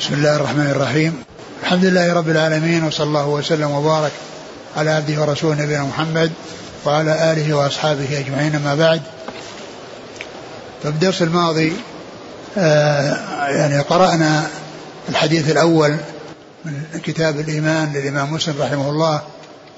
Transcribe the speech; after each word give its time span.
بسم 0.00 0.14
الله 0.14 0.36
الرحمن 0.36 0.66
الرحيم. 0.70 1.24
الحمد 1.62 1.84
لله 1.84 2.12
رب 2.12 2.28
العالمين 2.28 2.84
وصلى 2.84 3.06
الله 3.06 3.26
وسلم 3.28 3.70
وبارك 3.70 4.12
على 4.76 4.90
عبده 4.90 5.22
ورسوله 5.22 5.62
نبينا 5.62 5.82
محمد 5.82 6.32
وعلى 6.84 7.32
آله 7.32 7.54
وأصحابه 7.54 8.18
أجمعين 8.18 8.54
أما 8.54 8.74
بعد. 8.74 9.02
ففي 10.82 10.88
الدرس 10.88 11.22
الماضي 11.22 11.72
آه 12.58 13.16
يعني 13.48 13.80
قرأنا 13.80 14.46
الحديث 15.08 15.50
الأول 15.50 15.96
من 16.64 17.00
كتاب 17.04 17.40
الإيمان 17.40 17.92
للإمام 17.92 18.32
مسلم 18.32 18.54
رحمه 18.62 18.90
الله 18.90 19.22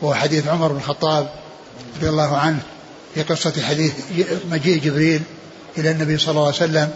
وهو 0.02 0.14
حديث 0.14 0.48
عمر 0.48 0.68
بن 0.68 0.76
الخطاب 0.76 1.28
رضي 1.96 2.08
الله 2.08 2.36
عنه 2.36 2.58
في 3.14 3.22
قصة 3.22 3.62
حديث 3.62 3.92
مجيء 4.50 4.80
جبريل 4.82 5.22
إلى 5.78 5.90
النبي 5.90 6.18
صلى 6.18 6.30
الله 6.30 6.46
عليه 6.46 6.56
وسلم 6.56 6.90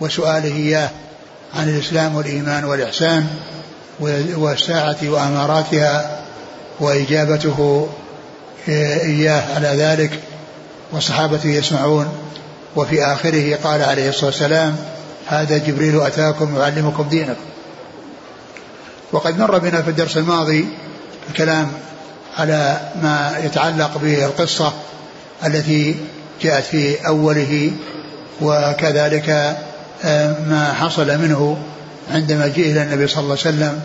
وسؤاله 0.00 0.56
إياه. 0.56 0.90
عن 1.54 1.68
الإسلام 1.68 2.16
والإيمان 2.16 2.64
والإحسان 2.64 3.26
والساعة 4.36 4.96
وأماراتها 5.02 6.20
وإجابته 6.80 7.88
إياه 8.68 9.54
على 9.56 9.68
ذلك 9.68 10.10
والصحابة 10.92 11.40
يسمعون. 11.44 12.08
وفي 12.76 13.04
آخره 13.04 13.58
قال 13.64 13.82
عليه 13.82 14.08
الصلاة 14.08 14.26
والسلام 14.26 14.76
هذا 15.26 15.58
جبريل 15.58 16.00
أتاكم 16.00 16.56
يعلمكم 16.56 17.08
دينكم. 17.08 17.44
وقد 19.12 19.38
مر 19.38 19.58
بنا 19.58 19.82
في 19.82 19.90
الدرس 19.90 20.16
الماضي 20.16 20.68
الكلام 21.30 21.72
على 22.38 22.80
ما 23.02 23.34
يتعلق 23.44 23.98
بالقصة 23.98 24.72
التي 25.46 25.96
جاءت 26.42 26.64
في 26.64 27.06
أوله 27.06 27.72
وكذلك 28.40 29.58
ما 30.48 30.72
حصل 30.80 31.18
منه 31.18 31.58
عندما 32.10 32.46
جاء 32.46 32.70
إلى 32.70 32.82
النبي 32.82 33.06
صلى 33.06 33.20
الله 33.20 33.36
عليه 33.44 33.56
وسلم 33.56 33.80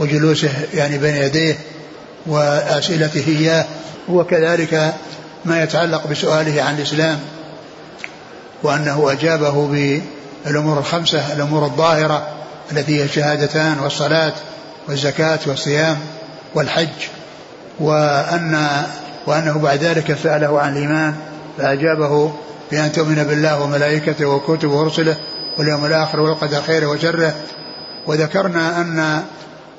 وجلوسه 0.00 0.50
يعني 0.74 0.98
بين 0.98 1.16
يديه 1.16 1.58
وأسئلته 2.26 3.24
إياه 3.28 3.64
وكذلك 4.08 4.94
ما 5.44 5.62
يتعلق 5.62 6.06
بسؤاله 6.06 6.62
عن 6.62 6.76
الإسلام 6.78 7.18
وأنه 8.62 9.12
أجابه 9.12 9.66
بالأمور 10.44 10.78
الخمسة 10.78 11.32
الأمور 11.32 11.64
الظاهرة 11.64 12.28
التي 12.72 12.98
هي 13.00 13.04
الشهادتان 13.04 13.78
والصلاة 13.78 14.32
والزكاة 14.88 15.38
والصيام 15.46 15.98
والحج 16.54 16.88
وأن 17.80 18.68
وأنه 19.26 19.58
بعد 19.58 19.84
ذلك 19.84 20.16
سأله 20.22 20.60
عن 20.60 20.72
الإيمان 20.72 21.14
فأجابه 21.58 22.32
بأن 22.70 22.92
تؤمن 22.92 23.24
بالله 23.24 23.62
وملائكته 23.62 24.26
وكتبه 24.26 24.74
ورسله 24.74 25.16
واليوم 25.58 25.84
الآخر 25.84 26.20
والقدر 26.20 26.62
خيره 26.62 26.86
وشره. 26.86 27.34
وذكرنا 28.06 28.80
أن 28.80 29.22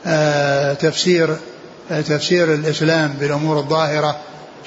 آه، 0.06 0.74
تفسير 0.74 1.38
آه، 1.92 2.02
تفسير 2.02 2.54
الإسلام 2.54 3.14
بالأمور 3.20 3.60
الظاهرة 3.60 4.18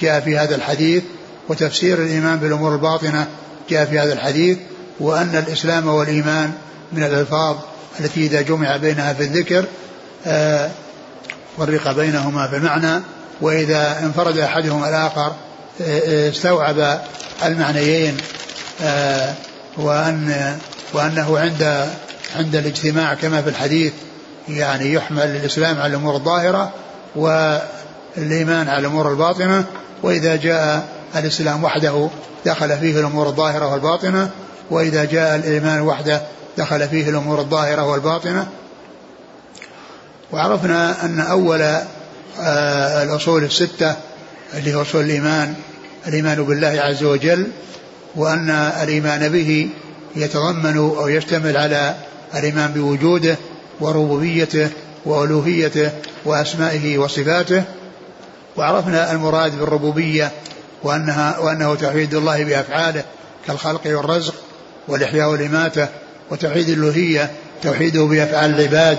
جاء 0.01 0.19
في 0.19 0.37
هذا 0.37 0.55
الحديث 0.55 1.03
وتفسير 1.49 1.97
الإيمان 1.97 2.37
بالأمور 2.37 2.73
الباطنة 2.73 3.27
جاء 3.69 3.85
في 3.85 3.99
هذا 3.99 4.13
الحديث 4.13 4.57
وأن 4.99 5.43
الإسلام 5.47 5.87
والإيمان 5.87 6.53
من 6.93 7.03
الألفاظ 7.03 7.55
التي 7.99 8.25
إذا 8.25 8.41
جمع 8.41 8.77
بينها 8.77 9.13
في 9.13 9.23
الذكر 9.23 9.65
آه، 10.27 10.69
فرق 11.57 11.91
بينهما 11.91 12.47
في 12.47 12.55
المعنى 12.55 13.01
وإذا 13.41 13.99
انفرد 14.03 14.37
أحدهما 14.37 14.89
الآخر 14.89 15.31
استوعب 16.29 17.01
المعنيين 17.45 18.17
وأن 19.77 20.57
وأنه 20.93 21.39
عند 21.39 21.89
عند 22.35 22.55
الاجتماع 22.55 23.13
كما 23.13 23.41
في 23.41 23.49
الحديث 23.49 23.93
يعني 24.49 24.93
يحمل 24.93 25.23
الإسلام 25.23 25.77
على 25.77 25.87
الأمور 25.87 26.15
الظاهرة 26.15 26.71
والإيمان 27.15 28.69
على 28.69 28.79
الأمور 28.79 29.11
الباطنة 29.11 29.65
وإذا 30.03 30.35
جاء 30.35 30.87
الإسلام 31.15 31.63
وحده 31.63 32.09
دخل 32.45 32.77
فيه 32.77 32.99
الأمور 32.99 33.27
الظاهرة 33.27 33.71
والباطنة 33.71 34.29
وإذا 34.69 35.05
جاء 35.05 35.35
الإيمان 35.35 35.81
وحده 35.81 36.21
دخل 36.57 36.87
فيه 36.87 37.09
الأمور 37.09 37.39
الظاهرة 37.39 37.85
والباطنة. 37.85 38.47
وعرفنا 40.31 41.05
أن 41.05 41.19
أول 41.19 41.61
آه، 42.41 43.03
الأصول 43.03 43.43
الستة 43.43 43.95
اللي 44.53 44.75
هو 44.75 44.81
أصول 44.81 45.05
الإيمان 45.05 45.53
الإيمان 46.07 46.43
بالله 46.43 46.81
عز 46.81 47.03
وجل 47.03 47.47
وأن 48.15 48.49
الإيمان 48.49 49.29
به 49.29 49.69
يتضمن 50.21 50.77
أو 50.77 51.07
يشتمل 51.07 51.57
على 51.57 51.95
الإيمان 52.35 52.71
بوجوده 52.71 53.37
وربوبيته 53.79 54.69
وألوهيته 55.05 55.91
وأسمائه 56.25 56.97
وصفاته. 56.97 57.63
وعرفنا 58.57 59.11
المراد 59.11 59.59
بالربوبية 59.59 60.31
وأنها 60.83 61.39
وأنه 61.39 61.75
توحيد 61.75 62.13
الله 62.13 62.43
بأفعاله 62.43 63.03
كالخلق 63.47 63.81
والرزق 63.85 64.33
والإحياء 64.87 65.31
والإماتة 65.31 65.87
وتوحيد 66.31 66.69
الألوهية 66.69 67.31
توحيده 67.61 68.03
بأفعال 68.03 68.59
العباد 68.59 68.97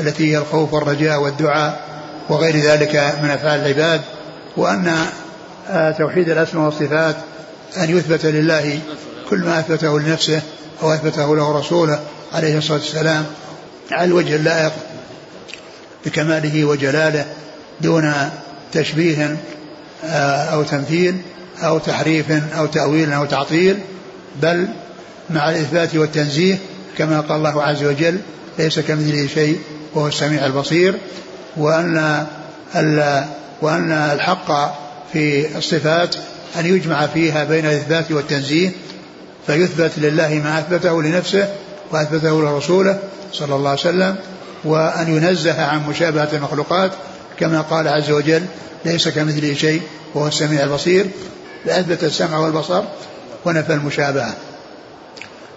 التي 0.00 0.32
هي 0.32 0.38
الخوف 0.38 0.72
والرجاء 0.74 1.20
والدعاء 1.20 1.80
وغير 2.28 2.56
ذلك 2.56 3.14
من 3.22 3.30
أفعال 3.30 3.60
العباد. 3.60 4.00
وأن 4.56 5.06
آه، 5.68 5.90
توحيد 5.90 6.28
الأسماء 6.28 6.64
والصفات 6.64 7.16
أن 7.76 7.96
يثبت 7.96 8.26
لله 8.26 8.80
كل 9.30 9.38
ما 9.38 9.58
أثبته 9.58 10.00
لنفسه 10.00 10.42
أو 10.82 10.92
أثبته 10.92 11.36
له 11.36 11.58
رسوله 11.58 12.00
عليه 12.32 12.58
الصلاة 12.58 12.78
والسلام 12.78 13.26
على 13.90 14.04
الوجه 14.04 14.36
اللائق 14.36 14.72
بكماله 16.06 16.64
وجلاله 16.64 17.26
دون 17.80 18.14
تشبيه 18.72 19.36
آه، 20.04 20.44
أو 20.44 20.62
تمثيل 20.62 21.16
أو 21.62 21.78
تحريف 21.78 22.54
أو 22.58 22.66
تأويل 22.66 23.12
أو 23.12 23.24
تعطيل 23.24 23.78
بل 24.42 24.68
مع 25.30 25.50
الإثبات 25.50 25.96
والتنزيه 25.96 26.58
كما 26.98 27.20
قال 27.20 27.36
الله 27.36 27.62
عز 27.62 27.84
وجل 27.84 28.18
ليس 28.58 28.78
كمثله 28.80 29.26
شيء 29.26 29.58
وهو 29.94 30.08
السميع 30.08 30.46
البصير 30.46 30.94
وأن 31.56 32.26
وأن 33.62 33.92
الحق 33.92 34.74
في 35.12 35.56
الصفات 35.58 36.16
أن 36.58 36.66
يجمع 36.66 37.06
فيها 37.06 37.44
بين 37.44 37.66
الإثبات 37.66 38.12
والتنزيه 38.12 38.70
فيثبت 39.46 39.92
لله 39.96 40.40
ما 40.44 40.58
أثبته 40.58 41.02
لنفسه 41.02 41.48
وأثبته 41.92 42.42
لرسوله 42.42 42.98
صلى 43.32 43.54
الله 43.54 43.70
عليه 43.70 43.80
وسلم 43.80 44.16
وأن 44.64 45.16
ينزه 45.16 45.62
عن 45.62 45.88
مشابهة 45.88 46.28
المخلوقات 46.32 46.90
كما 47.38 47.60
قال 47.60 47.88
عز 47.88 48.10
وجل 48.10 48.42
ليس 48.84 49.08
كمثله 49.08 49.54
شيء 49.54 49.82
وهو 50.14 50.26
السميع 50.26 50.64
البصير 50.64 51.06
فأثبت 51.66 52.04
السمع 52.04 52.38
والبصر 52.38 52.82
ونفى 53.44 53.72
المشابهة. 53.72 54.34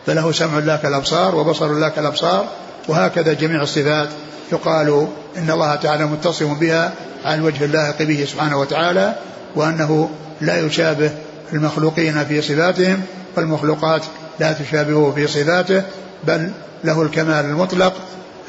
فله 0.06 0.32
سمع 0.32 0.60
لا 0.60 0.76
كالأبصار 0.76 1.36
وبصر 1.36 1.74
لا 1.74 1.90
كالأبصار 1.90 2.48
وهكذا 2.88 3.34
جميع 3.34 3.62
الصفات 3.62 4.10
يقال 4.52 5.08
إن 5.38 5.52
الله 5.52 5.76
تعالى 5.76 6.06
متصف 6.06 6.60
بها 6.60 6.94
على 7.26 7.36
الوجه 7.36 7.66
اللائق 7.66 8.02
به 8.02 8.26
سبحانه 8.26 8.60
وتعالى 8.60 9.16
وأنه 9.56 10.10
لا 10.42 10.60
يشابه 10.60 11.12
المخلوقين 11.54 12.26
في 12.26 12.42
صفاتهم 12.42 13.02
والمخلوقات 13.38 14.02
لا 14.40 14.54
تشابهه 14.54 15.12
في 15.16 15.28
صفاته 15.28 15.84
بل 16.24 16.52
له 16.84 17.02
الكمال 17.02 17.46
المطلق 17.46 17.94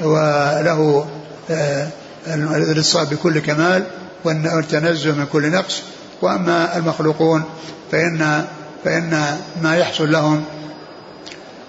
وله 0.01 1.07
آه، 1.51 1.89
الاتصال 2.27 3.07
بكل 3.07 3.39
كمال 3.39 3.85
والتنزه 4.25 5.13
من 5.13 5.27
كل 5.33 5.51
نقص. 5.51 5.83
وأما 6.23 6.77
المخلوقون 6.77 7.45
فإن 7.93 8.45
فإن 8.85 9.39
ما 9.63 9.77
يحصل 9.77 10.13
لهم 10.13 10.45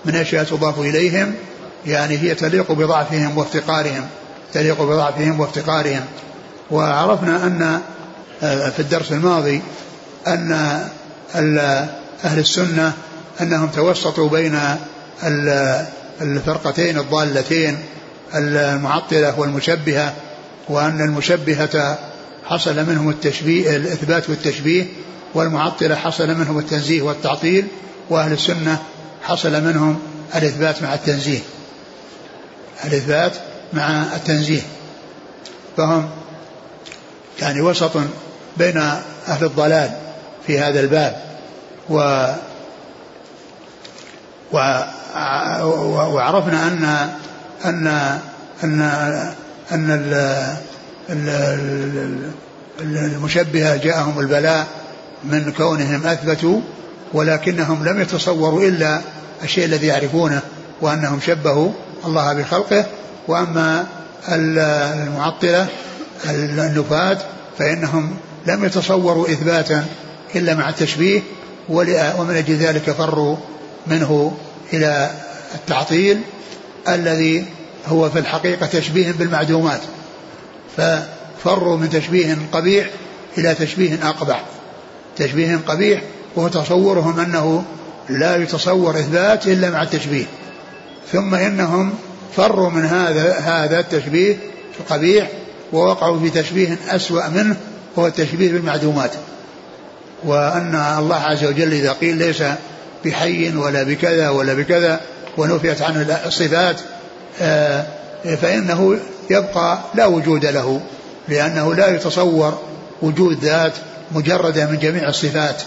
من 0.05 0.15
أشياء 0.15 0.43
تضاف 0.43 0.79
إليهم 0.79 1.33
يعني 1.85 2.17
هي 2.17 2.35
تليق 2.35 2.71
بضعفهم 2.71 3.37
وافتقارهم 3.37 4.07
تليق 4.53 4.81
بضعفهم 4.81 5.39
وافتقارهم. 5.39 6.05
وعرفنا 6.71 7.43
أن 7.43 7.81
آه، 8.43 8.69
في 8.69 8.79
الدرس 8.79 9.11
الماضي 9.11 9.61
أن 10.27 10.89
أهل 12.23 12.39
السنة 12.39 12.93
أنهم 13.41 13.67
توسطوا 13.67 14.29
بين 14.29 14.59
الفرقتين 16.21 16.97
الضالتين 16.97 17.77
المعطلة 18.35 19.39
والمشبهة 19.39 20.13
وأن 20.69 21.01
المشبهة 21.01 21.97
حصل 22.45 22.85
منهم 22.85 23.09
التشبيه 23.09 23.75
الإثبات 23.75 24.29
والتشبيه 24.29 24.85
والمعطلة 25.33 25.95
حصل 25.95 26.27
منهم 26.27 26.59
التنزيه 26.59 27.01
والتعطيل 27.01 27.67
وأهل 28.09 28.33
السنة 28.33 28.77
حصل 29.23 29.63
منهم 29.63 29.99
الإثبات 30.35 30.83
مع 30.83 30.93
التنزيه. 30.93 31.39
الإثبات 32.85 33.31
مع 33.73 34.03
التنزيه. 34.15 34.61
فهم 35.77 36.09
يعني 37.41 37.61
وسط 37.61 37.91
بين 38.57 38.77
أهل 39.27 39.45
الضلال 39.45 39.91
في 40.47 40.59
هذا 40.59 40.79
الباب. 40.79 41.34
و 41.89 42.25
وعرفنا 46.13 46.67
أن 46.67 47.09
أن 47.65 47.87
أن 48.63 48.81
أن 49.71 49.93
المشبهة 52.81 53.75
جاءهم 53.75 54.19
البلاء 54.19 54.67
من 55.23 55.51
كونهم 55.57 56.07
أثبتوا 56.07 56.61
ولكنهم 57.13 57.85
لم 57.85 58.01
يتصوروا 58.01 58.61
إلا 58.61 59.01
الشيء 59.43 59.65
الذي 59.65 59.87
يعرفونه 59.87 60.41
وأنهم 60.81 61.19
شبهوا 61.19 61.71
الله 62.05 62.33
بخلقه 62.33 62.85
وأما 63.27 63.85
المعطلة 64.29 65.67
النفاة 66.29 67.17
فإنهم 67.59 68.15
لم 68.45 68.65
يتصوروا 68.65 69.27
إثباتا 69.29 69.85
إلا 70.35 70.55
مع 70.55 70.69
التشبيه 70.69 71.21
ومن 71.69 72.35
أجل 72.35 72.55
ذلك 72.55 72.91
فروا 72.91 73.37
منه 73.87 74.37
إلى 74.73 75.11
التعطيل 75.55 76.21
الذي 76.89 77.45
هو 77.87 78.09
في 78.09 78.19
الحقيقة 78.19 78.65
تشبيه 78.65 79.11
بالمعدومات. 79.11 79.81
ففروا 80.77 81.77
من 81.77 81.89
تشبيه 81.89 82.37
قبيح 82.51 82.89
إلى 83.37 83.55
تشبيه 83.55 84.09
أقبح. 84.09 84.45
تشبيه 85.17 85.59
قبيح 85.67 86.01
وهو 86.35 86.47
تصورهم 86.47 87.19
أنه 87.19 87.63
لا 88.09 88.35
يتصور 88.35 88.99
إثبات 88.99 89.47
إلا 89.47 89.69
مع 89.69 89.83
التشبيه. 89.83 90.25
ثم 91.11 91.35
إنهم 91.35 91.93
فروا 92.35 92.69
من 92.69 92.85
هذا 92.85 93.33
هذا 93.33 93.79
التشبيه 93.79 94.37
القبيح 94.79 95.29
ووقعوا 95.73 96.19
في 96.19 96.29
تشبيه 96.29 96.77
أسوأ 96.89 97.29
منه 97.29 97.55
هو 97.99 98.07
التشبيه 98.07 98.51
بالمعدومات. 98.51 99.11
وأن 100.25 100.95
الله 100.99 101.15
عز 101.15 101.43
وجل 101.43 101.73
إذا 101.73 101.91
قيل 101.91 102.17
ليس 102.17 102.43
بحي 103.05 103.55
ولا 103.55 103.83
بكذا 103.83 104.29
ولا 104.29 104.53
بكذا 104.53 105.01
ونفيت 105.37 105.81
عنه 105.81 106.19
الصفات 106.25 106.75
آه، 107.41 107.85
فإنه 108.41 108.97
يبقى 109.29 109.79
لا 109.95 110.05
وجود 110.05 110.45
له 110.45 110.81
لأنه 111.27 111.75
لا 111.75 111.95
يتصور 111.95 112.59
وجود 113.01 113.43
ذات 113.43 113.73
مجردة 114.11 114.65
من 114.65 114.79
جميع 114.79 115.09
الصفات. 115.09 115.61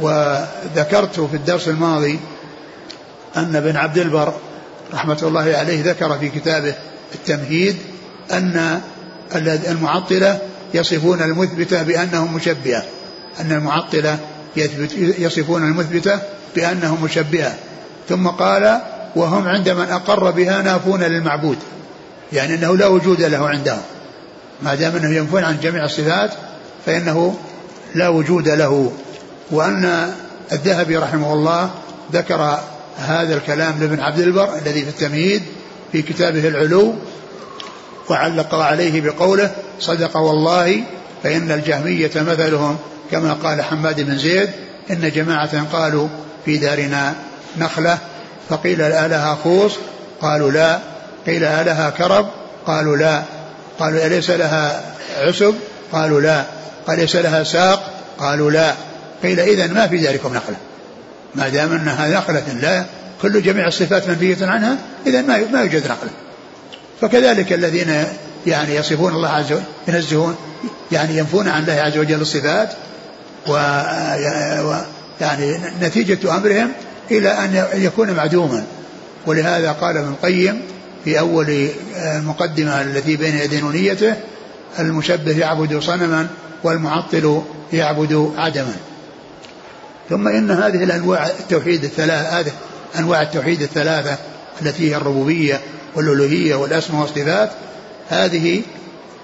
وذكرت 0.00 1.20
في 1.20 1.36
الدرس 1.36 1.68
الماضي 1.68 2.18
أن 3.36 3.56
ابن 3.56 3.76
عبد 3.76 3.98
البر 3.98 4.32
رحمة 4.94 5.18
الله 5.22 5.56
عليه 5.56 5.84
ذكر 5.84 6.18
في 6.18 6.28
كتابه 6.28 6.74
التمهيد 7.14 7.76
أن 8.32 8.80
المعطلة 9.68 10.38
يصفون 10.74 11.22
المثبتة 11.22 11.82
بأنهم 11.82 12.34
مشبهة. 12.34 12.82
أن 13.40 13.52
المعطلة 13.52 14.18
يصفون 15.18 15.62
المثبتة 15.62 16.18
بأنهم 16.56 17.04
مشبهة. 17.04 17.54
ثم 18.08 18.28
قال 18.28 18.80
وهم 19.16 19.48
عند 19.48 19.68
من 19.68 19.88
أقر 19.90 20.30
بها 20.30 20.62
نافون 20.62 21.02
للمعبود. 21.02 21.58
يعني 22.32 22.54
أنه 22.54 22.76
لا 22.76 22.86
وجود 22.86 23.22
له 23.22 23.48
عندهم. 23.48 23.82
ما 24.62 24.74
دام 24.74 24.96
أنه 24.96 25.16
ينفون 25.16 25.44
عن 25.44 25.60
جميع 25.62 25.84
الصفات 25.84 26.30
فإنه 26.86 27.36
لا 27.94 28.08
وجود 28.08 28.48
له. 28.48 28.92
وأن 29.50 30.12
الذهبي 30.52 30.96
رحمه 30.96 31.32
الله 31.32 31.70
ذكر 32.12 32.60
هذا 32.98 33.36
الكلام 33.36 33.74
لابن 33.80 34.00
عبد 34.00 34.18
البر 34.18 34.58
الذي 34.58 34.82
في 34.82 34.88
التمهيد 34.88 35.42
في 35.92 36.02
كتابه 36.02 36.48
العلو 36.48 36.94
وعلق 38.10 38.54
عليه 38.54 39.00
بقوله 39.00 39.50
صدق 39.80 40.16
والله 40.16 40.82
فإن 41.22 41.50
الجهمية 41.50 42.10
مثلهم 42.16 42.76
كما 43.10 43.32
قال 43.32 43.62
حماد 43.62 44.00
بن 44.00 44.18
زيد 44.18 44.50
إن 44.90 45.10
جماعة 45.10 45.66
قالوا 45.72 46.08
في 46.44 46.58
دارنا 46.58 47.14
نخلة 47.58 47.98
فقيل 48.48 48.82
ألها 48.82 49.38
خوص 49.44 49.72
قالوا 50.22 50.50
لا 50.50 50.78
قيل 51.26 51.44
ألها 51.44 51.90
كرب 51.90 52.28
قالوا 52.66 52.96
لا 52.96 53.22
قالوا 53.78 54.06
أليس 54.06 54.30
لها 54.30 54.82
عسب؟ 55.18 55.54
قالوا 55.92 56.20
لا 56.20 56.44
قال 56.86 56.98
ليس 56.98 57.16
لها 57.16 57.44
ساق؟ 57.44 57.90
قالوا 58.18 58.50
لا 58.50 58.74
قيل 59.22 59.40
إذا 59.40 59.66
ما 59.66 59.86
في 59.86 59.96
ذلكم 59.96 60.34
نخلة. 60.34 60.56
ما 61.34 61.48
دام 61.48 61.72
أنها 61.72 62.08
نخلة 62.08 62.52
لا 62.62 62.84
كل 63.22 63.42
جميع 63.42 63.66
الصفات 63.66 64.08
منفية 64.08 64.46
عنها 64.46 64.76
إذا 65.06 65.22
ما 65.22 65.38
ما 65.52 65.60
يوجد 65.60 65.84
نخلة. 65.84 66.10
فكذلك 67.00 67.52
الذين 67.52 68.04
يعني 68.46 68.74
يصفون 68.74 69.14
الله 69.14 69.28
عز 69.28 69.52
وجل 69.52 69.62
ينزهون 69.88 70.36
يعني 70.92 71.18
ينفون 71.18 71.48
عن 71.48 71.62
الله 71.62 71.72
عز 71.72 71.98
وجل 71.98 72.20
الصفات 72.20 72.72
و 73.48 73.56
يعني 75.20 75.58
نتيجة 75.82 76.36
أمرهم 76.36 76.72
إلى 77.10 77.28
أن 77.28 77.66
يكون 77.74 78.10
معدوما. 78.10 78.64
ولهذا 79.26 79.72
قال 79.72 79.96
ابن 79.96 80.08
القيم 80.08 80.60
في 81.04 81.18
أول 81.18 81.68
المقدمة 81.96 82.82
التي 82.82 83.16
بين 83.16 83.38
يدي 83.38 83.60
نونيته 83.60 84.14
المشبه 84.78 85.38
يعبد 85.38 85.78
صنما 85.78 86.28
والمعطل 86.64 87.42
يعبد 87.72 88.32
عدما. 88.36 88.76
ثم 90.10 90.28
إن 90.28 90.50
هذه 90.50 90.84
الأنواع 90.84 91.26
التوحيد 91.26 91.84
الثلاثة 91.84 92.40
هذه 92.40 92.52
أنواع 92.98 93.22
التوحيد 93.22 93.62
الثلاثة 93.62 94.16
التي 94.62 94.90
هي 94.90 94.96
الربوبية 94.96 95.60
والألوهية 95.94 96.54
والأسماء 96.54 97.02
والصفات 97.02 97.50
هذه 98.08 98.62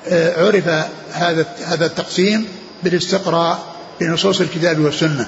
آه، 0.08 0.46
عرف 0.46 0.68
هذا 1.12 1.46
هذا 1.64 1.86
التقسيم 1.86 2.46
بالاستقراء 2.82 3.71
لنصوص 4.02 4.40
الكتاب 4.40 4.78
والسنة. 4.78 5.26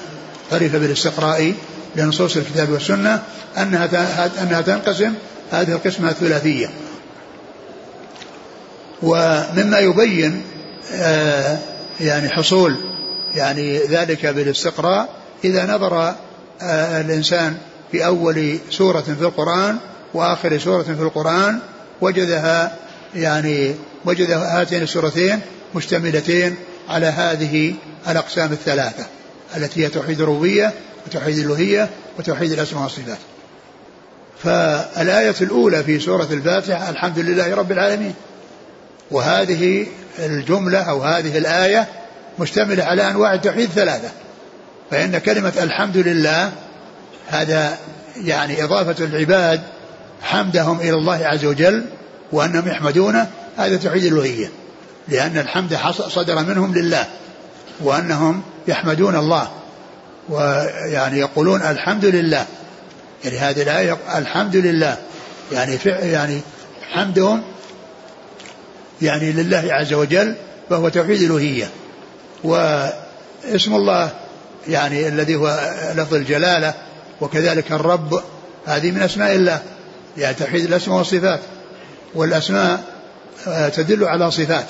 عرف 0.51 0.75
بالاستقراء 0.75 1.53
لنصوص 1.95 2.37
الكتاب 2.37 2.69
والسنة 2.69 3.23
أنها 3.57 3.89
أنها 4.43 4.61
تنقسم 4.61 5.13
هذه 5.51 5.71
القسمة 5.71 6.09
الثلاثية. 6.09 6.69
ومما 9.01 9.79
يبين 9.79 10.41
آه، 10.93 11.57
يعني 11.99 12.29
حصول 12.29 12.75
يعني 13.35 13.77
ذلك 13.77 14.25
بالاستقراء 14.25 15.09
إذا 15.43 15.65
نظر 15.65 16.13
آه، 16.61 17.01
الإنسان 17.01 17.57
في 17.91 18.05
أول 18.05 18.57
سورة 18.69 19.01
في 19.01 19.21
القرآن 19.21 19.77
وآخر 20.13 20.57
سورة 20.57 20.83
في 20.83 21.01
القرآن 21.01 21.59
وجدها 22.01 22.75
يعني 23.15 23.75
وجد 24.05 24.31
هاتين 24.31 24.83
السورتين 24.83 25.39
مشتملتين 25.75 26.55
على 26.89 27.05
هذه 27.05 27.73
الأقسام 28.09 28.51
الثلاثة 28.51 29.05
التي 29.57 29.85
هي 29.85 29.89
توحيد 29.89 30.21
الربوبية 30.21 30.73
وتوحيد 31.07 31.37
الألوهية 31.37 31.89
وتوحيد 32.19 32.51
الأسماء 32.51 32.83
والصفات. 32.83 33.17
فالآية 34.43 35.35
الأولى 35.41 35.83
في 35.83 35.99
سورة 35.99 36.27
الفاتحة 36.31 36.89
الحمد 36.89 37.19
لله 37.19 37.55
رب 37.55 37.71
العالمين. 37.71 38.13
وهذه 39.11 39.87
الجملة 40.19 40.79
أو 40.79 41.03
هذه 41.03 41.37
الآية 41.37 41.87
مشتملة 42.39 42.83
على 42.83 43.09
أنواع 43.09 43.33
التوحيد 43.33 43.69
ثلاثة. 43.69 44.09
فإن 44.91 45.17
كلمة 45.17 45.53
الحمد 45.61 45.97
لله 45.97 46.51
هذا 47.27 47.77
يعني 48.17 48.63
إضافة 48.63 49.05
العباد 49.05 49.61
حمدهم 50.21 50.79
إلى 50.79 50.93
الله 50.93 51.25
عز 51.25 51.45
وجل 51.45 51.85
وأنهم 52.31 52.67
يحمدونه 52.67 53.27
هذا 53.57 53.77
توحيد 53.77 54.03
الألوهية 54.03 54.49
لأن 55.07 55.37
الحمد 55.37 55.77
صدر 55.91 56.43
منهم 56.43 56.73
لله 56.73 57.07
وأنهم 57.79 58.41
يحمدون 58.67 59.15
الله 59.15 59.51
ويعني 60.29 61.19
يقولون 61.19 61.61
الحمد 61.61 62.05
لله. 62.05 62.45
يعني 63.23 63.37
هذه 63.37 63.61
الآية 63.61 63.97
الحمد 64.15 64.55
لله. 64.55 64.97
يعني 65.51 65.77
يعني 65.85 66.41
حمدهم 66.91 67.43
يعني 69.01 69.31
لله 69.31 69.67
عز 69.69 69.93
وجل 69.93 70.35
فهو 70.69 70.89
توحيد 70.89 71.21
الألوهية. 71.21 71.69
واسم 72.43 73.75
الله 73.75 74.11
يعني 74.67 75.07
الذي 75.07 75.35
هو 75.35 75.73
لفظ 75.95 76.13
الجلالة 76.13 76.73
وكذلك 77.21 77.71
الرب 77.71 78.23
هذه 78.65 78.91
من 78.91 79.01
أسماء 79.01 79.35
الله. 79.35 79.61
يعني 80.17 80.35
توحيد 80.35 80.65
الأسماء 80.65 80.97
والصفات 80.97 81.39
والأسماء 82.15 82.83
آه، 83.47 83.69
تدل 83.69 84.03
على 84.03 84.31
صفات. 84.31 84.65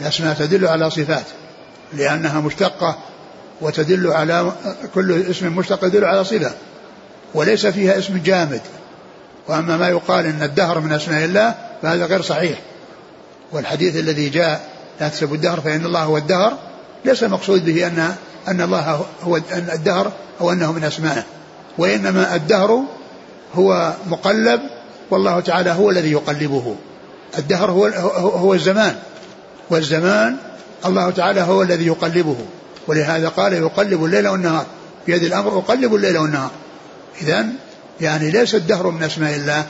الأسماء 0.00 0.34
تدل 0.34 0.66
على 0.66 0.90
صفات 0.90 1.24
لأنها 1.92 2.40
مشتقة 2.40 2.98
وتدل 3.60 4.06
على 4.12 4.52
كل 4.94 5.22
اسم 5.30 5.56
مشتق 5.56 5.84
يدل 5.84 6.04
على 6.04 6.24
صفة 6.24 6.52
وليس 7.34 7.66
فيها 7.66 7.98
اسم 7.98 8.20
جامد. 8.24 8.60
وأما 9.48 9.76
ما 9.76 9.88
يقال 9.88 10.26
أن 10.26 10.42
الدهر 10.42 10.80
من 10.80 10.92
أسماء 10.92 11.24
الله 11.24 11.54
فهذا 11.82 12.06
غير 12.06 12.22
صحيح. 12.22 12.58
والحديث 13.52 13.96
الذي 13.96 14.28
جاء 14.28 14.68
لا 15.00 15.08
تسب 15.08 15.34
الدهر 15.34 15.60
فإن 15.60 15.86
الله 15.86 16.02
هو 16.02 16.16
الدهر 16.16 16.58
ليس 17.04 17.22
المقصود 17.22 17.64
به 17.64 17.86
أن 17.86 18.14
أن 18.48 18.60
الله 18.60 19.06
هو 19.22 19.36
أن 19.36 19.68
الدهر 19.72 20.12
أو 20.40 20.52
أنه 20.52 20.72
من 20.72 20.84
أسمائه 20.84 21.24
وإنما 21.78 22.34
الدهر 22.34 22.80
هو 23.54 23.92
مقلب 24.06 24.60
والله 25.10 25.40
تعالى 25.40 25.70
هو 25.70 25.90
الذي 25.90 26.12
يقلبه. 26.12 26.76
الدهر 27.38 27.70
هو 27.70 27.86
هو 28.16 28.54
الزمان. 28.54 28.96
والزمان 29.70 30.36
الله 30.86 31.10
تعالى 31.10 31.40
هو 31.40 31.62
الذي 31.62 31.86
يقلبه 31.86 32.36
ولهذا 32.86 33.28
قال 33.28 33.52
يقلب 33.52 34.04
الليل 34.04 34.28
والنهار 34.28 34.66
بيد 35.06 35.22
الأمر 35.22 35.58
أقلب 35.58 35.94
الليل 35.94 36.18
والنهار. 36.18 36.50
اذا 37.22 37.46
يعني 38.00 38.30
ليس 38.30 38.54
الدهر 38.54 38.90
من 38.90 39.02
أسماء 39.02 39.36
الله 39.36 39.66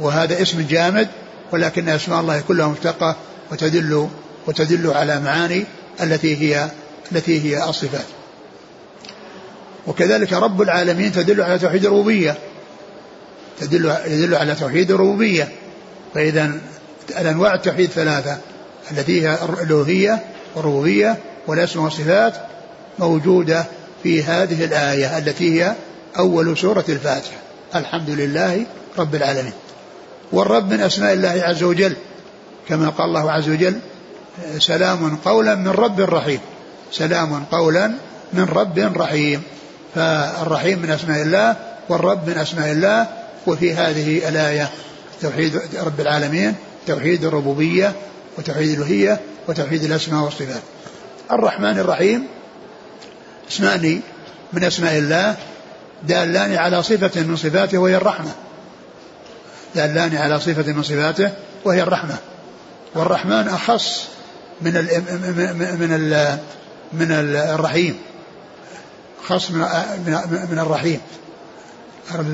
وهذا 0.00 0.42
اسم 0.42 0.66
جامد 0.70 1.08
ولكن 1.52 1.88
أسماء 1.88 2.20
الله 2.20 2.40
كلها 2.40 2.68
مشتقة 2.68 3.16
وتدل 3.52 4.08
وتدل 4.46 4.90
على 4.90 5.20
معاني 5.20 5.64
التي 6.02 6.36
هي 6.36 6.70
التي 7.12 7.40
هي 7.44 7.68
الصفات. 7.68 8.06
وكذلك 9.86 10.32
رب 10.32 10.62
العالمين 10.62 11.12
تدل 11.12 11.42
على 11.42 11.58
توحيد 11.58 11.84
الربوبية 11.84 12.38
تدل 13.60 13.96
يدل 14.06 14.34
على 14.34 14.54
توحيد 14.54 14.90
الربوبية. 14.90 15.48
فإذا 16.14 16.52
الأنواع 17.10 17.54
التوحيد 17.54 17.90
ثلاثة. 17.90 18.38
التي 18.92 19.22
هي 19.22 19.38
الألوهية 19.44 20.24
والربوبية 20.54 21.18
والأسماء 21.46 21.84
والصفات 21.84 22.34
موجودة 22.98 23.64
في 24.02 24.22
هذه 24.22 24.64
الآية 24.64 25.18
التي 25.18 25.62
هي 25.62 25.74
أول 26.18 26.58
سورة 26.58 26.84
الفاتحة. 26.88 27.36
الحمد 27.74 28.10
لله 28.10 28.66
رب 28.98 29.14
العالمين. 29.14 29.52
والرب 30.32 30.72
من 30.72 30.80
أسماء 30.80 31.12
الله 31.12 31.42
عز 31.42 31.62
وجل 31.62 31.96
كما 32.68 32.88
قال 32.88 33.08
الله 33.08 33.32
عز 33.32 33.48
وجل 33.48 33.78
سلام 34.58 35.16
قولا 35.16 35.54
من 35.54 35.68
رب 35.68 36.00
رحيم. 36.00 36.40
سلام 36.92 37.44
قولا 37.44 37.92
من 38.32 38.44
رب 38.44 38.78
رحيم. 38.96 39.42
فالرحيم 39.94 40.78
من 40.78 40.90
أسماء 40.90 41.22
الله 41.22 41.56
والرب 41.88 42.28
من 42.28 42.38
أسماء 42.38 42.72
الله 42.72 43.06
وفي 43.46 43.74
هذه 43.74 44.28
الآية 44.28 44.70
توحيد 45.22 45.60
رب 45.84 46.00
العالمين 46.00 46.54
توحيد 46.86 47.24
الربوبية 47.24 47.92
وتوحيد 48.38 48.68
الألوهية 48.68 49.20
وتوحيد 49.48 49.84
الأسماء 49.84 50.24
والصفات. 50.24 50.62
الرحمن 51.32 51.78
الرحيم 51.78 52.26
اسمان 53.50 54.00
من 54.52 54.64
أسماء 54.64 54.98
الله 54.98 55.36
دالان 56.02 56.56
على 56.56 56.82
صفة 56.82 57.20
من 57.20 57.36
صفاته 57.36 57.78
وهي 57.78 57.96
الرحمة. 57.96 58.30
دالان 59.74 60.16
على 60.16 60.40
صفة 60.40 60.72
من 60.72 60.82
صفاته 60.82 61.32
وهي 61.64 61.82
الرحمة. 61.82 62.16
والرحمن 62.94 63.48
أخص 63.48 64.08
من 64.60 64.76
ال 64.76 65.02
من 65.78 65.92
ال 65.92 66.38
من 66.92 67.12
الرحيم. 67.36 67.98
خاص 69.28 69.50
من 69.50 69.60
من 70.50 70.58
الرحيم. 70.58 71.00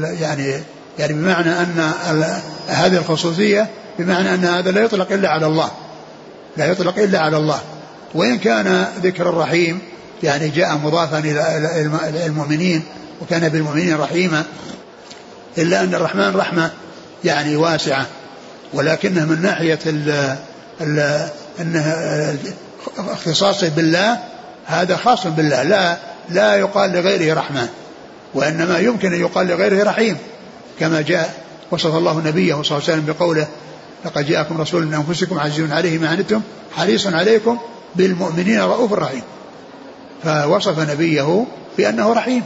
يعني 0.03 0.63
يعني 0.99 1.13
بمعنى 1.13 1.61
أن 1.61 1.93
هذه 2.69 2.97
الخصوصية 2.97 3.71
بمعنى 3.99 4.35
أن 4.35 4.45
هذا 4.45 4.71
لا 4.71 4.81
يطلق 4.81 5.13
إلا 5.13 5.29
على 5.29 5.47
الله. 5.47 5.71
لا 6.57 6.67
يطلق 6.67 6.99
إلا 6.99 7.19
على 7.19 7.37
الله. 7.37 7.61
وإن 8.15 8.39
كان 8.39 8.87
ذكر 9.03 9.29
الرحيم 9.29 9.79
يعني 10.23 10.49
جاء 10.49 10.77
مضافا 10.77 11.19
إلى 11.19 12.27
المؤمنين 12.27 12.83
وكان 13.23 13.49
بالمؤمنين 13.49 13.97
رحيما 13.97 14.45
إلا 15.59 15.81
أن 15.81 15.95
الرحمن 15.95 16.37
رحمة 16.37 16.71
يعني 17.25 17.57
واسعة. 17.57 18.07
ولكنه 18.75 19.25
من 19.25 19.43
ناحية 19.43 19.79
ال 19.87 20.37
ال 20.81 21.29
انه 21.61 21.95
اختصاصه 22.99 23.69
بالله 23.69 24.19
هذا 24.67 24.97
خاص 24.97 25.27
بالله. 25.27 25.63
لا 25.63 25.97
لا 26.29 26.55
يقال 26.55 26.93
لغيره 26.93 27.35
رحمن 27.35 27.69
وإنما 28.35 28.79
يمكن 28.79 29.13
أن 29.13 29.21
يقال 29.21 29.47
لغيره 29.47 29.85
رحيم 29.85 30.17
كما 30.81 31.01
جاء 31.01 31.35
وصف 31.71 31.95
الله 31.95 32.23
نبيه 32.27 32.55
صلى 32.55 32.63
الله 32.63 32.75
عليه 32.75 32.85
وسلم 32.85 33.07
بقوله 33.07 33.47
لقد 34.07 34.27
جاءكم 34.27 34.61
رسول 34.61 34.87
من 34.87 34.95
أنفسكم 34.95 35.39
عزيز 35.41 35.73
عليه 35.73 35.99
ما 35.99 36.09
عنتم 36.09 36.41
حريص 36.77 37.07
عليكم 37.07 37.59
بالمؤمنين 37.95 38.61
رؤوف 38.61 38.93
رحيم. 38.93 39.23
فوصف 40.25 40.91
نبيه 40.91 41.45
بأنه 41.79 42.13
رحيم. 42.13 42.43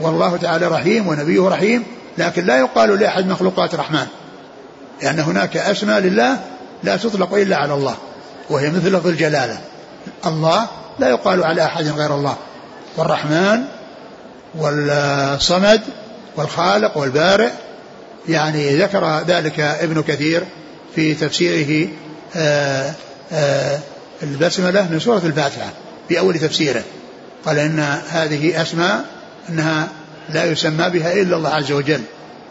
والله 0.00 0.36
تعالى 0.36 0.68
رحيم 0.68 1.08
ونبيه 1.08 1.48
رحيم 1.48 1.84
لكن 2.18 2.44
لا 2.44 2.58
يقال 2.58 2.98
لأحد 2.98 3.26
مخلوقات 3.26 3.74
الرحمن. 3.74 4.06
لأن 5.02 5.20
هناك 5.20 5.56
أسماء 5.56 6.00
لله 6.00 6.38
لا 6.82 6.96
تطلق 6.96 7.34
إلا 7.34 7.56
على 7.56 7.74
الله 7.74 7.94
وهي 8.50 8.70
مثل 8.70 8.92
لفظ 8.92 9.06
الجلالة. 9.06 9.58
الله 10.26 10.66
لا 10.98 11.08
يقال 11.08 11.44
على 11.44 11.64
أحد 11.64 11.88
غير 11.88 12.14
الله. 12.14 12.36
والرحمن 12.96 13.64
والصمد 14.54 15.80
والخالق 16.36 16.96
والبارئ 16.96 17.50
يعني 18.28 18.76
ذكر 18.76 19.20
ذلك 19.26 19.60
ابن 19.60 20.02
كثير. 20.02 20.44
في 20.94 21.14
تفسيره 21.14 21.88
آه، 22.36 22.92
آه، 23.32 23.78
البسملة 24.22 24.88
من 24.90 25.00
سورة 25.00 25.22
الفاتحة 25.24 25.70
في 26.08 26.18
أول 26.18 26.38
تفسيره. 26.38 26.82
قال 27.46 27.58
إن 27.58 27.78
هذه 28.08 28.62
أسماء 28.62 29.04
أنها 29.48 29.88
لا 30.28 30.44
يسمى 30.44 30.90
بها 30.90 31.12
إلا 31.12 31.36
الله 31.36 31.50
عز 31.50 31.72
وجل 31.72 32.00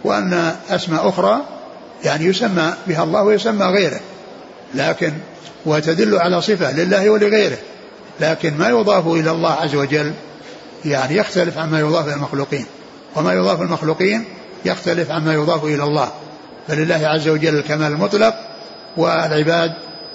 وأن 0.04 0.56
أسماء 0.70 1.10
أخرى 1.10 1.42
يعني 2.04 2.26
يسمى 2.26 2.74
بها 2.88 3.04
الله 3.04 3.24
ويسمى 3.24 3.66
غيره. 3.66 4.00
لكن 4.76 5.14
وتدل 5.66 6.18
على 6.18 6.42
صفة 6.42 6.72
لله 6.72 7.10
ولغيره 7.10 7.58
لكن 8.20 8.58
ما 8.58 8.70
يضاف 8.70 9.08
إلى 9.08 9.32
الله 9.32 9.52
عز 9.52 9.76
وجل 9.76 10.14
يعني 10.86 11.18
يختلف 11.18 11.58
عما 11.58 11.80
يضاف 11.80 12.08
إلى 12.08 12.16
المخلوقين 12.16 12.66
وما 13.16 13.34
يضاف 13.34 13.62
المخلوقين 13.62 14.26
يختلف 14.66 15.12
عما 15.12 15.34
يضاف 15.34 15.64
إلى 15.64 15.84
الله. 15.84 16.12
فلله 16.68 17.08
عز 17.08 17.28
وجل 17.28 17.58
الكمال 17.58 17.92
المطلق 17.92 18.36
والعباد 18.98 19.74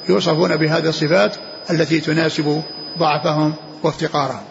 يوصفون 0.08 0.56
بهذه 0.56 0.88
الصفات 0.88 1.36
التي 1.70 2.00
تناسب 2.00 2.62
ضعفهم 2.98 3.54
وافتقارهم. 3.82 4.44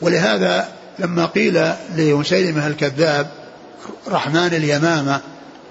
ولهذا 0.00 0.68
لما 0.98 1.26
قيل 1.26 1.72
لمسيلمة 1.96 2.66
الكذاب 2.66 3.26
رحمن 4.08 4.46
اليمامة 4.46 5.20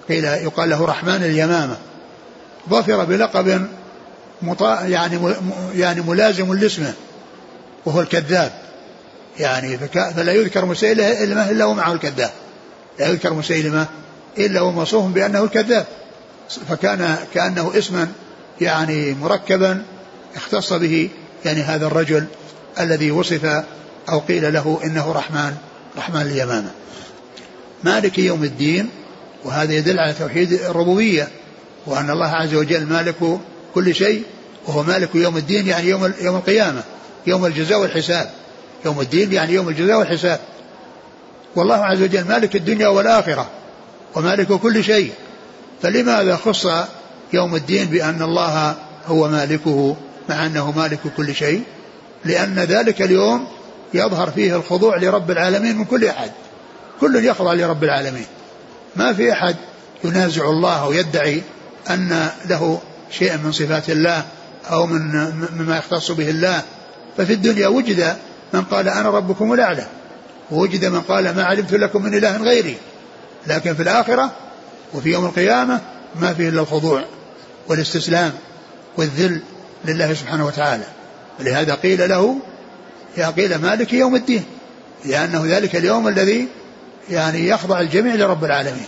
قيل 0.10 0.24
يقال 0.24 0.70
له 0.70 0.86
رحمن 0.86 1.15
اليمامة 1.15 1.77
ظفر 2.70 3.03
بلقب 3.03 3.67
يعني 4.86 5.34
يعني 5.75 6.01
ملازم 6.01 6.53
لاسمه 6.53 6.93
وهو 7.86 8.01
الكذاب. 8.01 8.51
يعني 9.39 9.77
فلا 9.93 10.34
يذكر 10.34 10.65
مسيلمة 10.65 11.51
إلا 11.51 11.65
ومعه 11.65 11.93
الكذاب. 11.93 12.31
لا 13.00 13.08
يذكر 13.08 13.34
مسيلمة 13.34 13.88
إلا 14.38 14.61
وموصوف 14.61 15.05
بأنه 15.05 15.43
الكذاب 15.43 15.85
فكان 16.69 17.17
كأنه 17.33 17.71
اسما 17.77 18.07
يعني 18.61 19.13
مركبا 19.13 19.83
اختص 20.35 20.73
به 20.73 21.09
يعني 21.45 21.61
هذا 21.61 21.88
الرجل 21.88 22.25
الذي 22.79 23.11
وصف 23.11 23.63
أو 24.09 24.19
قيل 24.19 24.53
له 24.53 24.79
إنه 24.83 25.11
رحمن 25.11 25.55
رحمن 25.97 26.21
اليمامة. 26.21 26.71
مالك 27.83 28.19
يوم 28.19 28.43
الدين 28.43 28.89
وهذا 29.45 29.73
يدل 29.73 30.00
على 30.00 30.13
توحيد 30.13 30.53
الربوبية 30.53 31.27
وأن 31.85 32.09
الله 32.09 32.27
عز 32.27 32.55
وجل 32.55 32.85
مالك 32.85 33.39
كل 33.75 33.95
شيء 33.95 34.23
وهو 34.67 34.83
مالك 34.83 35.15
يوم 35.15 35.38
الدين 35.38 35.67
يعني 35.67 35.89
يوم 35.89 36.13
يوم 36.21 36.35
القيامة 36.35 36.83
يوم 37.27 37.45
الجزاء 37.45 37.79
والحساب. 37.79 38.29
يوم 38.85 39.01
الدين 39.01 39.33
يعني 39.33 39.53
يوم 39.53 39.69
الجزاء 39.69 40.00
والحساب. 40.00 40.39
والله 41.55 41.75
عز 41.75 42.01
وجل 42.01 42.27
مالك 42.27 42.55
الدنيا 42.55 42.88
والآخرة. 42.88 43.50
ومالك 44.15 44.48
كل 44.48 44.84
شيء. 44.84 45.12
فلماذا 45.82 46.36
خص 46.36 46.68
يوم 47.34 47.56
الدين 47.56 47.86
بأن 47.86 48.22
الله 48.22 48.75
هو 49.08 49.27
مالكه 49.27 49.96
مع 50.30 50.46
أنه 50.46 50.72
مالك 50.72 51.00
كل 51.18 51.36
شيء؟ 51.36 51.63
لأن 52.25 52.60
ذلك 52.60 53.01
اليوم 53.01 53.48
يظهر 53.94 54.32
فيه 54.32 54.56
الخضوع 54.56 54.98
لرب 54.98 55.32
العالمين 55.32 55.77
من 55.77 55.86
كل 55.86 56.06
أحد. 56.06 56.32
كل 57.01 57.25
يخضع 57.25 57.53
لرب 57.53 57.84
العالمين. 57.84 58.25
ما 58.96 59.13
في 59.13 59.32
أحد 59.32 59.56
ينازع 60.03 60.50
الله 60.50 60.88
ويدعي 60.88 61.41
أن 61.89 62.30
له 62.50 62.82
شيء 63.12 63.38
من 63.38 63.51
صفات 63.51 63.89
الله 63.89 64.25
أو 64.72 64.86
من 64.86 65.34
مما 65.60 65.77
يختص 65.77 66.12
به 66.12 66.30
الله. 66.30 66.62
ففي 67.18 67.34
الدنيا 67.34 67.68
وجد 67.68 68.15
من 68.53 68.62
قال 68.62 68.88
أنا 68.88 69.10
ربكم 69.10 69.53
الأعلى 69.53 69.88
ووجد 70.51 70.86
من 70.86 71.01
قال 71.01 71.36
ما 71.36 71.44
علمت 71.44 71.74
لكم 71.74 72.03
من 72.03 72.13
إله 72.18 72.38
غيري. 72.38 72.77
لكن 73.48 73.75
في 73.75 73.81
الآخرة 73.81 74.31
وفي 74.93 75.10
يوم 75.10 75.25
القيامة 75.25 75.81
ما 76.15 76.33
فيه 76.33 76.50
إلا 76.50 76.62
الخضوع 76.62 77.03
والاستسلام 77.67 78.31
والذل 78.98 79.41
لله 79.86 80.13
سبحانه 80.13 80.45
وتعالى. 80.45 80.83
ولهذا 81.39 81.74
قيل 81.74 82.10
له 82.10 82.38
يا 83.17 83.27
قيل 83.27 83.55
مالك 83.55 83.93
يوم 83.93 84.15
الدين 84.15 84.43
لأنه 85.05 85.45
ذلك 85.45 85.75
اليوم 85.75 86.07
الذي 86.07 86.48
يعني 87.10 87.48
يخضع 87.48 87.79
الجميع 87.79 88.15
لرب 88.15 88.43
العالمين. 88.43 88.88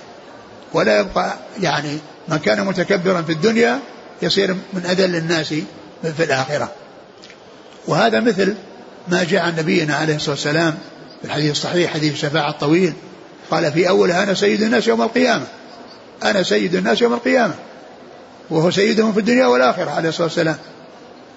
ولا 0.73 0.99
يبقى 0.99 1.33
يعني 1.61 1.97
من 2.27 2.37
كان 2.37 2.65
متكبرا 2.65 3.21
في 3.21 3.31
الدنيا 3.31 3.79
يصير 4.21 4.53
من 4.73 4.85
أذل 4.85 5.15
الناس 5.15 5.53
في 6.17 6.23
الآخرة. 6.23 6.71
وهذا 7.87 8.19
مثل 8.19 8.55
ما 9.07 9.23
جاء 9.23 9.41
عن 9.41 9.55
نبينا 9.55 9.95
عليه 9.95 10.15
الصلاة 10.15 10.31
والسلام 10.35 10.77
في 11.21 11.27
الحديث 11.27 11.51
الصحيح 11.51 11.93
حديث 11.93 12.13
الشفاعة 12.13 12.49
الطويل 12.49 12.93
قال 13.51 13.71
في 13.71 13.89
أولها 13.89 14.23
أنا 14.23 14.33
سيد 14.33 14.61
الناس 14.61 14.87
يوم 14.87 15.01
القيامة. 15.01 15.45
أنا 16.23 16.43
سيد 16.43 16.75
الناس 16.75 17.01
يوم 17.01 17.13
القيامة. 17.13 17.53
وهو 18.49 18.71
سيدهم 18.71 19.13
في 19.13 19.19
الدنيا 19.19 19.45
والآخرة 19.45 19.91
عليه 19.91 20.09
الصلاة 20.09 20.27
والسلام. 20.27 20.57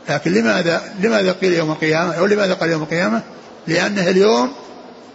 لكن 0.08 0.32
لماذا 0.32 0.82
لماذا 1.00 1.32
قيل 1.32 1.52
يوم 1.52 1.70
القيامة؟ 1.70 2.14
أو 2.14 2.26
لماذا 2.26 2.54
قال 2.54 2.70
يوم 2.70 2.82
القيامة؟ 2.82 3.22
لأنه 3.66 4.10
اليوم 4.10 4.52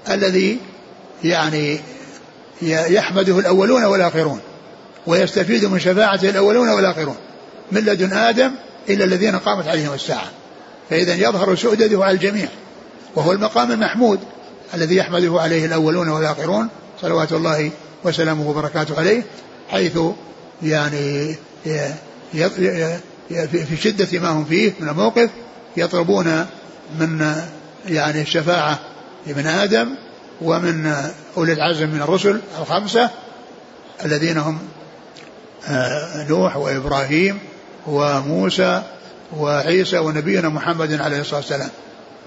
الذي 0.09 0.59
يعني 1.23 1.79
يحمده 2.61 3.39
الأولون 3.39 3.83
والآخرون 3.83 4.39
ويستفيد 5.07 5.65
من 5.65 5.79
شفاعته 5.79 6.29
الأولون 6.29 6.69
والآخرون. 6.69 7.15
من 7.71 7.81
لدن 7.81 8.13
آدم 8.13 8.51
إلى 8.89 9.03
الذين 9.03 9.35
قامت 9.35 9.67
عليهم 9.67 9.93
الساعة. 9.93 10.27
فإذا 10.89 11.15
يظهر 11.15 11.55
سؤدده 11.55 12.05
على 12.05 12.13
الجميع 12.15 12.47
وهو 13.15 13.31
المقام 13.31 13.71
المحمود 13.71 14.19
الذي 14.73 14.95
يحمده 14.95 15.41
عليه 15.41 15.65
الأولون 15.65 16.09
والآخرون. 16.09 16.67
صلوات 17.01 17.31
الله 17.31 17.71
وسلامه 18.03 18.49
وبركاته 18.49 18.99
عليه 18.99 19.23
حيث 19.69 19.97
يعني 20.63 21.35
في 23.51 23.77
شدة 23.77 24.19
ما 24.19 24.29
هم 24.29 24.45
فيه 24.45 24.73
من 24.79 24.89
الموقف 24.89 25.29
يطلبون 25.77 26.45
من 26.99 27.35
يعني 27.87 28.21
الشفاعة 28.21 28.79
لابن 29.27 29.47
آدم 29.47 29.95
ومن 30.41 30.95
أولي 31.37 31.53
العزم 31.53 31.89
من 31.89 32.01
الرسل 32.01 32.41
الخمسة 32.59 33.09
الذين 34.05 34.37
هم 34.37 34.59
آه، 35.67 36.27
نوح 36.29 36.57
وإبراهيم 36.57 37.39
وموسى 37.87 38.83
وعيسى 39.37 39.97
ونبينا 39.97 40.49
محمد 40.49 41.01
عليه 41.01 41.21
الصلاة 41.21 41.39
والسلام. 41.39 41.69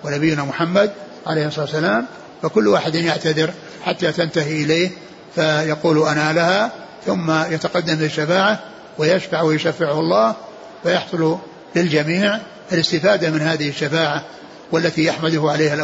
ونبينا 0.05 0.45
محمد 0.45 0.91
عليه 1.27 1.47
الصلاة 1.47 1.65
والسلام 1.65 2.07
فكل 2.45 2.69
واحد 2.69 2.95
يعتذر 2.95 3.51
حتى 3.85 4.13
تنتهي 4.13 4.65
إليه 4.65 4.91
فيقول 5.35 6.09
أنا 6.09 6.33
لها 6.33 6.73
ثم 7.07 7.31
يتقدم 7.31 7.95
للشفاعة 7.95 8.61
ويشفع 8.99 9.43
ويشفعه 9.43 10.01
الله 10.01 10.35
فيحصل 10.83 11.39
للجميع 11.77 12.39
الاستفادة 12.73 13.31
من 13.31 13.41
هذه 13.41 13.69
الشفاعة 13.69 14.25
والتي 14.73 15.05
يحمده 15.05 15.51
عليها 15.51 15.75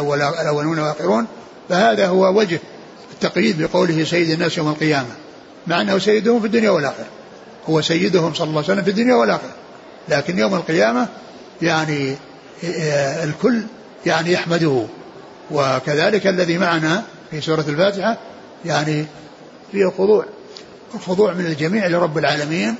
الأولون 0.41 0.79
والآخرون. 0.79 1.27
فهذا 1.69 2.07
هو 2.07 2.39
وجه 2.39 2.59
التقييد 3.13 3.61
بقوله 3.61 4.03
سيد 4.03 4.29
الناس 4.29 4.57
يوم 4.57 4.69
القيامة 4.69 5.09
مع 5.67 5.81
أنه 5.81 5.97
سيدهم 5.97 6.39
في 6.39 6.45
الدنيا 6.45 6.69
والآخرة. 6.69 7.07
هو 7.69 7.81
سيدهم 7.81 8.33
صلى 8.33 8.47
الله 8.47 8.61
عليه 8.61 8.73
وسلم 8.73 8.83
في 8.83 8.89
الدنيا 8.89 9.15
والآخرة. 9.15 9.55
لكن 10.09 10.39
يوم 10.39 10.55
القيامة 10.55 11.07
يعني 11.61 12.15
آه، 12.63 13.23
الكل 13.23 13.61
يعني 14.05 14.31
يحمده. 14.31 14.85
وكذلك 15.51 16.27
الذي 16.27 16.57
معنا 16.57 17.03
في 17.31 17.41
سورة 17.41 17.65
الفاتحة 17.67 18.17
يعني 18.65 19.05
فيه 19.71 19.85
الخضوع 19.87 20.25
الخضوع 20.95 21.33
من 21.33 21.45
الجميع 21.45 21.87
لرب 21.87 22.17
العالمين 22.17 22.75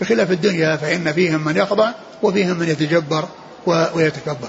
بخلاف 0.00 0.30
الدنيا 0.30 0.76
فإن 0.76 1.12
فيهم 1.12 1.44
من 1.44 1.56
يخضع 1.56 1.90
وفيهم 2.22 2.58
من 2.58 2.68
يتجبر 2.68 3.28
ويتكبر. 3.66 4.48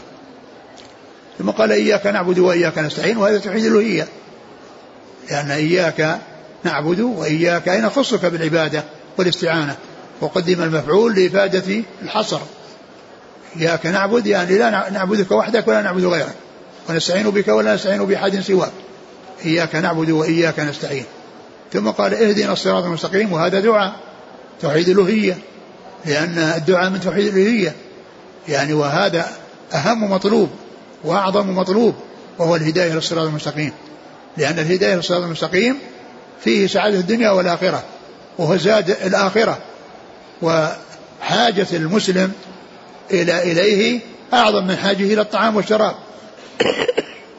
ثم 1.39 1.49
قال 1.49 1.71
إياك 1.71 2.07
نعبد 2.07 2.39
وإياك 2.39 2.77
نستعين 2.77 3.17
وهذا 3.17 3.37
توحيد 3.37 3.65
الألوهية 3.65 4.07
لأن 5.29 5.51
إياك 5.51 6.19
نعبد 6.63 6.99
وإياك 6.99 7.69
أي 7.69 7.81
نخصك 7.81 8.25
بالعبادة 8.25 8.83
والاستعانة. 9.17 9.75
وقدم 10.21 10.63
المفعول 10.63 11.15
لإفادة 11.15 11.83
الحصر. 12.01 12.39
إياك 13.57 13.85
نعبد 13.85 14.27
يعني 14.27 14.57
لا 14.57 14.89
نعبدك 14.89 15.31
وحدك 15.31 15.67
ولا 15.67 15.81
نعبد 15.81 16.05
غيرك. 16.05 16.35
ونستعين 16.89 17.29
بك 17.29 17.47
ولا 17.47 17.75
نستعين 17.75 18.05
بأحد 18.05 18.39
سواك. 18.39 18.71
إياك 19.45 19.75
نعبد 19.75 20.09
وإياك 20.09 20.59
نستعين. 20.59 21.05
ثم 21.73 21.89
قال 21.89 22.13
اهدنا 22.13 22.53
الصراط 22.53 22.83
المستقيم 22.83 23.33
وهذا 23.33 23.59
دعاء 23.59 23.95
توحيد 24.61 24.89
الألوهية. 24.89 25.37
لأن 26.05 26.37
الدعاء 26.37 26.89
من 26.89 26.99
توحيد 26.99 27.25
الألوهية. 27.25 27.75
يعني 28.47 28.73
وهذا 28.73 29.25
أهم 29.73 30.11
مطلوب 30.11 30.49
وأعظم 31.03 31.55
مطلوب 31.55 31.95
وهو 32.39 32.55
الهداية 32.55 32.93
للصراط 32.93 33.27
المستقيم. 33.27 33.71
لأن 34.37 34.59
الهداية 34.59 34.95
للصراط 34.95 35.23
المستقيم 35.23 35.77
فيه 36.43 36.67
سعادة 36.67 36.99
الدنيا 36.99 37.29
والآخرة 37.29 37.83
وهو 38.37 38.57
زاد 38.57 38.89
الآخرة. 38.89 39.57
وحاجة 40.41 41.67
المسلم 41.73 42.31
إلى 43.11 43.51
إليه 43.51 43.99
أعظم 44.33 44.67
من 44.67 44.75
حاجة 44.75 45.03
إلى 45.03 45.21
الطعام 45.21 45.55
والشراب. 45.55 45.95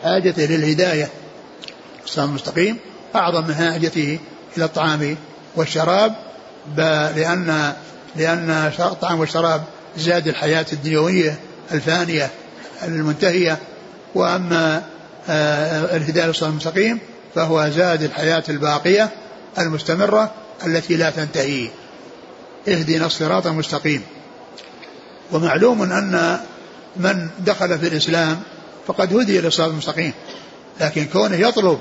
حاجته 0.02 0.42
للهداية. 0.42 1.08
الصراط 2.04 2.28
المستقيم 2.28 2.76
أعظم 3.14 3.46
من 3.46 3.54
حاجته 3.54 4.18
إلى 4.56 4.64
الطعام 4.64 5.16
والشراب 5.56 6.14
لأن 6.76 7.72
لأن 8.16 8.72
الطعام 8.78 9.20
والشراب 9.20 9.62
زاد 9.96 10.28
الحياة 10.28 10.66
الدنيوية 10.72 11.38
الفانية 11.72 12.30
المنتهية. 12.82 13.58
وأما 14.14 14.82
آه، 15.28 15.96
الهداية 15.96 16.26
للصراط 16.26 16.50
المستقيم 16.50 16.98
فهو 17.34 17.70
زاد 17.70 18.02
الحياة 18.02 18.44
الباقية 18.48 19.10
المستمرة 19.58 20.30
التي 20.66 20.96
لا 20.96 21.10
تنتهي. 21.10 21.68
اهدنا 22.68 23.06
الصراط 23.06 23.46
المستقيم. 23.46 24.02
ومعلوم 25.32 25.82
أن 25.82 26.40
من 26.96 27.28
دخل 27.38 27.78
في 27.78 27.88
الإسلام 27.88 28.42
فقد 28.86 29.14
هدي 29.14 29.40
للصراط 29.40 29.68
المستقيم 29.68 30.12
لكن 30.80 31.04
كونه 31.04 31.36
يطلب 31.36 31.78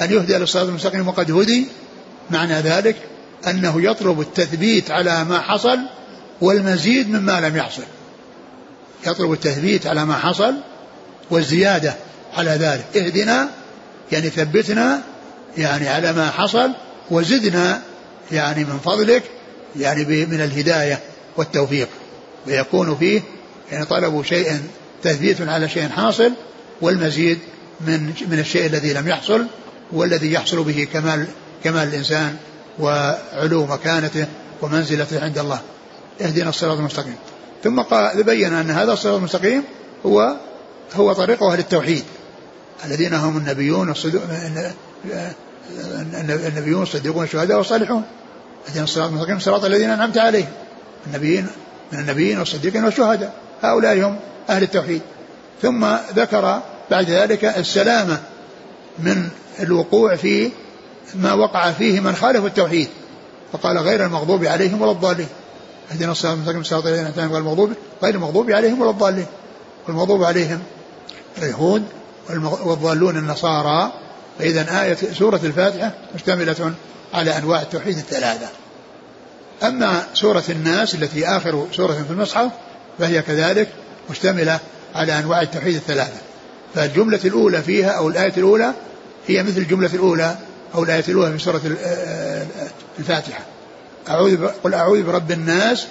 أن 0.00 0.12
يهدي 0.12 0.36
للصراط 0.36 0.68
المستقيم 0.68 1.08
وقد 1.08 1.30
هدي 1.30 1.66
معنى 2.30 2.54
ذلك 2.54 2.96
أنه 3.46 3.82
يطلب 3.82 4.20
التثبيت 4.20 4.90
على 4.90 5.24
ما 5.24 5.40
حصل 5.40 5.78
والمزيد 6.40 7.10
مما 7.10 7.40
لم 7.40 7.56
يحصل. 7.56 7.82
يطلب 9.06 9.32
التثبيت 9.32 9.86
على 9.86 10.04
ما 10.04 10.14
حصل 10.14 10.54
والزيادة 11.30 11.94
على 12.34 12.50
ذلك. 12.50 12.96
اهدنا 12.96 13.48
يعني 14.12 14.30
ثبتنا 14.30 15.02
يعني 15.58 15.88
على 15.88 16.12
ما 16.12 16.30
حصل 16.30 16.72
وزدنا 17.10 17.82
يعني 18.32 18.64
من 18.64 18.78
فضلك 18.84 19.22
يعني 19.76 20.04
من 20.04 20.40
الهداية 20.40 21.00
والتوفيق. 21.36 21.88
ويكون 22.46 22.96
فيه 22.96 23.22
يعني 23.72 23.84
طلب 23.84 24.22
شيء 24.24 24.62
تثبيت 25.02 25.40
على 25.40 25.68
شيء 25.68 25.88
حاصل 25.88 26.32
والمزيد 26.80 27.38
من 27.80 28.12
من 28.30 28.38
الشيء 28.38 28.66
الذي 28.66 28.92
لم 28.92 29.08
يحصل 29.08 29.46
والذي 29.92 30.32
يحصل 30.32 30.62
به 30.62 30.88
كمال 30.92 31.26
كمال 31.64 31.88
الإنسان 31.88 32.36
وعلو 32.78 33.66
مكانته 33.66 34.26
ومنزلته 34.62 35.24
عند 35.24 35.38
الله. 35.38 35.60
اهدنا 36.20 36.48
الصراط 36.48 36.78
المستقيم. 36.78 37.16
ثم 37.64 37.80
قال 37.80 38.22
بين 38.22 38.52
أن 38.52 38.70
هذا 38.70 38.92
الصراط 38.92 39.14
المستقيم 39.14 39.62
هو 40.06 40.36
هو 40.94 41.12
طريق 41.12 41.42
أهل 41.42 41.58
التوحيد 41.58 42.04
الذين 42.84 43.14
هم 43.14 43.36
النبيون 43.36 43.94
النبيون 46.46 46.82
الصديقون 46.82 47.24
الشهداء 47.24 47.58
والصالحون. 47.58 48.02
اهدنا 48.68 48.84
الصراط 48.84 49.08
المستقيم 49.08 49.38
صراط 49.38 49.64
الذين 49.64 49.90
أنعمت 49.90 50.18
عليهم. 50.18 50.48
النبيين 51.06 51.46
من 51.92 51.98
النبيين 51.98 52.38
والصديقين 52.38 52.84
والشهداء. 52.84 53.32
هؤلاء 53.62 53.98
هم 53.98 54.18
أهل 54.50 54.62
التوحيد. 54.62 55.02
ثم 55.62 55.86
ذكر 56.16 56.62
بعد 56.90 57.10
ذلك 57.10 57.44
السلامة 57.44 58.20
من 58.98 59.28
الوقوع 59.60 60.16
في 60.16 60.50
ما 61.14 61.32
وقع 61.32 61.70
فيه 61.70 62.00
من 62.00 62.14
خالف 62.14 62.44
التوحيد. 62.44 62.88
فقال 63.52 63.78
غير 63.78 64.06
المغضوب 64.06 64.44
عليهم 64.44 64.82
ولا 64.82 64.90
الضالين. 64.90 65.28
اهدنا 65.92 66.12
الصراط 66.12 66.34
المستقيم 66.34 66.62
صراط 66.62 66.86
الذين 66.86 67.00
أنعمت 67.00 67.18
عليهم 67.18 67.36
المغضوب 67.36 67.72
غير 68.02 68.14
المغضوب 68.14 68.50
عليهم 68.50 68.80
ولا 68.80 68.90
الضالين. 68.90 69.26
والمغضوب 69.88 70.24
عليهم 70.24 70.62
اليهود 71.38 71.84
والضالون 72.64 73.16
النصارى. 73.16 73.92
فإذا 74.38 74.82
آية 74.82 74.96
سورة 75.12 75.40
الفاتحة 75.44 75.92
مشتملة 76.14 76.72
على 77.14 77.38
أنواع 77.38 77.62
التوحيد 77.62 77.96
الثلاثة. 77.96 78.46
أما 79.62 80.02
سورة 80.14 80.44
الناس 80.48 80.94
التي 80.94 81.26
آخر 81.26 81.66
سورة 81.72 81.92
في 81.92 82.10
المصحف 82.10 82.50
فهي 82.98 83.22
كذلك 83.22 83.68
مشتملة 84.12 84.60
على 84.94 85.18
أنواع 85.18 85.42
التوحيد 85.42 85.74
الثلاثة. 85.74 86.20
فالجملة 86.74 87.20
الأولى 87.24 87.62
فيها 87.62 87.90
أو 87.90 88.08
الآية 88.08 88.32
الأولى 88.36 88.72
هي 89.26 89.42
مثل 89.42 89.56
الجملة 89.56 89.90
الأولى 89.94 90.36
أو 90.74 90.84
الآية 90.84 91.04
الأولى 91.08 91.32
في 91.32 91.44
سورة 91.44 91.60
الفاتحة. 92.98 93.40
أعوذ 94.08 94.46
قل 94.46 94.74
أعوذ 94.74 95.02
برب 95.02 95.30
الناس. 95.32 95.86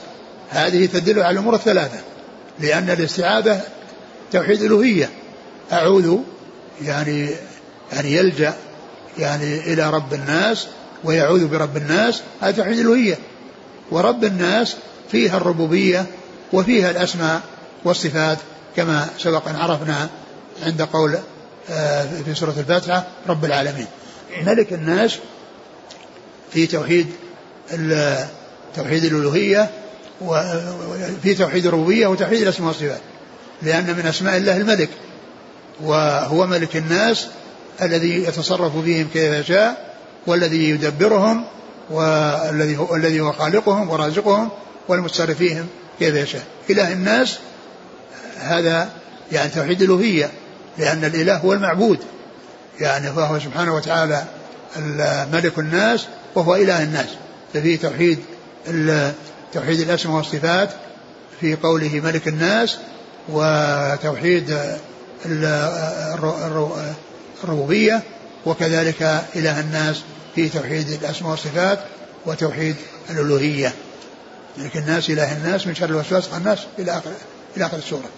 هذه 0.50 0.86
تدل 0.86 1.20
على 1.20 1.34
الأمور 1.34 1.56
الثلاثة. 1.56 2.00
لأن 2.60 2.90
الاستعاذة 2.90 3.62
توحيد 4.32 4.60
الألوهية. 4.60 5.10
أعوذ 5.72 6.18
يعني 6.82 7.30
يعني 7.94 8.14
يلجأ 8.14 8.54
يعني 9.18 9.74
إلى 9.74 9.90
رب 9.90 10.14
الناس 10.14 10.68
ويعوذ 11.04 11.48
برب 11.48 11.78
الناس. 11.78 12.22
هذا 12.42 12.52
توحيد 12.52 12.74
الألوهية. 12.74 13.18
ورب 13.92 14.24
الناس 14.24 14.76
فيها 15.12 15.38
الربوبية 15.38 16.06
وفيها 16.54 16.92
الأسماء. 16.92 17.42
والصفات 17.86 18.38
كما 18.76 19.10
سبق 19.18 19.48
أن 19.48 19.56
عرفنا 19.56 20.10
عند 20.66 20.82
قول 20.82 21.18
آه، 21.70 22.06
في 22.26 22.36
سورة 22.36 22.54
الفاتحة 22.58 23.08
رب 23.28 23.46
العالمين. 23.46 23.88
ملك 24.46 24.74
الناس 24.74 25.18
في 26.54 26.68
توحيد 26.68 27.08
توحيد 28.76 29.06
الألوهية 29.06 29.70
وفي 30.22 31.36
توحيد 31.36 31.66
الربوبية 31.66 32.08
وتوحيد 32.08 32.42
الأسماء 32.42 32.68
والصفات. 32.68 33.02
لأن 33.62 33.96
من 33.98 34.06
أسماء 34.06 34.38
الله 34.38 34.58
الملك. 34.58 34.90
وهو 35.84 36.48
ملك 36.48 36.78
الناس 36.78 37.28
الذي 37.82 38.24
يتصرف 38.24 38.78
فيهم 38.78 39.08
كيف 39.14 39.34
يشاء 39.34 39.96
والذي 40.28 40.70
يدبرهم 40.70 41.46
والذي 41.90 42.78
هو 42.78 42.96
الذي 42.96 43.22
هو 43.22 43.32
خالقهم 43.32 43.90
ورازقهم 43.90 44.50
والمتصرف 44.88 45.38
فيهم 45.38 45.68
كيف 46.00 46.16
يشاء. 46.16 46.44
إله 46.70 46.94
الناس 46.94 47.40
هذا 48.42 48.90
يعني 49.32 49.50
توحيد 49.50 49.82
الألوهية 49.82 50.32
لأن 50.78 51.06
الإله 51.06 51.38
هو 51.38 51.54
المعبود. 51.54 52.00
يعني 52.80 53.14
فهو 53.14 53.40
سبحانه 53.40 53.76
وتعالى 53.76 54.24
ملك 55.34 55.60
الناس 55.60 56.06
وهو 56.36 56.56
إله 56.56 56.84
الناس. 56.84 57.10
ففيه 57.54 57.78
توحيد 57.78 58.20
توحيد 59.54 59.80
الأسماء 59.80 60.18
والصفات 60.18 60.70
في 61.42 61.56
قوله 61.56 62.02
ملك 62.04 62.28
الناس 62.28 62.78
وتوحيد 63.30 64.58
الربوبية 67.44 68.02
وكذلك 68.46 69.02
إله 69.36 69.60
الناس 69.60 70.02
في 70.36 70.50
توحيد 70.50 70.90
الأسماء 70.90 71.32
والصفات 71.32 71.80
وتوحيد 72.26 72.76
الألوهية. 73.10 73.74
ملك 74.58 74.78
الناس 74.78 75.10
إله 75.10 75.38
الناس 75.38 75.68
من 75.68 75.76
شر 75.76 75.86
الوسواس 75.86 76.30
الناس 76.38 76.60
إلى 76.80 76.92
آخر 76.92 77.12
إلى 77.58 77.66
آخر 77.66 77.78
السورة. 77.78 78.10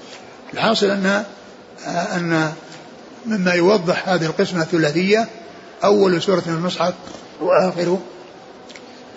الحاصل 0.54 0.86
أن 0.89 1.24
أن 1.88 2.54
مما 3.26 3.54
يوضح 3.54 4.10
هذه 4.10 4.26
القسمة 4.26 4.62
الثلاثية 4.62 5.28
أول 5.84 6.22
سورة 6.22 6.39
في 6.39 6.48
المصحف 6.48 6.93
وآخر 7.41 7.98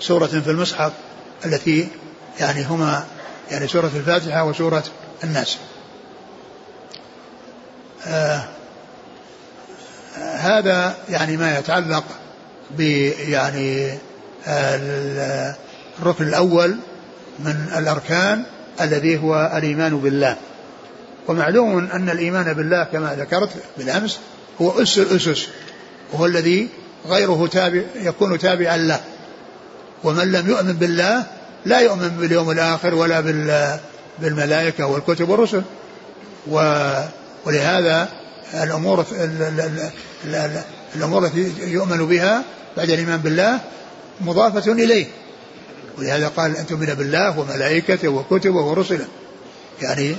سورة 0.00 0.26
في 0.26 0.50
المصحف 0.50 0.92
التي 1.44 1.88
يعني 2.40 2.64
هما 2.64 3.05
يعني 3.50 3.68
سورة 3.68 3.90
الفاتحة 3.94 4.44
وسورة 4.44 4.85
الناس. 5.24 5.57
آه 8.07 8.44
هذا 10.16 10.96
يعني 11.09 11.37
ما 11.37 11.59
يتعلق 11.59 12.05
ب 12.70 12.81
يعني 13.29 13.98
آه 14.46 15.55
الركن 15.98 16.29
الأول 16.29 16.76
من 17.38 17.72
الأركان 17.76 18.44
الذي 18.81 19.19
هو 19.19 19.53
الإيمان 19.57 19.97
بالله. 19.99 20.37
ومعلوم 21.29 21.79
أن 21.79 22.11
الإيمان 22.11 22.53
بالله 22.53 22.85
كما 22.85 23.17
ذكرت 23.19 23.51
بالأمس 23.79 24.19
هو 24.62 24.83
أس 24.83 24.99
الأسس 24.99 25.47
وهو 26.12 26.27
الذي 26.27 26.69
غيره 27.09 27.47
تابع 27.47 27.83
يكون 27.95 28.39
تابعا 28.39 28.77
له. 28.77 29.01
ومن 30.05 30.33
لم 30.33 30.51
يؤمن 30.51 30.73
بالله 30.73 31.25
لا 31.65 31.81
يؤمن 31.81 32.09
باليوم 32.09 32.51
الآخر 32.51 32.95
ولا 32.95 33.21
بالملائكة 34.19 34.87
والكتب 34.87 35.29
والرسل. 35.29 35.62
ولهذا 37.47 38.09
الأمور 38.55 39.05
الأمور 40.95 41.27
التي 41.27 41.53
يؤمن 41.59 42.07
بها 42.07 42.43
بعد 42.77 42.91
الإيمان 42.91 43.19
بالله 43.19 43.61
مضافة 44.21 44.73
إليه. 44.73 45.07
ولهذا 45.98 46.28
قال 46.28 46.56
أن 46.56 46.66
تؤمن 46.66 46.87
بالله 46.87 47.38
وملائكته 47.38 48.09
وكتبه 48.09 48.61
ورسله. 48.61 49.06
يعني 49.82 50.16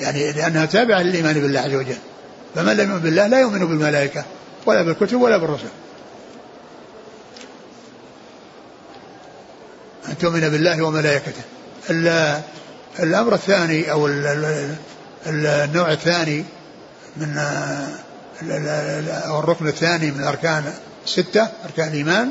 يعني 0.00 0.32
لأنها 0.32 0.66
تابعة 0.66 1.02
للإيمان 1.02 1.40
بالله 1.40 1.60
عز 1.60 1.74
وجل. 1.74 1.96
فمن 2.54 2.76
لم 2.76 2.90
يؤمن 2.90 3.02
بالله 3.02 3.26
لا 3.26 3.40
يؤمن 3.40 3.58
بالملائكة 3.58 4.24
ولا 4.66 4.82
بالكتب 4.82 5.20
ولا 5.20 5.36
بالرسل. 5.36 5.68
أن 10.08 10.18
تؤمن 10.18 10.40
بالله 10.40 10.82
وملائكته. 10.82 11.42
الأمر 13.00 13.34
الثاني 13.34 13.92
أو 13.92 14.06
النوع 15.26 15.92
الثاني 15.92 16.44
من 17.16 17.38
أو 19.26 19.38
الركن 19.38 19.68
الثاني 19.68 20.10
من 20.10 20.20
الأركان 20.20 20.72
الستة 21.04 21.48
أركان 21.64 21.88
الإيمان 21.88 22.30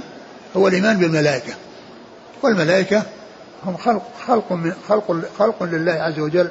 هو 0.57 0.67
الإيمان 0.67 0.97
بالملائكة. 0.97 1.53
والملائكة 2.43 3.03
هم 3.65 3.77
خلق 3.77 4.03
خلق 4.27 4.51
من 4.51 4.73
خلق 4.89 5.21
خلق 5.39 5.63
لله 5.63 5.91
عز 5.91 6.19
وجل 6.19 6.49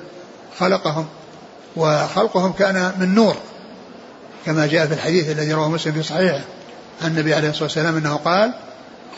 خلقهم 0.59 1.07
وخلقهم 1.77 2.53
كان 2.53 2.93
من 3.01 3.15
نور 3.15 3.37
كما 4.47 4.67
جاء 4.67 4.87
في 4.87 4.95
الحديث 4.95 5.31
الذي 5.31 5.53
رواه 5.53 5.69
مسلم 5.69 5.93
في 5.93 6.03
صحيحه 6.03 6.41
عن 7.03 7.11
النبي 7.11 7.35
عليه 7.35 7.49
الصلاة 7.49 7.65
والسلام 7.65 7.97
أنه 7.97 8.17
قال 8.17 8.53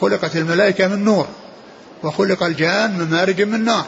خلقت 0.00 0.36
الملائكة 0.36 0.88
من 0.88 1.04
نور 1.04 1.26
وخلق 2.02 2.42
الجان 2.42 2.98
من 2.98 3.10
مارج 3.10 3.42
من 3.42 3.64
نار 3.64 3.84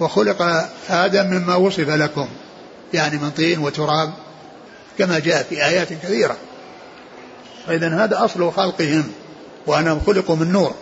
وخلق 0.00 0.68
آدم 0.90 1.26
مما 1.26 1.54
وصف 1.54 1.88
لكم 1.88 2.28
يعني 2.94 3.18
من 3.18 3.30
طين 3.30 3.58
وتراب 3.58 4.12
كما 4.98 5.18
جاء 5.18 5.42
في 5.42 5.64
آيات 5.64 5.92
كثيرة. 5.92 6.36
فاذا 7.66 8.04
هذا 8.04 8.24
أصل 8.24 8.52
خلقهم 8.52 9.04
وأنهم 9.66 10.00
خلقوا 10.06 10.36
من 10.36 10.52
نور. 10.52 10.74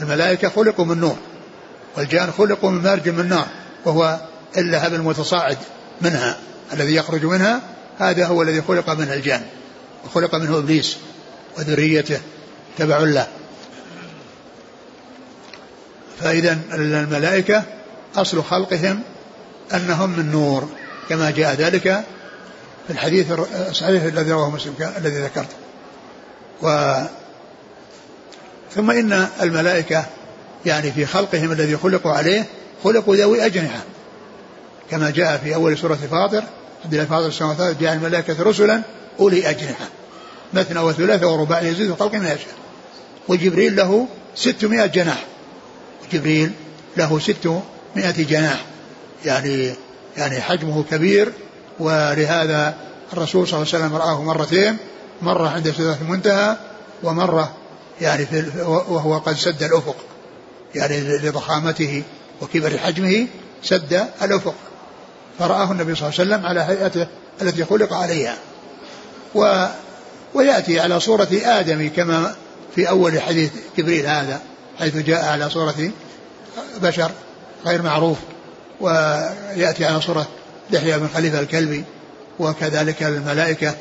الملائكة 0.00 0.48
خلقوا 0.48 0.84
من 0.84 1.00
نور 1.00 1.16
والجان 1.96 2.30
خلقوا 2.30 2.70
من 2.70 2.82
مارج 2.82 3.08
من 3.08 3.28
نار 3.28 3.46
وهو 3.84 4.20
اللهب 4.56 4.94
المتصاعد 4.94 5.58
منها 6.00 6.38
الذي 6.72 6.94
يخرج 6.94 7.24
منها 7.24 7.60
هذا 7.98 8.26
هو 8.26 8.42
الذي 8.42 8.62
خلق 8.62 8.90
منه 8.90 9.12
الجان 9.12 9.42
وخلق 10.04 10.34
منه 10.34 10.58
إبليس 10.58 10.96
وذريته 11.58 12.20
تبع 12.78 12.98
له. 12.98 13.28
فاذا 16.20 16.58
الملائكة 16.72 17.64
أصل 18.16 18.44
خلقهم 18.44 19.02
أنهم 19.74 20.10
من 20.10 20.30
نور 20.30 20.68
كما 21.08 21.30
جاء 21.30 21.54
ذلك 21.54 22.04
في 22.86 22.92
الحديث 22.92 23.32
الصحيح 23.70 24.02
الذي 24.02 24.32
رواه 24.32 24.50
مسلم 24.50 24.74
الذي 24.96 25.22
ذكرته. 25.22 25.56
و 26.62 26.98
ثم 28.74 28.90
إن 28.90 29.28
الملائكة 29.42 30.04
يعني 30.66 30.92
في 30.92 31.06
خلقهم 31.06 31.52
الذي 31.52 31.76
خلقوا 31.76 32.12
عليه 32.12 32.46
خلقوا 32.84 33.16
ذوي 33.16 33.46
أجنحة. 33.46 33.80
كما 34.90 35.10
جاء 35.10 35.40
في 35.44 35.54
أول 35.54 35.78
سورة 35.78 35.98
فاطر 36.10 36.42
عند 36.84 37.06
فاطر 37.10 37.26
السماوات 37.26 37.76
جاء 37.80 37.92
الملائكة 37.92 38.42
رسلا 38.42 38.82
أولي 39.20 39.50
أجنحة. 39.50 39.88
مثنى 40.54 40.80
وثلاثة 40.80 41.26
ورباع 41.26 41.62
يزيد 41.62 41.94
خلق 41.94 42.14
ما 42.14 42.32
يشاء. 42.32 42.54
وجبريل 43.28 43.76
له 43.76 44.06
ستمائة 44.34 44.86
جناح. 44.86 45.24
جبريل 46.12 46.52
له 46.96 47.18
ستمائة 47.18 48.24
جناح. 48.24 48.64
يعني 49.24 49.72
يعني 50.16 50.40
حجمه 50.40 50.84
كبير. 50.90 51.32
ولهذا 51.80 52.74
الرسول 53.12 53.48
صلى 53.48 53.62
الله 53.62 53.74
عليه 53.74 53.84
وسلم 53.84 53.96
رآه 53.96 54.22
مرتين. 54.22 54.76
مرة 55.22 55.48
عند 55.48 55.70
سدرة 55.70 55.98
المنتهى 56.02 56.56
ومرة 57.02 57.61
يعني 58.02 58.26
في 58.26 58.44
وهو 58.66 59.18
قد 59.18 59.36
سد 59.36 59.62
الأفق. 59.62 59.96
يعني 60.74 61.00
لضخامته 61.00 62.02
وكبر 62.42 62.78
حجمه 62.78 63.26
سد 63.62 64.06
الأفق. 64.22 64.54
فرآه 65.38 65.72
النبي 65.72 65.94
صلى 65.94 66.08
الله 66.08 66.20
عليه 66.20 66.30
وسلم 66.30 66.46
على 66.46 66.60
هيئته 66.60 67.06
التي 67.42 67.64
خلق 67.64 67.92
عليها. 67.92 68.36
و 69.34 69.66
ويأتي 70.34 70.80
على 70.80 71.00
صورة 71.00 71.28
آدم 71.44 71.90
كما 71.96 72.34
في 72.74 72.88
أول 72.88 73.20
حديث 73.20 73.50
جبريل 73.78 74.06
هذا 74.06 74.40
حيث 74.78 74.96
جاء 74.96 75.24
على 75.24 75.50
صورة 75.50 75.90
بشر 76.82 77.10
غير 77.66 77.82
معروف. 77.82 78.18
ويأتي 78.80 79.84
على 79.84 80.00
صورة 80.00 80.28
دحية 80.70 80.96
بن 80.96 81.08
خليفة 81.14 81.40
الكلبي 81.40 81.84
وكذلك 82.38 83.02
الملائكة 83.02 83.74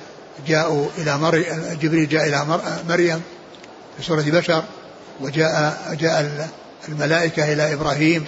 جاءوا 0.47 0.87
إلى 0.97 1.17
مريم 1.17 1.77
جبريل 1.81 2.09
جاء 2.09 2.27
إلى 2.27 2.59
مريم. 2.89 3.21
في 3.97 4.03
صورة 4.03 4.21
بشر 4.21 4.63
وجاء 5.21 5.77
جاء 5.99 6.49
الملائكة 6.89 7.53
إلى 7.53 7.73
إبراهيم 7.73 8.25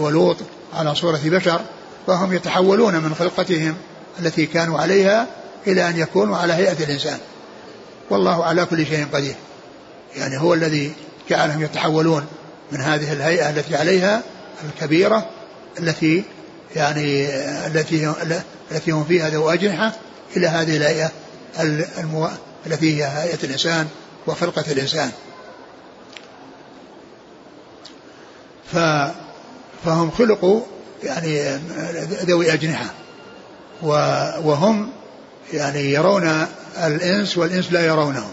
ولوط 0.00 0.36
على 0.74 0.94
صورة 0.94 1.20
بشر 1.24 1.60
فهم 2.06 2.32
يتحولون 2.32 2.94
من 2.94 3.14
خلقتهم 3.14 3.76
التي 4.20 4.46
كانوا 4.46 4.80
عليها 4.80 5.26
إلى 5.66 5.88
أن 5.88 5.96
يكونوا 5.96 6.36
على 6.36 6.52
هيئة 6.52 6.84
الإنسان 6.84 7.18
والله 8.10 8.44
على 8.44 8.64
كل 8.64 8.86
شيء 8.86 9.06
قدير 9.12 9.34
يعني 10.16 10.40
هو 10.40 10.54
الذي 10.54 10.92
جعلهم 11.30 11.62
يتحولون 11.62 12.26
من 12.72 12.80
هذه 12.80 13.12
الهيئة 13.12 13.50
التي 13.50 13.76
عليها 13.76 14.22
الكبيرة 14.64 15.26
التي 15.78 16.24
يعني 16.76 17.26
التي 17.66 18.14
التي 18.72 18.90
هم 18.90 19.04
فيها 19.04 19.30
ذو 19.30 19.50
أجنحة 19.50 19.92
إلى 20.36 20.46
هذه 20.46 20.76
الهيئة. 20.76 21.10
التي 22.66 22.96
هي 22.96 23.04
هيئة 23.04 23.44
الإنسان 23.44 23.88
وخلقة 24.26 24.64
الإنسان. 24.72 25.10
ف 28.72 28.76
فهم 29.84 30.10
خلقوا 30.10 30.60
يعني 31.02 31.60
ذوي 32.24 32.52
أجنحة. 32.52 32.86
وهم 33.82 34.90
يعني 35.52 35.92
يرون 35.92 36.46
الإنس 36.76 37.38
والإنس 37.38 37.72
لا 37.72 37.86
يرونهم. 37.86 38.30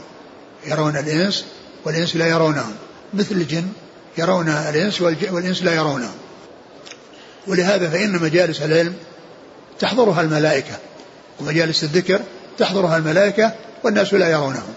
يرون 0.65 0.97
الإنس 0.97 1.45
والإنس 1.85 2.15
لا 2.15 2.27
يرونهم. 2.27 2.75
مثل 3.13 3.35
الجن 3.35 3.67
يرون 4.17 4.49
الإنس 4.49 5.01
والإنس 5.01 5.63
لا 5.63 5.73
يرونهم. 5.73 6.15
ولهذا 7.47 7.89
فإن 7.89 8.11
مجالس 8.11 8.61
العلم 8.61 8.95
تحضرها 9.79 10.21
الملائكة. 10.21 10.77
ومجالس 11.39 11.83
الذكر 11.83 12.21
تحضرها 12.57 12.97
الملائكة 12.97 13.51
والناس 13.83 14.13
لا 14.13 14.29
يرونهم. 14.29 14.73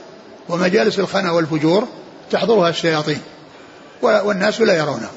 ومجالس 0.49 0.99
الخنا 0.99 1.31
والفجور 1.31 1.89
تحضرها 2.31 2.69
الشياطين. 2.69 3.21
والناس 4.03 4.61
لا 4.61 4.77
يرونهم. 4.77 5.11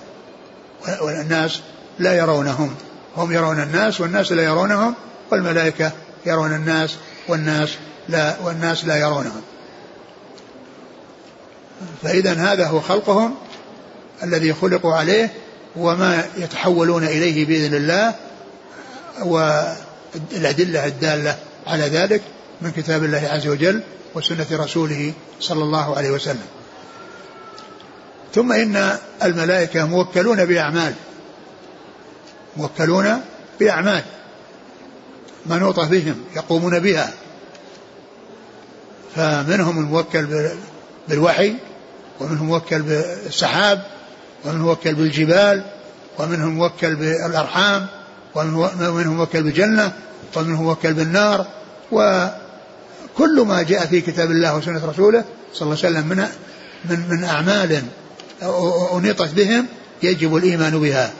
والناس 1.02 1.62
لا 2.00 2.14
يرونهم. 2.14 2.76
هم 3.18 3.32
يرون 3.32 3.60
الناس 3.60 4.02
والناس 4.02 4.32
لا 4.32 4.44
يرونهم 4.44 4.96
والملائكة 5.32 5.92
يرون 6.26 6.56
الناس 6.56 6.96
والناس 7.28 7.70
لا 8.10 8.36
والناس 8.44 8.86
لا 8.86 8.98
يرونهم. 8.98 9.42
فإذا 12.04 12.34
هذا 12.34 12.68
هو 12.68 12.80
خلقهم 12.80 13.36
الذي 14.24 14.54
خلقوا 14.54 14.94
عليه 14.94 15.32
وما 15.76 16.24
يتحولون 16.38 17.04
إليه 17.04 17.46
بإذن 17.46 17.76
الله 17.76 18.16
والأدلة 19.24 20.86
الدالة 20.86 21.38
على 21.68 21.84
ذلك 21.84 22.22
من 22.62 22.72
كتاب 22.72 23.04
الله 23.04 23.28
عز 23.32 23.48
وجل 23.48 23.84
وسنة 24.16 24.48
رسوله 24.52 25.14
صلى 25.40 25.64
الله 25.64 25.98
عليه 25.98 26.12
وسلم. 26.12 26.48
ثم 28.36 28.52
إن 28.52 28.98
الملائكة 29.24 29.86
موكلون 29.86 30.46
بأعمال. 30.46 30.94
موكلون 32.58 33.22
بأعمال. 33.60 34.04
منوطة 35.46 35.88
بهم 35.90 36.16
يقومون 36.36 36.80
بها. 36.80 37.14
فمنهم 39.16 39.80
الموكل 39.80 40.50
بالوحي 41.08 41.56
ومنهم 42.20 42.48
موكل 42.48 42.82
بالسحاب 42.82 43.84
ومنهم 44.46 44.62
موكل 44.62 44.96
بالجبال 44.96 45.64
ومنهم 46.20 46.56
موكل 46.56 46.96
بالأرحام 46.96 47.88
ومنهم 48.36 49.18
موكل 49.18 49.44
بالجنة 49.44 49.94
ومنهم 50.36 50.64
موكل 50.64 50.94
بالنار 50.94 51.48
وكل 53.22 53.42
ما 53.42 53.62
جاء 53.62 53.86
في 53.86 54.02
كتاب 54.02 54.32
الله 54.32 54.58
وسنة 54.58 54.86
رسوله 54.86 55.24
صلى 55.54 55.62
الله 55.62 55.78
عليه 55.84 55.96
وسلم 55.96 56.08
من 56.08 56.28
من 56.90 57.10
من 57.10 57.24
أعمال 57.24 57.82
أنيطت 58.94 59.34
بهم 59.34 59.66
يجب 60.04 60.36
الإيمان 60.36 60.80
بها. 60.80 61.12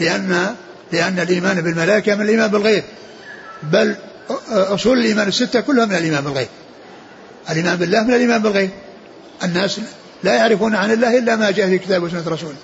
لأن 0.00 0.54
لأن 0.92 1.18
الإيمان 1.18 1.60
بالملائكة 1.60 2.14
من 2.14 2.22
الإيمان 2.22 2.50
بالغيب. 2.50 2.84
بل 3.62 3.96
أصول 4.50 4.98
الإيمان 4.98 5.28
الستة 5.28 5.60
كلها 5.60 5.84
من 5.84 5.94
الإيمان 5.94 6.24
بالغيب. 6.24 6.48
الإيمان 7.50 7.76
بالله 7.76 8.02
من 8.02 8.14
الإيمان 8.14 8.42
بالغيب. 8.42 8.70
الناس 9.44 9.80
لا 10.22 10.34
يعرفون 10.34 10.74
عن 10.74 10.90
الله 10.90 11.18
إلا 11.18 11.36
ما 11.36 11.50
جاء 11.50 11.66
في 11.66 11.78
كتاب 11.78 12.02
وسنة 12.02 12.22
رسوله. 12.26 12.56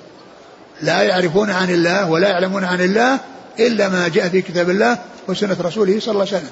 لا 0.82 1.02
يعرفون 1.02 1.50
عن 1.50 1.70
الله 1.70 2.10
ولا 2.10 2.28
يعلمون 2.28 2.64
عن 2.64 2.80
الله 2.80 3.18
إلا 3.60 3.88
ما 3.88 4.08
جاء 4.08 4.28
في 4.28 4.42
كتاب 4.42 4.70
الله 4.70 4.98
وسنة 5.28 5.56
رسوله 5.60 6.00
صلى 6.00 6.12
الله 6.12 6.26
عليه 6.26 6.36
وسلم. 6.36 6.50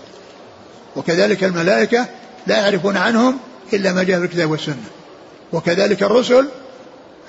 وكذلك 0.96 1.44
الملائكة 1.44 2.06
لا 2.46 2.56
يعرفون 2.56 2.96
عنهم 2.96 3.38
إلا 3.72 3.92
ما 3.92 4.02
جاء 4.02 4.18
في 4.18 4.24
الكتاب 4.24 4.50
والسنة. 4.50 4.84
وكذلك 5.52 6.02
الرسل 6.02 6.48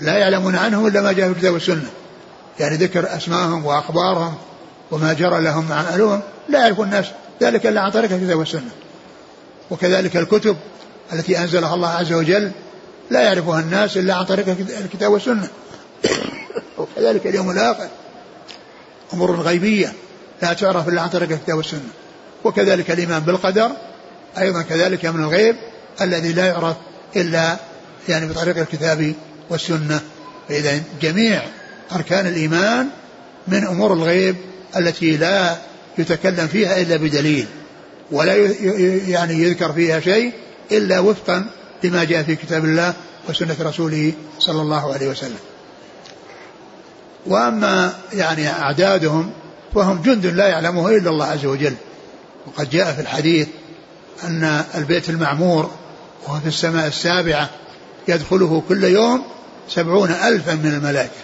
لا 0.01 0.17
يعلمون 0.17 0.55
عنهم 0.55 0.87
إلا 0.87 1.01
ما 1.01 1.11
جاء 1.11 1.27
في 1.27 1.33
الكتاب 1.33 1.53
والسنة. 1.53 1.89
يعني 2.59 2.75
ذكر 2.75 3.15
أسماءهم 3.15 3.65
وأخبارهم 3.65 4.35
وما 4.91 5.13
جرى 5.13 5.41
لهم 5.41 5.69
مع 5.69 5.81
أهلهم 5.81 6.21
لا 6.49 6.59
يعرف 6.59 6.81
الناس 6.81 7.05
ذلك 7.41 7.65
إلا 7.67 7.81
عن 7.81 7.91
طريق 7.91 8.11
الكتاب 8.11 8.37
والسنة. 8.39 8.69
وكذلك 9.71 10.17
الكتب 10.17 10.57
التي 11.13 11.39
أنزلها 11.39 11.75
الله 11.75 11.89
عز 11.89 12.13
وجل 12.13 12.51
لا 13.09 13.21
يعرفها 13.21 13.59
الناس 13.59 13.97
إلا 13.97 14.13
عن 14.13 14.25
طريق 14.25 14.49
الكتاب 14.83 15.11
والسنة. 15.11 15.47
وكذلك 16.77 17.27
اليوم 17.27 17.51
الآخر 17.51 17.87
أمور 19.13 19.41
غيبية 19.41 19.93
لا 20.41 20.53
تعرف 20.53 20.89
إلا 20.89 21.01
عن 21.01 21.09
طريق 21.09 21.31
الكتاب 21.31 21.57
والسنة. 21.57 21.89
وكذلك 22.43 22.91
الإيمان 22.91 23.19
بالقدر 23.19 23.71
أيضا 24.37 24.61
كذلك 24.61 25.05
من 25.05 25.23
الغيب 25.23 25.55
الذي 26.01 26.33
لا 26.33 26.45
يعرف 26.45 26.75
إلا 27.15 27.57
يعني 28.09 28.27
بطريق 28.27 28.57
الكتاب 28.57 29.13
والسنة. 29.49 30.01
فإذا 30.49 30.81
جميع 31.01 31.41
أركان 31.95 32.27
الإيمان 32.27 32.87
من 33.47 33.67
أمور 33.67 33.93
الغيب 33.93 34.35
التي 34.77 35.17
لا 35.17 35.57
يتكلم 35.97 36.47
فيها 36.47 36.81
إلا 36.81 36.97
بدليل 36.97 37.47
ولا 38.11 38.35
يعني 39.07 39.33
يذكر 39.33 39.73
فيها 39.73 39.99
شيء 39.99 40.33
إلا 40.71 40.99
وفقا 40.99 41.45
لما 41.83 42.03
جاء 42.03 42.23
في 42.23 42.35
كتاب 42.35 42.65
الله 42.65 42.93
وسنة 43.29 43.55
رسوله 43.59 44.13
صلى 44.39 44.61
الله 44.61 44.93
عليه 44.93 45.07
وسلم. 45.07 45.39
وأما 47.25 47.93
يعني 48.13 48.49
أعدادهم 48.49 49.31
فهم 49.75 50.01
جند 50.01 50.25
لا 50.25 50.47
يعلمه 50.47 50.89
إلا 50.89 51.09
الله 51.09 51.25
عز 51.25 51.45
وجل. 51.45 51.73
وقد 52.47 52.69
جاء 52.69 52.93
في 52.93 53.01
الحديث 53.01 53.47
أن 54.23 54.63
البيت 54.75 55.09
المعمور 55.09 55.71
وهو 56.27 56.39
في 56.39 56.47
السماء 56.47 56.87
السابعة 56.87 57.49
يدخله 58.07 58.63
كل 58.69 58.83
يوم 58.83 59.23
سبعون 59.69 60.09
ألفا 60.09 60.53
من 60.53 60.73
الملائكة 60.73 61.21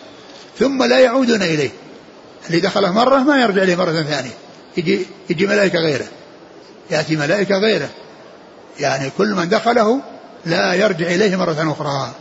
ثم 0.60 0.84
لا 0.84 1.00
يعودون 1.00 1.42
إليه. 1.42 1.70
اللي 2.48 2.60
دخله 2.60 2.92
مرة 2.92 3.18
ما 3.18 3.42
يرجع 3.42 3.64
إليه 3.64 3.76
مرة 3.76 3.92
ثانية 3.92 4.32
يجي, 4.78 5.06
يجي 5.30 5.48
ملائكة 5.48 5.80
غيره 5.80 6.06
يأتي 6.92 7.16
ملائكة 7.16 7.58
غيره. 7.58 7.90
يعني 8.80 9.12
كل 9.18 9.36
من 9.36 9.50
دخله 9.50 10.02
لا 10.46 10.74
يرجع 10.74 11.08
إليه 11.08 11.36
مرة 11.36 11.72
أخرى 11.72 12.12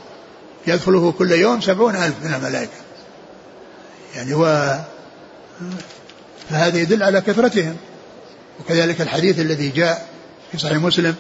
يدخله 0.66 1.12
كل 1.12 1.32
يوم 1.32 1.60
سبعون 1.60 1.96
ألف 1.96 2.14
من 2.24 2.34
الملائكة. 2.34 2.86
يعني 4.16 4.34
هو 4.34 4.76
فهذا 6.50 6.78
يدل 6.78 7.02
على 7.02 7.20
كثرتهم. 7.20 7.76
وكذلك 8.60 9.00
الحديث 9.00 9.40
الذي 9.40 9.68
جاء 9.68 10.06
في 10.56 10.62
صحيح 10.62 10.76
مسلم 10.76 11.14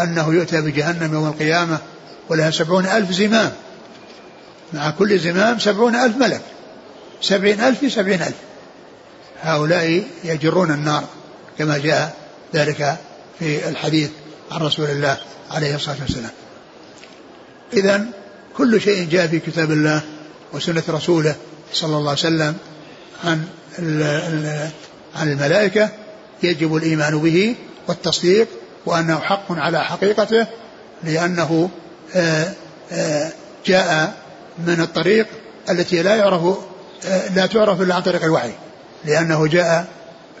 أنه 0.00 0.34
يؤتى 0.34 0.60
بجهنم 0.60 1.14
يوم 1.14 1.26
القيامة 1.26 1.78
ولها 2.28 2.50
سبعون 2.50 2.86
ألف 2.86 3.10
زمام. 3.10 3.52
مع 4.72 4.90
كل 4.90 5.18
زمام 5.18 5.58
سبعون 5.58 5.94
ألف 5.94 6.16
ملك. 6.16 6.40
سبعين 7.20 7.60
ألف 7.60 7.78
في 7.78 7.90
سبعين 7.90 8.22
ألف. 8.22 8.36
هؤلاء 9.42 10.04
يجرون 10.24 10.70
النار 10.70 11.04
كما 11.58 11.78
جاء 11.78 12.16
ذلك 12.54 12.96
في 13.38 13.68
الحديث 13.68 14.10
عن 14.50 14.60
رسول 14.60 14.86
الله 14.90 15.16
عليه 15.50 15.74
الصلاة 15.74 15.96
والسلام. 16.00 16.30
إذا 17.72 18.06
كل 18.56 18.80
شيء 18.80 19.08
جاء 19.08 19.26
في 19.26 19.38
كتاب 19.38 19.70
الله 19.70 20.02
وسنة 20.52 20.82
رسوله 20.88 21.34
صلى 21.72 21.96
الله 21.96 22.10
عليه 22.10 22.20
وسلم 22.20 22.56
عن 23.24 23.44
عن 25.14 25.32
الملائكة 25.32 25.90
يجب 26.42 26.76
الإيمان 26.76 27.18
به 27.18 27.54
والتصديق 27.88 28.48
وأنه 28.86 29.18
حق 29.18 29.52
على 29.52 29.84
حقيقته 29.84 30.46
لأنه 31.04 31.70
آه، 32.14 32.52
آه، 32.92 33.32
جاء 33.66 34.14
من 34.66 34.80
الطريق 34.80 35.26
التي 35.70 36.02
لا 36.02 36.16
يعرف 36.16 36.42
آه، 37.06 37.28
لا 37.34 37.46
تعرف 37.46 37.80
إلا 37.80 37.94
عن 37.94 38.02
طريق 38.02 38.24
الوحي 38.24 38.52
لأنه 39.04 39.46
جاء 39.46 39.86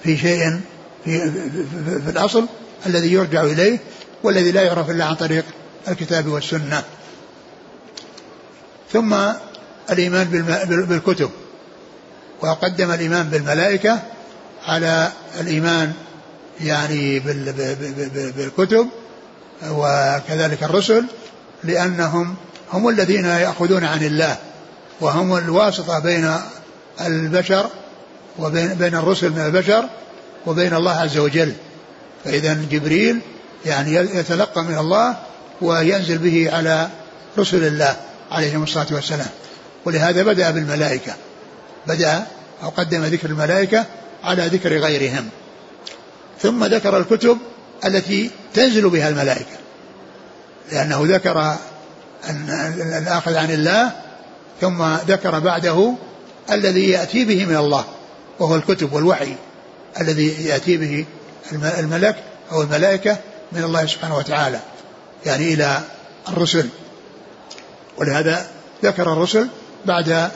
في 0.02 0.16
شيء 0.16 0.60
في, 1.04 1.30
في, 1.30 2.00
في 2.04 2.10
الأصل 2.10 2.46
الذي 2.86 3.12
يرجع 3.12 3.42
إليه 3.42 3.78
والذي 4.22 4.52
لا 4.52 4.62
يعرف 4.62 4.90
إلا 4.90 5.04
عن 5.04 5.14
طريق 5.14 5.44
الكتاب 5.88 6.26
والسنة. 6.26 6.82
ثم 8.92 9.16
الإيمان 9.90 10.26
بالكتب 10.88 11.30
وقدم 12.40 12.90
الإيمان 12.90 13.28
بالملائكة 13.28 13.98
على 14.66 15.12
الإيمان 15.40 15.92
يعني 16.62 17.20
بالكتب 18.36 18.88
وكذلك 19.70 20.62
الرسل 20.62 21.04
لأنهم 21.64 22.34
هم 22.72 22.88
الذين 22.88 23.24
يأخذون 23.24 23.84
عن 23.84 24.02
الله 24.02 24.36
وهم 25.00 25.36
الواسطة 25.36 25.98
بين 25.98 26.34
البشر 27.00 27.66
وبين 28.38 28.74
بين 28.74 28.94
الرسل 28.94 29.30
من 29.30 29.40
البشر 29.40 29.84
وبين 30.46 30.74
الله 30.74 30.92
عز 30.92 31.18
وجل. 31.18 31.52
فإذا 32.24 32.58
جبريل 32.70 33.20
يعني 33.66 33.94
يتلقى 33.94 34.62
من 34.62 34.78
الله 34.78 35.16
وينزل 35.62 36.18
به 36.18 36.50
على 36.52 36.88
رسل 37.38 37.64
الله 37.64 37.96
عليهم 38.30 38.62
الصلاة 38.62 38.86
والسلام. 38.90 39.30
ولهذا 39.84 40.22
بدأ 40.22 40.50
بالملائكة. 40.50 41.12
بدأ 41.86 42.26
أو 42.62 42.68
قدم 42.68 43.04
ذكر 43.04 43.28
الملائكة 43.28 43.86
على 44.24 44.46
ذكر 44.46 44.78
غيرهم. 44.78 45.28
ثم 46.42 46.64
ذكر 46.64 46.96
الكتب 46.96 47.38
التي 47.84 48.30
تنزل 48.54 48.90
بها 48.90 49.08
الملائكة 49.08 49.56
لأنه 50.72 51.02
ذكر 51.02 51.56
الآخذ 52.98 53.36
عن 53.36 53.50
الله 53.50 53.92
ثم 54.60 54.94
ذكر 54.94 55.38
بعده 55.38 55.94
الذي 56.50 56.90
يأتي 56.90 57.24
به 57.24 57.46
من 57.46 57.56
الله 57.56 57.84
وهو 58.38 58.54
الكتب 58.54 58.92
والوحي 58.92 59.34
الذي 60.00 60.44
يأتي 60.44 60.76
به 60.76 61.04
الملك 61.52 62.16
أو 62.52 62.62
الملائكة 62.62 63.16
من 63.52 63.64
الله 63.64 63.86
سبحانه 63.86 64.16
وتعالى 64.16 64.60
يعني 65.26 65.54
إلى 65.54 65.80
الرسل. 66.28 66.68
ولهذا 67.98 68.46
ذكر 68.84 69.12
الرسل 69.12 69.48
بعد 69.86 70.30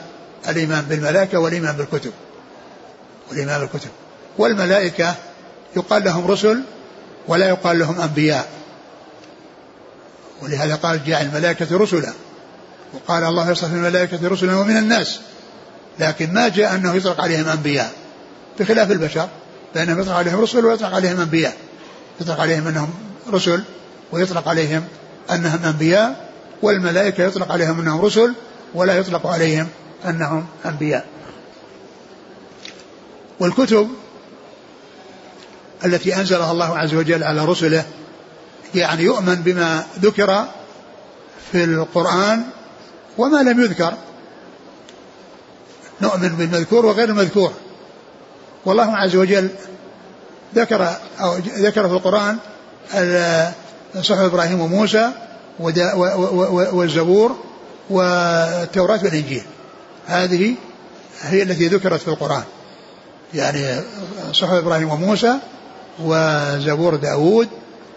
الإيمان 0.49 0.85
بالملائكة 0.89 1.37
والإيمان 1.37 1.77
بالكتب 1.77 2.11
والإيمان 3.29 3.59
بالكتب. 3.59 3.89
والملائكة 4.37 5.15
يقال 5.75 6.03
لهم 6.03 6.27
رسل 6.27 6.61
ولا 7.27 7.49
يقال 7.49 7.79
لهم 7.79 8.01
أنبياء. 8.01 8.49
ولهذا 10.41 10.75
قال 10.75 11.05
جاء 11.05 11.21
الملائكة 11.21 11.77
رسلا. 11.77 12.13
وقال 12.93 13.23
الله 13.23 13.51
يصطفي 13.51 13.73
الملائكة 13.73 14.27
رسلا 14.27 14.55
ومن 14.55 14.77
الناس. 14.77 15.19
لكن 15.99 16.33
ما 16.33 16.47
جاء 16.47 16.75
أنه 16.75 16.95
يطلق 16.95 17.21
عليهم 17.21 17.47
أنبياء. 17.47 17.91
بخلاف 18.59 18.91
البشر. 18.91 19.29
فإنهم 19.73 20.01
يطلق 20.01 20.13
عليهم 20.15 20.41
رسل 20.41 20.65
ويطلق 20.65 20.93
عليهم 20.93 21.19
أنبياء. 21.19 21.57
يطلق 22.21 22.39
عليهم 22.39 22.67
أنهم 22.67 22.93
رسل 23.29 23.63
ويطلق 24.11 24.47
عليهم 24.47 24.83
أنهم 25.31 25.65
أنبياء. 25.65 26.29
والملائكة 26.61 27.23
يطلق 27.23 27.51
عليهم 27.51 27.79
أنهم 27.79 28.01
رسل 28.01 28.33
ولا 28.73 28.97
يطلق 28.97 29.27
عليهم 29.27 29.67
أنهم 30.05 30.45
أنبياء. 30.65 31.05
والكتب 33.39 33.89
التي 35.85 36.15
أنزلها 36.15 36.51
الله 36.51 36.77
عز 36.77 36.93
وجل 36.93 37.23
على 37.23 37.45
رسله 37.45 37.85
يعني 38.75 39.03
يؤمن 39.03 39.35
بما 39.35 39.83
ذكر 39.99 40.45
في 41.51 41.63
القرآن 41.63 42.43
وما 43.17 43.37
لم 43.37 43.61
يذكر. 43.61 43.93
نؤمن 46.01 46.29
بالمذكور 46.29 46.85
وغير 46.85 47.09
المذكور. 47.09 47.53
والله 48.65 48.97
عز 48.97 49.15
وجل 49.15 49.49
ذكر 50.55 50.95
أو 51.21 51.35
ذكر 51.37 51.87
في 51.87 51.93
القرآن 51.93 52.37
صحف 54.01 54.19
إبراهيم 54.19 54.61
وموسى 54.61 55.11
والزبور 56.73 57.35
والتوراة 57.89 58.99
والإنجيل. 59.03 59.43
هذه 60.07 60.55
هي 61.21 61.43
التي 61.43 61.67
ذكرت 61.67 62.01
في 62.01 62.07
القرآن. 62.07 62.43
يعني 63.33 63.81
صحف 64.31 64.53
إبراهيم 64.53 64.89
وموسى 64.89 65.33
وزبور 65.99 66.95
داود 66.95 67.47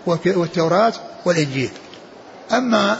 والتوراة 0.07 0.93
والإنجيل. 1.25 1.71
أما 2.53 2.97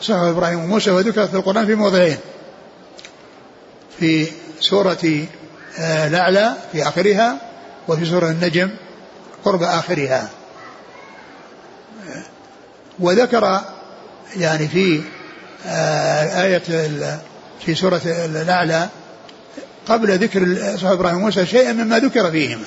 صحف 0.00 0.22
إبراهيم 0.22 0.58
وموسى 0.58 0.90
وذكرت 0.90 1.28
في 1.28 1.36
القرآن 1.36 1.66
في 1.66 1.74
موضعين. 1.74 2.16
في 3.98 4.26
سورة 4.60 5.26
آه، 5.78 6.06
الأعلى 6.06 6.52
في 6.72 6.88
آخرها 6.88 7.36
وفي 7.88 8.04
سورة 8.06 8.30
النجم 8.30 8.70
قرب 9.44 9.62
آخرها. 9.62 10.28
وذكر 12.98 13.60
يعني 14.36 14.68
في 14.68 15.02
آه، 15.66 16.42
آية 16.44 16.62
في 17.66 17.74
سورة 17.74 18.00
الأعلى 18.06 18.88
قبل 19.88 20.18
ذكر 20.18 20.56
صحف 20.76 20.92
إبراهيم 20.92 21.16
وموسى 21.16 21.46
شيئا 21.46 21.72
مما 21.72 21.98
ذكر 21.98 22.30
فيهما. 22.30 22.64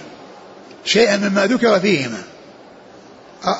شيئا 0.87 1.17
مما 1.17 1.45
ذكر 1.45 1.79
فيهما. 1.79 2.17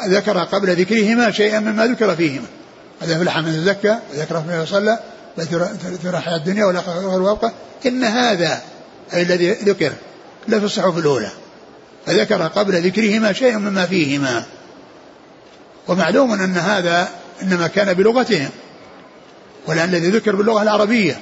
ذكر 0.07 0.37
قبل 0.37 0.81
ذكرهما 0.81 1.31
شيئا 1.31 1.59
مما 1.59 1.87
ذكر 1.87 2.15
فيهما. 2.15 2.47
قد 3.01 3.11
أفلح 3.11 3.37
من 3.37 3.45
تزكى 3.45 3.97
وذكر 4.13 4.39
من 4.39 4.65
صلى 4.65 4.99
وذكر 5.37 6.19
حياة 6.19 6.35
الدنيا 6.35 6.65
والآخرة 6.65 7.09
خير 7.09 7.21
وأبقى. 7.21 7.51
إن 7.85 8.03
هذا 8.03 8.61
أي 9.13 9.21
الذي 9.21 9.51
ذكر 9.51 9.91
لفي 10.47 10.65
الصحف 10.65 10.97
الأولى. 10.97 11.31
فذكر 12.05 12.47
قبل 12.47 12.81
ذكرهما 12.81 13.33
شيئا 13.33 13.57
مما 13.57 13.85
فيهما. 13.85 14.43
ومعلوم 15.87 16.33
أن 16.33 16.57
هذا 16.57 17.09
إنما 17.41 17.67
كان 17.67 17.93
بلغتهم 17.93 18.49
ولأن 19.67 19.89
الذي 19.89 20.09
ذكر 20.09 20.35
باللغة 20.35 20.61
العربية 20.61 21.19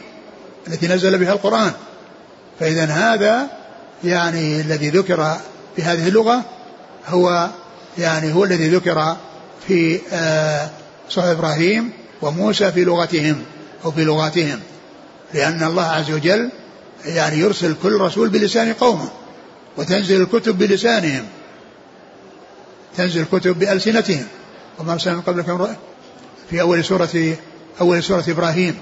التي 0.67 0.87
نزل 0.87 1.17
بها 1.17 1.33
القرآن. 1.33 1.71
فإذا 2.59 2.85
هذا 2.85 3.47
يعني 4.03 4.61
الذي 4.61 4.89
ذكر 4.89 5.37
بهذه 5.77 6.07
اللغة 6.07 6.43
هو 7.07 7.49
يعني 7.97 8.33
هو 8.33 8.43
الذي 8.43 8.69
ذكر 8.69 9.15
في 9.67 9.99
آه، 10.13 10.69
صحف 11.09 11.25
إبراهيم 11.25 11.91
وموسى 12.21 12.71
في 12.71 12.83
لغتهم 12.83 13.43
أو 13.85 13.91
في 13.91 14.03
لغاتهم 14.03 14.59
لأن 15.33 15.63
الله 15.63 15.83
عز 15.83 16.11
وجل 16.11 16.49
يعني 17.05 17.39
يرسل 17.39 17.75
كل 17.83 17.93
رسول 18.01 18.29
بلسان 18.29 18.73
قومه 18.73 19.09
وتنزل 19.77 20.21
الكتب 20.21 20.57
بلسانهم 20.57 21.25
تنزل 22.97 23.21
الكتب 23.21 23.59
بألسنتهم. 23.59 24.25
وما 24.79 24.93
أرسلنا 24.93 25.15
من 25.15 25.21
قبلكم 25.21 25.67
في 26.49 26.61
أول 26.61 26.85
سورة 26.85 27.35
أول 27.81 28.03
سورة 28.03 28.23
إبراهيم. 28.27 28.77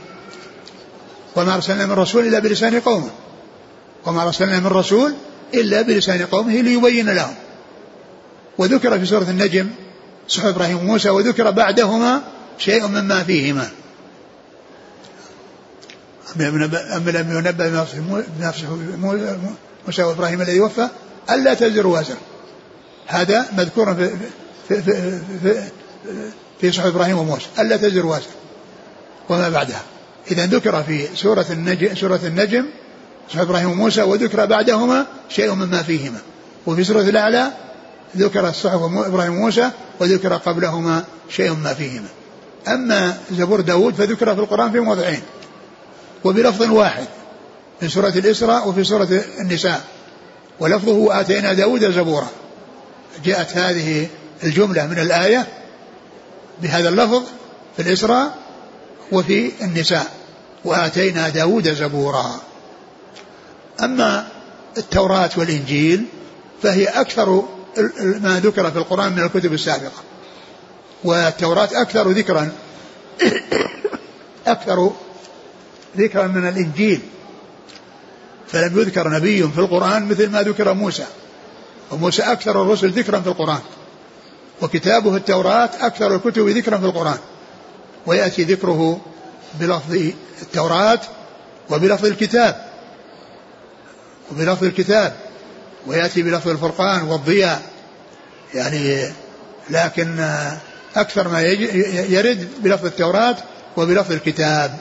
وما 1.35 1.55
أرسلنا 1.55 1.85
من 1.85 1.91
رسول 1.91 2.27
إلا 2.27 2.39
بلسان 2.39 2.79
قومه. 2.79 3.09
وما 4.05 4.23
أرسلنا 4.23 4.59
من 4.59 4.67
رسول 4.67 5.13
إلا 5.53 5.81
بلسان 5.81 6.25
قومه 6.25 6.61
ليبين 6.61 7.09
لهم. 7.09 7.35
وذكر 8.57 8.99
في 8.99 9.05
سورة 9.05 9.23
النجم 9.23 9.69
صحف 10.27 10.45
إبراهيم 10.45 10.77
وموسى 10.77 11.09
وذكر 11.09 11.51
بعدهما 11.51 12.21
شيء 12.57 12.87
مما 12.87 13.23
فيهما. 13.23 13.69
أما 16.35 17.11
لم 17.11 17.37
ينبأ 17.37 17.85
بنفسه 18.39 18.67
موسى 19.87 20.03
وإبراهيم 20.03 20.41
الذي 20.41 20.59
وفى 20.59 20.87
ألا 21.29 21.53
تزر 21.53 21.87
وازر. 21.87 22.15
هذا 23.07 23.45
مذكور 23.57 23.95
في 23.95 24.09
في 24.67 24.81
في, 24.81 25.19
في, 25.43 25.63
في 26.61 26.71
صحف 26.71 26.85
إبراهيم 26.85 27.17
وموسى. 27.17 27.47
ألا 27.59 27.77
تزر 27.77 28.05
وازر. 28.05 28.31
وما 29.29 29.49
بعدها. 29.49 29.81
إذا 30.31 30.45
ذكر 30.45 30.83
في 30.83 31.07
سورة 31.15 31.45
النجم 31.49 31.95
سورة 31.95 32.19
النجم 32.23 32.65
صحف 33.29 33.41
إبراهيم 33.41 33.71
وموسى 33.71 34.01
وذكر 34.01 34.45
بعدهما 34.45 35.05
شيء 35.29 35.53
مما 35.53 35.83
فيهما. 35.83 36.19
وفي 36.65 36.83
سورة 36.83 37.01
الأعلى 37.01 37.51
ذكر 38.17 38.49
الصحف 38.49 38.81
إبراهيم 38.83 39.35
وموسى 39.35 39.69
وذكر 39.99 40.33
قبلهما 40.33 41.03
شيء 41.29 41.53
ما 41.53 41.73
فيهما. 41.73 42.07
أما 42.67 43.17
زبور 43.31 43.61
داود 43.61 43.93
فذكر 43.93 44.35
في 44.35 44.41
القرآن 44.41 44.71
في 44.71 44.79
موضعين. 44.79 45.21
وبلفظ 46.23 46.71
واحد 46.71 47.07
في 47.79 47.89
سورة 47.89 48.09
الإسراء 48.09 48.69
وفي 48.69 48.83
سورة 48.83 49.23
النساء. 49.39 49.81
ولفظه 50.59 51.19
آتينا 51.21 51.53
داود 51.53 51.91
زبورا. 51.91 52.27
جاءت 53.25 53.57
هذه 53.57 54.07
الجملة 54.43 54.87
من 54.87 54.99
الآية 54.99 55.47
بهذا 56.61 56.89
اللفظ 56.89 57.23
في 57.75 57.81
الإسراء 57.81 58.35
وفي 59.11 59.51
النساء. 59.61 60.05
وآتينا 60.65 61.29
داود 61.29 61.73
زبورا. 61.73 62.39
أما 63.79 64.27
التوراة 64.77 65.29
والإنجيل 65.37 66.05
فهي 66.63 66.85
أكثر 66.85 67.43
ما 67.97 68.39
ذكر 68.43 68.71
في 68.71 68.77
القرآن 68.77 69.11
من 69.11 69.23
الكتب 69.23 69.53
السابقة. 69.53 70.01
والتوراة 71.03 71.69
أكثر 71.73 72.09
ذكرا 72.09 72.51
أكثر 74.47 74.91
ذكرا 75.97 76.27
من 76.27 76.47
الإنجيل. 76.47 77.01
فلم 78.47 78.79
يذكر 78.79 79.09
نبي 79.09 79.43
في 79.47 79.57
القرآن 79.57 80.05
مثل 80.05 80.29
ما 80.29 80.41
ذكر 80.41 80.73
موسى. 80.73 81.05
وموسى 81.91 82.21
أكثر 82.21 82.61
الرسل 82.61 82.89
ذكرا 82.89 83.19
في 83.19 83.27
القرآن. 83.27 83.61
وكتابه 84.61 85.15
التوراة 85.15 85.69
أكثر 85.81 86.15
الكتب 86.15 86.49
ذكرا 86.49 86.77
في 86.77 86.85
القرآن. 86.85 87.17
ويأتي 88.05 88.43
ذكره 88.43 89.01
بلفظ 89.59 89.93
التوراة 90.41 90.99
وبلفظ 91.69 92.05
الكتاب. 92.05 92.72
وبلفظ 94.31 94.63
الكتاب 94.63 95.15
ويأتي 95.87 96.21
بلفظ 96.21 96.49
الفرقان 96.49 97.03
والضياء. 97.03 97.61
يعني 98.53 99.13
لكن 99.69 100.29
أكثر 100.95 101.27
ما 101.27 101.41
يرد 101.41 102.49
بلفظ 102.59 102.85
التوراة 102.85 103.37
وبلفظ 103.77 104.11
الكتاب. 104.11 104.79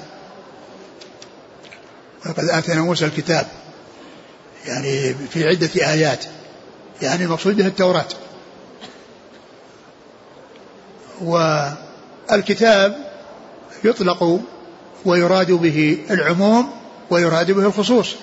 ولقد 2.27 2.45
آتينا 2.45 2.81
موسى 2.81 3.05
الكتاب. 3.05 3.47
يعني 4.67 5.15
في 5.15 5.49
عدة 5.49 5.71
آيات. 5.77 6.25
يعني 7.03 7.25
المقصود 7.25 7.57
به 7.57 7.67
التوراة. 7.67 8.09
والكتاب 12.31 12.97
يطلق 13.85 14.41
ويراد 15.05 15.53
به 15.53 15.99
العموم 16.11 16.71
ويراد 17.11 17.51
به 17.51 17.67
الخصوص. 17.67 18.15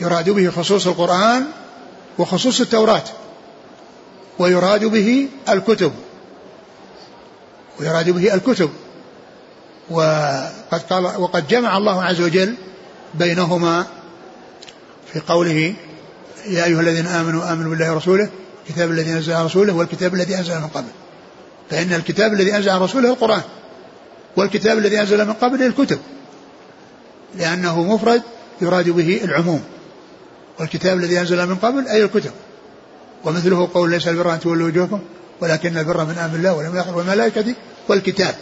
يراد 0.00 0.30
به 0.30 0.50
خصوص 0.50 0.86
القرآن 0.86 1.44
وخصوص 2.18 2.60
التوراة 2.60 3.04
ويراد 4.38 4.84
به 4.84 5.28
الكتب 5.48 5.92
ويراد 7.80 8.10
به 8.10 8.34
الكتب. 8.34 8.70
وقد 9.90 10.82
قال 10.90 11.04
وقد 11.04 11.48
جمع 11.48 11.76
الله 11.76 12.04
عز 12.04 12.20
وجل 12.20 12.54
بينهما 13.14 13.86
في 15.12 15.20
قوله 15.20 15.74
يا 16.46 16.64
أيها 16.64 16.80
الذين 16.80 17.06
آمنوا 17.06 17.52
آمنوا 17.52 17.70
بالله 17.70 17.92
ورسوله 17.92 18.28
الكتاب 18.68 18.90
الذي 18.90 19.12
أنزل 19.12 19.32
على 19.32 19.44
رسوله 19.44 19.72
والكتاب 19.72 20.14
الذي 20.14 20.38
أنزل 20.38 20.54
من 20.54 20.68
قبل. 20.68 20.88
فإن 21.70 21.92
الكتاب 21.92 22.32
الذي 22.32 22.56
أنزل 22.56 22.70
على 22.70 22.84
رسوله 22.84 23.10
القرآن 23.10 23.42
والكتاب 24.36 24.78
الذي 24.78 25.00
أنزل 25.00 25.26
من 25.26 25.32
قبل 25.32 25.62
الكتب 25.62 25.98
لأنه 27.34 27.82
مفرد 27.82 28.22
يراد 28.60 28.88
به 28.88 29.20
العموم. 29.24 29.62
والكتاب 30.60 30.98
الذي 30.98 31.20
أنزل 31.20 31.46
من 31.46 31.54
قبل 31.54 31.88
أي 31.88 32.04
الكتب. 32.04 32.30
ومثله 33.24 33.68
قول 33.74 33.90
ليس 33.90 34.08
البر 34.08 34.34
أن 34.34 34.40
تولوا 34.40 34.68
وجوهكم 34.68 35.00
ولكن 35.40 35.78
البر 35.78 36.04
من 36.04 36.18
آمن 36.18 36.34
الله 36.34 36.52
ولم 36.52 36.76
يخر 36.76 36.96
والملائكة 36.96 37.54
والكتاب 37.88 38.34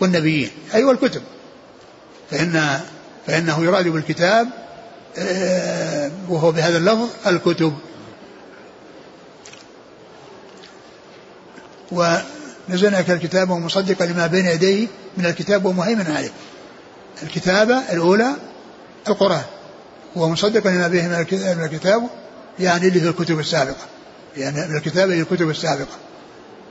والنبيين 0.00 0.50
أي 0.74 0.84
والكتب. 0.84 1.22
فإن 2.30 2.80
فإنه 3.26 3.64
يراد 3.64 3.88
بالكتاب 3.88 4.48
آه، 5.18 6.10
وهو 6.28 6.52
بهذا 6.52 6.78
اللفظ 6.78 7.08
الكتب. 7.26 7.74
ونزلنا 11.92 13.00
الكتاب 13.00 13.50
ومصدقا 13.50 14.04
لما 14.06 14.26
بين 14.26 14.46
يديه 14.46 14.86
من 15.16 15.26
الكتاب 15.26 15.64
ومهيمن 15.64 16.06
عليه. 16.06 16.32
الكتابة 17.22 17.78
الأولى 17.92 18.36
القرآن. 19.08 19.42
ومصدقا 20.16 20.70
لما 20.70 20.88
به 20.88 21.08
من 21.54 21.64
الكتاب 21.64 22.08
يعني 22.58 22.88
اللي 22.88 23.00
في 23.00 23.08
الكتب 23.08 23.38
السابقة. 23.38 23.86
يعني 24.36 24.68
من 24.68 24.76
الكتابة 24.76 25.14
للكتب 25.14 25.50
السابقة. 25.50 25.96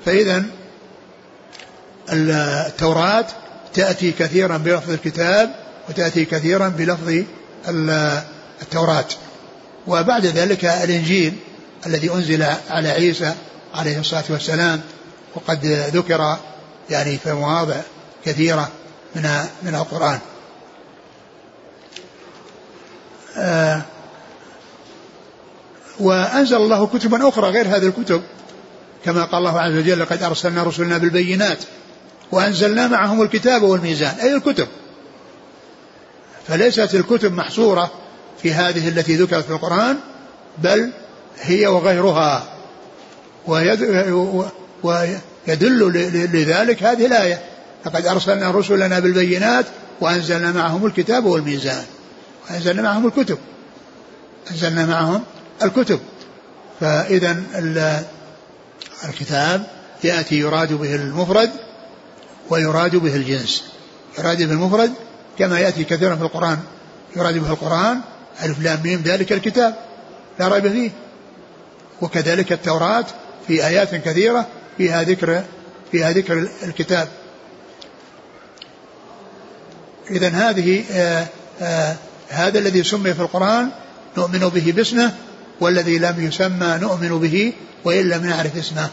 فإذا 0.06 0.44
التوراة 2.10 3.26
تأتي 3.74 4.12
كثيرا 4.12 4.58
بلفظ 4.58 4.92
الكتاب 4.92 5.56
وتأتي 5.90 6.26
كثيرا 6.26 6.68
بلفظ 6.68 7.24
التوراة. 8.62 9.06
وبعد 9.88 10.26
ذلك 10.26 10.66
الإنجيل 10.66 11.34
الذي 11.86 12.12
أنزل 12.12 12.44
على 12.70 12.90
عيسى 12.90 13.34
عليه 13.74 14.00
الصلاة 14.00 14.24
والسلام 14.30 14.82
وقد 15.36 15.66
ذكر 15.66 16.38
يعني 16.90 17.18
في 17.18 17.34
مواضع 17.34 17.76
كثيرة 18.26 18.70
من 19.16 19.46
من 19.64 19.76
القرآن 19.76 20.10
آه 20.10 20.20
وأنزل 26.00 26.56
الله 26.56 26.88
كتبا 26.88 27.30
أخرى 27.30 27.50
غير 27.50 27.68
هذه 27.68 27.88
الكتب 27.88 28.22
كما 29.06 29.24
قال 29.24 29.40
الله 29.40 29.60
عز 29.60 29.74
وجل 29.74 30.00
لقد 30.00 30.24
أرسلنا 30.24 30.64
رسلنا 30.64 30.98
بالبينات 30.98 31.58
وأنزلنا 32.32 32.88
معهم 32.88 33.22
الكتاب 33.22 33.64
والميزان. 33.64 34.16
أي 34.20 34.36
الكتب؟ 34.36 34.68
فليست 36.48 36.96
الكتب 36.96 37.34
محصورة 37.34 37.92
في 38.42 38.54
هذه 38.54 38.90
التي 38.90 39.16
ذكرت 39.16 39.46
في 39.46 39.52
القرآن 39.52 39.98
بل 40.58 40.92
هي 41.42 41.68
وغيرها 41.68 42.44
ويدل 44.84 45.92
لذلك 46.34 46.84
هذه 46.84 47.06
الآية 47.06 47.42
لقد 47.86 48.08
أرسلنا 48.08 48.52
رسلنا 48.52 49.00
بالبينات 49.00 49.66
وأنزلنا 50.02 50.52
معهم 50.52 50.86
الكتاب 50.86 51.26
والميزان. 51.26 51.84
وأنزلنا 52.50 52.82
معهم 52.82 53.08
الكتب. 53.08 53.38
أنزلنا 54.52 54.86
معهم 54.86 55.24
الكتب. 55.64 56.00
فإذا 56.80 57.44
الكتاب 59.06 59.68
يأتي 60.04 60.36
يراد 60.36 60.74
به 60.74 60.96
المفرد 60.96 61.52
ويراد 62.50 62.96
به 62.96 63.16
الجنس. 63.16 63.64
يراد 64.20 64.38
به 64.38 64.52
المفرد 64.52 64.94
كما 65.40 65.60
يأتي 65.60 65.84
كثيرا 65.84 66.16
في 66.16 66.22
القرآن. 66.22 66.60
يراد 67.16 67.38
به 67.38 67.50
القرآن 67.50 68.02
ألف 68.44 68.60
لام 68.60 68.80
ميم 68.84 69.02
ذلك 69.06 69.32
الكتاب. 69.32 69.76
لا 70.40 70.48
ريب 70.48 70.68
فيه. 70.68 70.92
وكذلك 72.02 72.52
التوراة 72.52 73.06
في 73.48 73.68
آيات 73.68 73.96
كثيرة 73.96 74.48
فيها 74.78 75.04
ذكر 75.04 75.44
فيها 75.92 76.12
ذكر 76.12 76.48
الكتاب. 76.64 77.08
إذا 80.10 80.30
هذه 80.30 80.84
آآ 80.92 81.26
آآ 81.62 81.96
هذا 82.32 82.60
الذي 82.60 82.84
سمي 82.84 83.14
في 83.14 83.22
القرآن 83.22 83.70
نؤمن 84.18 84.40
به 84.40 84.74
باسمه 84.76 85.12
والذي 85.60 85.98
لم 86.00 86.16
يسمى 86.28 86.78
نؤمن 86.82 87.20
به 87.20 87.54
وإن 87.86 88.10
لم 88.10 88.26
نعرف 88.26 88.58
اسمه. 88.58 88.90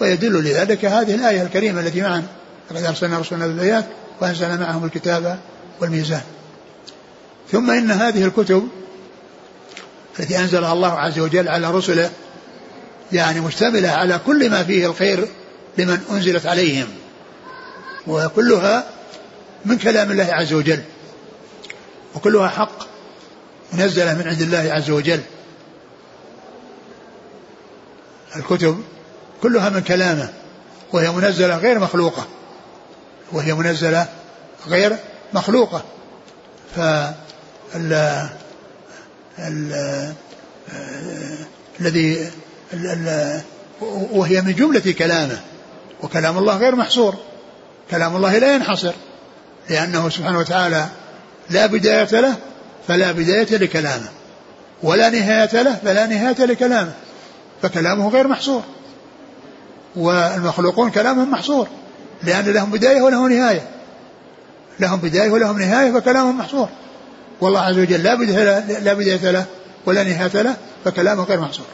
ويدل 0.00 0.44
لذلك 0.44 0.84
هذه 0.84 1.14
الآية 1.14 1.42
الكريمة 1.42 1.80
التي 1.80 2.00
معنا. 2.00 2.26
لقد 2.70 2.84
أرسلنا 2.84 3.18
رسولنا 3.18 3.46
بالبيات 3.46 3.84
وأنزل 4.20 4.60
معهم 4.60 4.84
الكتاب 4.84 5.38
والميزان. 5.80 6.22
ثم 7.52 7.70
إن 7.70 7.90
هذه 7.90 8.24
الكتب 8.24 8.68
التي 10.20 10.38
أنزلها 10.38 10.72
الله 10.72 10.92
عز 10.98 11.18
وجل 11.18 11.48
على 11.48 11.70
رسله 11.70 12.10
يعني 13.12 13.40
مشتملة 13.40 13.88
على 13.88 14.20
كل 14.26 14.50
ما 14.50 14.64
فيه 14.64 14.86
الخير 14.86 15.28
لمن 15.78 15.98
أنزلت 16.10 16.46
عليهم 16.46 16.86
وكلها 18.06 18.84
من 19.64 19.78
كلام 19.78 20.10
الله 20.10 20.28
عز 20.32 20.52
وجل. 20.52 20.82
وكلها 22.14 22.48
حق 22.48 22.86
منزلة 23.72 24.14
من 24.14 24.28
عند 24.28 24.40
الله 24.40 24.72
عز 24.72 24.90
وجل. 24.90 25.20
الكتب 28.36 28.82
كلها 29.42 29.68
من 29.68 29.80
كلامه 29.80 30.32
وهي 30.92 31.10
منزلة 31.10 31.56
غير 31.56 31.78
مخلوقة 31.78 32.26
وهي 33.32 33.54
منزلة 33.54 34.08
غير 34.68 34.96
مخلوقة. 35.32 35.84
ف 36.76 36.80
الذي 41.80 42.30
وهي 44.12 44.40
من 44.40 44.54
جملة 44.54 44.92
كلامه 44.92 45.40
وكلام 46.02 46.38
الله 46.38 46.56
غير 46.56 46.76
محصور 46.76 47.16
كلام 47.90 48.16
الله 48.16 48.38
لا 48.38 48.54
ينحصر 48.54 48.92
لأنه 49.70 50.08
سبحانه 50.08 50.38
وتعالى 50.38 50.88
لا 51.52 51.66
بداية 51.66 52.20
له 52.20 52.34
فلا 52.88 53.12
بداية 53.12 53.56
لكلامه. 53.56 54.08
ولا 54.82 55.10
نهاية 55.10 55.62
له 55.62 55.74
فلا 55.84 56.06
نهاية 56.06 56.44
لكلامه. 56.44 56.92
فكلامه 57.62 58.08
غير 58.08 58.28
محصور. 58.28 58.62
والمخلوقون 59.96 60.90
كلامهم 60.90 61.30
محصور. 61.30 61.68
لأن 62.22 62.44
لهم 62.44 62.70
بداية 62.70 63.02
ولهم 63.02 63.32
نهاية. 63.32 63.68
لهم 64.80 65.00
بداية 65.00 65.30
ولهم 65.30 65.58
نهاية 65.58 65.92
فكلامهم 65.92 66.38
محصور. 66.38 66.68
والله 67.40 67.60
عز 67.60 67.78
وجل 67.78 68.02
لا 68.02 68.14
بداية 68.14 68.44
له, 68.44 68.78
لا 68.78 68.92
بداية 68.92 69.30
له 69.30 69.44
ولا 69.86 70.02
نهاية 70.02 70.42
له 70.42 70.56
فكلامه 70.84 71.22
غير 71.22 71.40
محصور. 71.40 71.66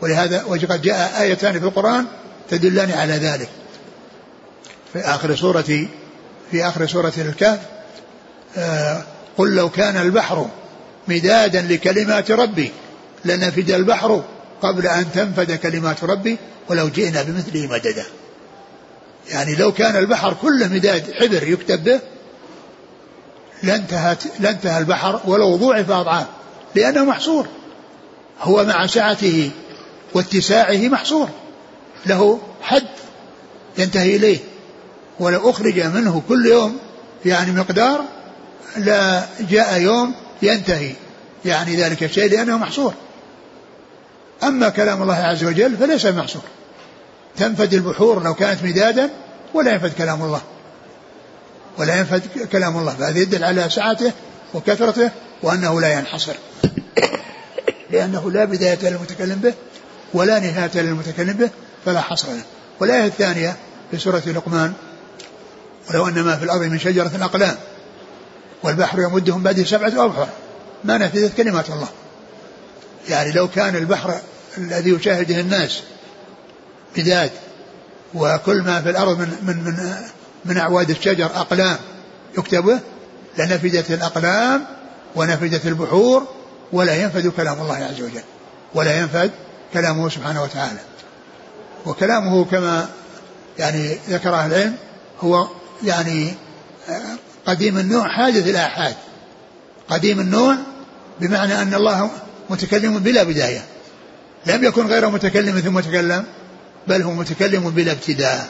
ولهذا 0.00 0.44
وقد 0.44 0.82
جاء 0.82 1.20
آيتان 1.20 1.52
في 1.52 1.64
القرآن 1.64 2.06
تدلان 2.50 2.90
على 2.90 3.12
ذلك. 3.12 3.48
في 4.92 5.00
آخر 5.00 5.34
سورة 5.34 5.86
في 6.50 6.68
آخر 6.68 6.86
سورة 6.86 7.12
الكهف 7.18 7.58
آه 8.56 9.02
قل 9.38 9.54
لو 9.54 9.68
كان 9.68 9.96
البحر 9.96 10.48
مدادا 11.08 11.62
لكلمات 11.62 12.30
ربي 12.30 12.70
لنفد 13.24 13.70
البحر 13.70 14.24
قبل 14.62 14.86
أن 14.86 15.12
تنفد 15.12 15.52
كلمات 15.52 16.04
ربي 16.04 16.38
ولو 16.68 16.88
جئنا 16.88 17.22
بمثله 17.22 17.66
مددا. 17.66 18.04
يعني 19.30 19.54
لو 19.54 19.72
كان 19.72 19.96
البحر 19.96 20.34
كله 20.42 20.68
مداد 20.68 21.12
حبر 21.12 21.42
يكتب 21.48 21.84
به 21.84 22.00
لانتهت 23.62 24.22
لانتهى 24.40 24.78
البحر 24.78 25.20
ولو 25.24 25.56
ضوعف 25.56 25.90
أضعاف 25.90 26.26
لأنه 26.74 27.04
محصور. 27.04 27.46
هو 28.40 28.64
مع 28.64 28.86
سعته 28.86 29.50
واتساعه 30.14 30.88
محصور. 30.88 31.28
له 32.06 32.40
حد 32.62 32.86
ينتهي 33.78 34.16
إليه. 34.16 34.38
ولو 35.20 35.50
أخرج 35.50 35.80
منه 35.80 36.22
كل 36.28 36.46
يوم 36.46 36.78
يعني 37.24 37.52
مقدار 37.52 38.04
لا 38.76 39.24
جاء 39.40 39.80
يوم 39.80 40.14
ينتهي 40.42 40.92
يعني 41.44 41.76
ذلك 41.76 42.02
الشيء 42.02 42.30
لأنه 42.30 42.56
محصور. 42.56 42.94
أما 44.42 44.68
كلام 44.68 45.02
الله 45.02 45.14
عز 45.14 45.44
وجل 45.44 45.76
فليس 45.76 46.06
محصور 46.06 46.42
تنفد 47.36 47.74
البحور 47.74 48.22
لو 48.22 48.34
كانت 48.34 48.62
مدادا 48.62 49.10
ولا 49.54 49.72
ينفد 49.72 49.92
كلام 49.98 50.22
الله. 50.22 50.42
ولا 51.78 51.98
ينفد 51.98 52.22
كلام 52.52 52.76
الله 52.76 52.94
فهذا 52.94 53.18
يدل 53.18 53.44
على 53.44 53.70
سعته 53.70 54.12
وكثرته 54.54 55.10
وأنه 55.42 55.80
لا 55.80 55.92
ينحصر. 55.92 56.34
لأنه 57.90 58.30
لا 58.30 58.44
بداية 58.44 58.78
للمتكلم 58.82 59.38
به 59.38 59.54
ولا 60.14 60.38
نهاية 60.38 60.70
للمتكلم 60.74 61.32
به 61.32 61.50
فلا 61.84 62.00
حصر 62.00 62.28
له. 62.28 62.42
والآية 62.80 63.06
الثانية 63.06 63.56
في 63.90 63.98
سورة 63.98 64.22
لقمان 64.26 64.72
ولو 65.90 66.08
أن 66.08 66.22
ما 66.22 66.36
في 66.36 66.44
الأرض 66.44 66.62
من 66.62 66.78
شجرة 66.78 67.10
أقلام 67.20 67.56
والبحر 68.64 69.00
يمدهم 69.00 69.42
بعده 69.42 69.64
سبعة 69.64 70.04
أبحر. 70.04 70.28
ما 70.84 70.98
نفذت 70.98 71.36
كلمات 71.36 71.70
الله. 71.70 71.88
يعني 73.08 73.32
لو 73.32 73.48
كان 73.48 73.76
البحر 73.76 74.14
الذي 74.58 74.90
يشاهده 74.90 75.40
الناس 75.40 75.82
بداد 76.96 77.30
وكل 78.14 78.62
ما 78.62 78.82
في 78.82 78.90
الأرض 78.90 79.18
من 79.18 79.28
من 79.42 79.64
من, 79.64 79.94
من 80.44 80.58
أعواد 80.58 80.90
الشجر 80.90 81.26
أقلام 81.26 81.76
يكتبه 82.38 82.80
لنفدت 83.38 83.90
الأقلام 83.90 84.64
ونفدت 85.16 85.66
البحور 85.66 86.26
ولا 86.72 86.96
ينفد 87.02 87.26
كلام 87.28 87.60
الله 87.60 87.74
عز 87.74 88.02
وجل 88.02 88.22
ولا 88.74 88.98
ينفد 88.98 89.30
كلامه 89.72 90.08
سبحانه 90.08 90.42
وتعالى. 90.42 90.80
وكلامه 91.86 92.44
كما 92.44 92.88
يعني 93.58 93.98
ذكر 94.08 94.34
أهل 94.34 94.52
العلم 94.54 94.76
هو 95.20 95.48
يعني 95.84 96.34
قديم 97.46 97.78
النوع 97.78 98.08
حادث 98.08 98.48
الآحاد 98.48 98.94
قديم 99.88 100.20
النوع 100.20 100.56
بمعنى 101.20 101.62
أن 101.62 101.74
الله 101.74 102.10
متكلم 102.50 102.98
بلا 102.98 103.22
بداية. 103.22 103.64
لم 104.46 104.64
يكن 104.64 104.86
غير 104.86 105.08
متكلم 105.08 105.60
ثم 105.60 105.80
تكلم 105.80 106.24
بل 106.86 107.02
هو 107.02 107.10
متكلم 107.10 107.70
بلا 107.70 107.92
ابتداء. 107.92 108.48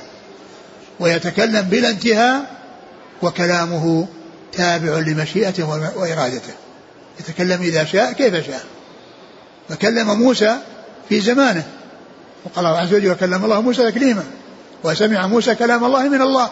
ويتكلم 1.01 1.61
بلا 1.61 1.91
انتهاء 1.91 2.51
وكلامه 3.23 4.09
تابع 4.53 4.99
لمشيئته 4.99 5.69
وإرادته. 5.99 6.53
يتكلم 7.21 7.63
إذا 7.63 7.85
شاء 7.85 8.13
كيف 8.13 8.47
شاء. 8.47 8.65
فكلم 9.69 10.19
موسى 10.19 10.57
في 11.09 11.21
زمانه. 11.21 11.65
وقال 12.45 12.67
الله 12.67 12.79
عز 12.79 12.95
وجل 12.95 13.11
وكلم 13.11 13.45
الله 13.45 13.61
موسى 13.61 13.91
تكليما. 13.91 14.25
وسمع 14.85 15.27
موسى 15.27 15.55
كلام 15.55 15.85
الله 15.85 16.09
من 16.09 16.23
الله. 16.23 16.51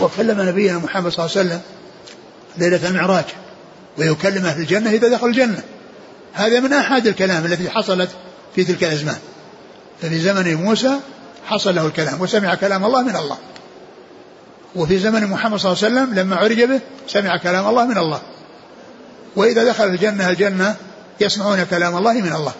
وكلم 0.00 0.40
نبينا 0.40 0.78
محمد 0.78 1.12
صلى 1.12 1.26
الله 1.26 1.38
عليه 1.38 1.48
وسلم 1.48 1.60
ليلة 2.58 2.88
المعراج 2.88 3.24
ويكلم 3.98 4.46
أهل 4.46 4.60
الجنة 4.60 4.90
إذا 4.90 5.08
دخل 5.08 5.26
الجنة. 5.26 5.62
هذا 6.32 6.60
من 6.60 6.72
أحد 6.72 7.06
الكلام 7.06 7.44
التي 7.44 7.70
حصلت 7.70 8.10
في 8.54 8.64
تلك 8.64 8.84
الأزمان. 8.84 9.18
ففي 10.02 10.18
زمن 10.18 10.54
موسى 10.54 10.98
حصل 11.46 11.74
له 11.74 11.86
الكلام 11.86 12.20
وسمع 12.20 12.54
كلام 12.54 12.84
الله 12.84 13.02
من 13.02 13.16
الله. 13.16 13.38
وفي 14.76 14.98
زمن 14.98 15.26
محمد 15.26 15.58
صلى 15.58 15.72
الله 15.72 15.84
عليه 15.84 15.94
وسلم 15.94 16.14
لما 16.18 16.36
عرج 16.36 16.62
به 16.62 16.80
سمع 17.08 17.36
كلام 17.36 17.68
الله 17.68 17.86
من 17.86 17.98
الله. 17.98 18.20
وإذا 19.36 19.64
دخل 19.64 19.84
الجنة 19.84 20.30
الجنة 20.30 20.76
يسمعون 21.20 21.64
كلام 21.64 21.96
الله 21.96 22.12
من 22.12 22.32
الله. 22.32 22.52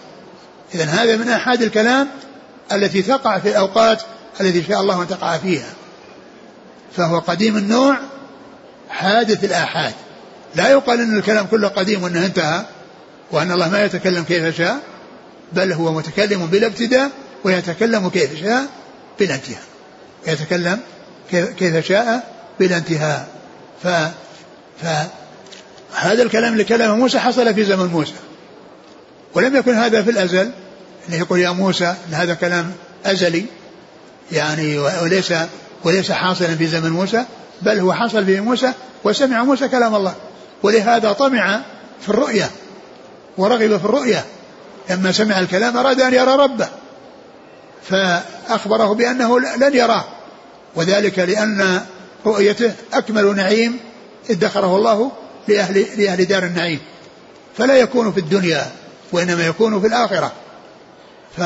إذا 0.74 0.84
هذا 0.84 1.16
من 1.16 1.28
أحد 1.28 1.62
الكلام 1.62 2.08
التي 2.72 3.02
تقع 3.02 3.38
في 3.38 3.48
الأوقات 3.48 4.02
التي 4.40 4.64
شاء 4.68 4.80
الله 4.80 5.02
أن 5.02 5.08
تقع 5.08 5.36
فيها. 5.36 5.72
فهو 6.96 7.18
قديم 7.18 7.56
النوع 7.56 7.96
حادث 8.90 9.44
الآحاد. 9.44 9.94
لا 10.54 10.70
يقال 10.70 11.00
أن 11.00 11.18
الكلام 11.18 11.46
كله 11.46 11.68
قديم 11.68 12.02
وأنه 12.02 12.26
انتهى 12.26 12.64
وأن 13.30 13.52
الله 13.52 13.68
ما 13.68 13.84
يتكلم 13.84 14.24
كيف 14.24 14.56
شاء 14.56 14.80
بل 15.52 15.72
هو 15.72 15.92
متكلم 15.92 16.46
بلا 16.46 16.66
ابتداء 16.66 17.10
ويتكلم 17.44 18.08
كيف 18.08 18.40
شاء 18.40 18.66
بلا 19.20 19.34
انتهاء. 19.34 19.62
يتكلم 20.26 20.80
كيف 21.30 21.86
شاء 21.86 22.34
بلا 22.60 22.76
انتهاء. 22.76 23.28
ف 23.82 23.88
فهذا 24.82 26.22
الكلام 26.22 26.52
اللي 26.52 26.64
كلمه 26.64 26.96
موسى 26.96 27.18
حصل 27.18 27.54
في 27.54 27.64
زمن 27.64 27.86
موسى. 27.86 28.14
ولم 29.34 29.56
يكن 29.56 29.74
هذا 29.74 30.02
في 30.02 30.10
الأزل 30.10 30.50
اللي 31.06 31.18
يقول 31.18 31.38
يا 31.38 31.50
موسى 31.50 31.94
إن 32.08 32.14
هذا 32.14 32.34
كلام 32.34 32.72
أزلي 33.06 33.44
يعني 34.32 34.78
وليس 34.78 35.32
وليس 35.84 36.12
حاصلا 36.12 36.56
في 36.56 36.66
زمن 36.66 36.90
موسى 36.90 37.24
بل 37.62 37.78
هو 37.78 37.92
حصل 37.92 38.24
في 38.24 38.40
موسى 38.40 38.72
وسمع 39.04 39.44
موسى 39.44 39.68
كلام 39.68 39.94
الله. 39.94 40.14
ولهذا 40.62 41.12
طمع 41.12 41.60
في 42.00 42.08
الرؤيا 42.08 42.50
ورغب 43.38 43.76
في 43.76 43.84
الرؤيا. 43.84 44.24
لما 44.90 45.12
سمع 45.12 45.40
الكلام 45.40 45.76
أراد 45.76 46.00
أن 46.00 46.14
يرى 46.14 46.36
ربه 46.36 46.68
فأخبره 47.82 48.94
بأنه 48.94 49.40
لن 49.40 49.76
يراه. 49.76 50.04
وذلك 50.76 51.18
لأن 51.18 51.80
رؤيته 52.26 52.72
أكمل 52.92 53.36
نعيم 53.36 53.80
ادخره 54.30 54.76
الله 54.76 55.12
لأهل, 55.48 55.86
لأهل 55.96 56.24
دار 56.24 56.42
النعيم. 56.42 56.80
فلا 57.58 57.76
يكون 57.76 58.12
في 58.12 58.20
الدنيا 58.20 58.66
وإنما 59.12 59.46
يكون 59.46 59.80
في 59.80 59.86
الآخرة. 59.86 60.32
ف 61.36 61.40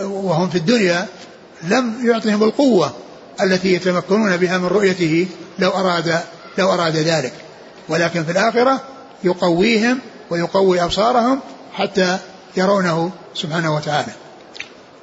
وهم 0.00 0.48
في 0.48 0.58
الدنيا 0.58 1.06
لم 1.62 2.06
يعطهم 2.06 2.42
القوة 2.42 2.92
التي 3.40 3.74
يتمكنون 3.74 4.36
بها 4.36 4.58
من 4.58 4.66
رؤيته 4.66 5.28
لو 5.58 5.70
أراد 5.70 6.20
لو 6.58 6.72
أراد 6.72 6.96
ذلك. 6.96 7.32
ولكن 7.88 8.24
في 8.24 8.32
الآخرة 8.32 8.80
يقويهم 9.24 9.98
ويقوي 10.30 10.82
أبصارهم 10.82 11.40
حتى 11.72 12.18
يرونه 12.56 13.10
سبحانه 13.34 13.74
وتعالى. 13.74 14.12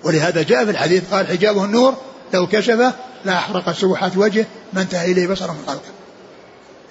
ولهذا 0.04 0.44
جاء 0.44 0.66
في 0.66 0.72
الحديث 0.72 1.04
قال 1.12 1.28
حجابه 1.28 1.66
النور 1.66 1.96
لو 2.34 2.48
كشفه 2.48 2.94
لأحرق 3.26 3.72
سبحات 3.72 4.18
وجهه 4.18 4.46
ما 4.74 4.82
انتهى 4.82 5.12
إليه 5.12 5.28
بصره 5.28 5.52
من 5.52 5.64
خلقه. 5.68 5.92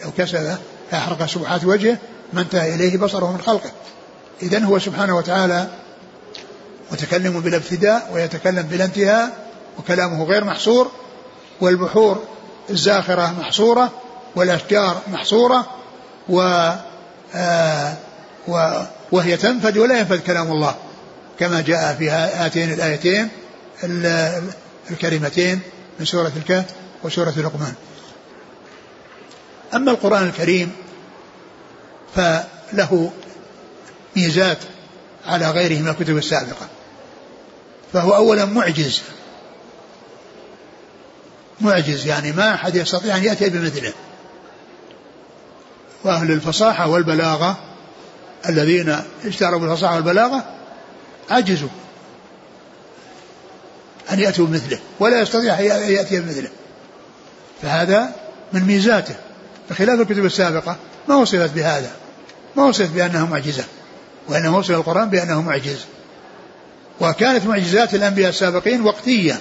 لو 0.05 0.11
كشفه 0.19 0.59
لأحرق 0.93 1.27
سبحات 1.27 1.65
وجهه 1.65 1.99
ما 2.33 2.41
انتهى 2.41 2.75
إليه 2.75 2.99
بصره 2.99 3.33
من 3.33 3.41
خلقه. 3.41 3.71
إذا 4.43 4.65
هو 4.65 4.79
سبحانه 4.79 5.17
وتعالى 5.17 5.69
متكلم 6.93 7.41
بلا 7.41 7.57
ابتداء 7.57 8.11
ويتكلم 8.15 8.63
بلا 8.63 8.85
انتهاء 8.85 9.44
وكلامه 9.79 10.25
غير 10.25 10.45
محصور 10.45 10.91
والبحور 11.61 12.23
الزاخرة 12.71 13.35
محصورة 13.41 13.91
والأشجار 14.37 15.03
محصورة 15.13 15.67
و 16.29 16.41
آه 17.35 17.95
و 18.49 18.83
وهي 19.13 19.37
تنفد 19.37 19.79
ولا 19.79 19.99
ينفد 19.99 20.21
كلام 20.21 20.53
الله 20.53 20.75
كما 21.39 21.61
جاء 21.61 21.95
في 21.95 22.11
هاتين 22.11 22.73
الآيتين 22.73 23.29
الكريمتين 24.91 25.61
من 26.01 26.07
سورة 26.07 26.33
الكهف 26.37 26.65
وسورة 27.03 27.35
لقمان. 27.37 27.75
أما 29.75 29.91
القرآن 29.91 30.27
الكريم 30.27 30.73
فله 32.15 33.11
ميزات 34.17 34.59
على 35.27 35.51
غيره 35.51 35.83
من 35.83 35.89
الكتب 35.89 36.17
السابقة 36.17 36.69
فهو 37.93 38.15
أولا 38.17 38.45
معجز 38.45 39.03
معجز 41.61 42.07
يعني 42.07 42.33
ما 42.33 42.55
أحد 42.55 42.77
يستطيع 42.77 43.17
أن 43.17 43.25
يأتي 43.25 43.49
بمثله. 43.49 43.93
وأهل 46.05 46.31
الفصاحة 46.31 46.89
والبلاغة 46.89 47.59
الذين 48.49 48.97
اشتهروا 49.25 49.61
بالفصاحة 49.61 49.95
والبلاغة 49.95 50.45
عجزوا 51.31 51.69
أن 54.13 54.21
يأتوا 54.21 54.47
بمثله 54.47 54.79
ولا 55.01 55.21
يستطيع 55.21 55.59
أن 55.59 55.93
يأتي 55.93 56.21
بمثله. 56.21 56.51
فهذا 57.63 58.13
من 58.53 58.65
ميزاته. 58.65 59.15
بخلاف 59.71 60.01
الكتب 60.01 60.25
السابقة 60.25 60.77
ما 61.09 61.17
وصفت 61.17 61.51
بهذا. 61.51 61.91
ما 62.57 62.65
وصفت 62.65 62.91
بأنها 62.91 63.25
معجزة 63.25 63.65
وإنما 64.29 64.59
وصف 64.59 64.71
القرآن 64.71 65.11
بأنه 65.11 65.43
معجز. 65.43 65.85
وكانت 67.01 67.47
معجزات 67.47 67.95
الأنبياء 67.95 68.29
السابقين 68.29 68.83
وقتية. 68.83 69.41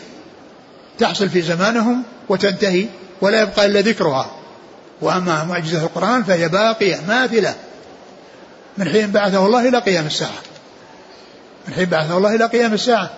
تحصل 1.00 1.30
في 1.30 1.42
زمانهم 1.42 2.04
وتنتهي 2.30 2.88
ولا 3.22 3.42
يبقى 3.42 3.66
إلا 3.66 3.82
ذكرها. 3.82 4.32
وأما 5.02 5.44
معجزة 5.44 5.84
القرآن 5.84 6.24
فهي 6.24 6.50
باقية 6.50 7.00
ماثلة. 7.08 7.56
من 8.78 8.90
حين 8.90 9.12
بعثه 9.12 9.46
الله 9.46 9.68
إلى 9.68 9.80
قيام 9.80 10.06
الساعة. 10.06 10.42
من 11.68 11.74
حين 11.74 11.86
بعثه 11.86 12.18
الله 12.18 12.36
إلى 12.36 12.46
قيام 12.46 12.74
الساعة. 12.74 13.10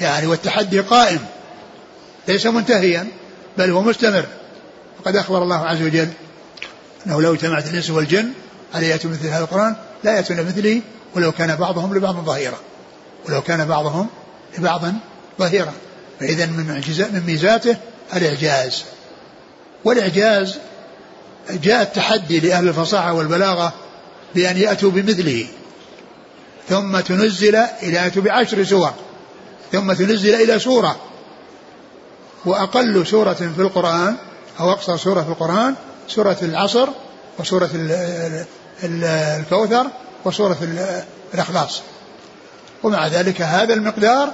يعني 0.00 0.26
والتحدي 0.26 0.80
قائم. 0.80 1.20
ليس 2.28 2.46
منتهيا 2.46 3.06
بل 3.58 3.70
هو 3.70 3.82
مستمر. 3.82 4.26
وقد 5.00 5.16
أخبر 5.16 5.42
الله 5.42 5.66
عز 5.66 5.82
وجل 5.82 6.08
أنه 7.06 7.22
لو 7.22 7.34
اجتمعت 7.34 7.66
الإنس 7.66 7.90
والجن 7.90 8.32
على 8.74 8.88
يأتوا 8.88 9.10
مثل 9.10 9.26
هذا 9.26 9.44
القرآن؟ 9.44 9.76
لا 10.04 10.16
يأتون 10.16 10.36
مثله 10.36 10.82
ولو 11.14 11.32
كان 11.32 11.56
بعضهم 11.56 11.94
لبعض 11.94 12.14
ظهيرا. 12.14 12.58
ولو 13.28 13.42
كان 13.42 13.64
بعضهم 13.64 14.08
لبعض 14.58 14.82
ظهيرا. 15.38 15.72
فإذا 16.20 16.46
من 16.46 16.82
من 17.12 17.22
ميزاته 17.26 17.76
الإعجاز. 18.16 18.84
والإعجاز 19.84 20.58
جاء 21.50 21.82
التحدي 21.82 22.40
لأهل 22.40 22.68
الفصاحة 22.68 23.12
والبلاغة 23.12 23.72
بأن 24.34 24.56
يأتوا 24.56 24.90
بمثله. 24.90 25.46
ثم 26.68 27.00
تنزل 27.00 27.56
إلى 27.56 27.96
يأتوا 27.96 28.22
بعشر 28.22 28.64
سور. 28.64 28.92
ثم 29.72 29.92
تنزل 29.92 30.34
إلى 30.34 30.58
سورة. 30.58 30.96
وأقل 32.44 33.06
سورة 33.06 33.34
في 33.34 33.58
القرآن 33.58 34.16
أو 34.60 34.72
أقصر 34.72 34.96
سورة 34.96 35.22
في 35.22 35.28
القرآن 35.28 35.74
سورة 36.08 36.36
العصر 36.42 36.88
وسورة 37.38 37.70
الكوثر 38.82 39.86
وسورة 40.24 40.58
الإخلاص. 41.34 41.82
ومع 42.82 43.06
ذلك 43.06 43.42
هذا 43.42 43.74
المقدار 43.74 44.32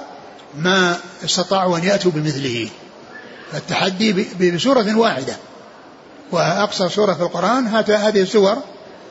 ما 0.57 0.97
استطاعوا 1.25 1.77
أن 1.77 1.83
يأتوا 1.83 2.11
بمثله. 2.11 2.69
التحدي 3.53 4.25
بسورة 4.51 4.95
واحدة. 4.95 5.37
وأقصر 6.31 6.89
سورة 6.89 7.13
في 7.13 7.21
القرآن 7.21 7.67
هذه 7.67 8.21
السور 8.21 8.57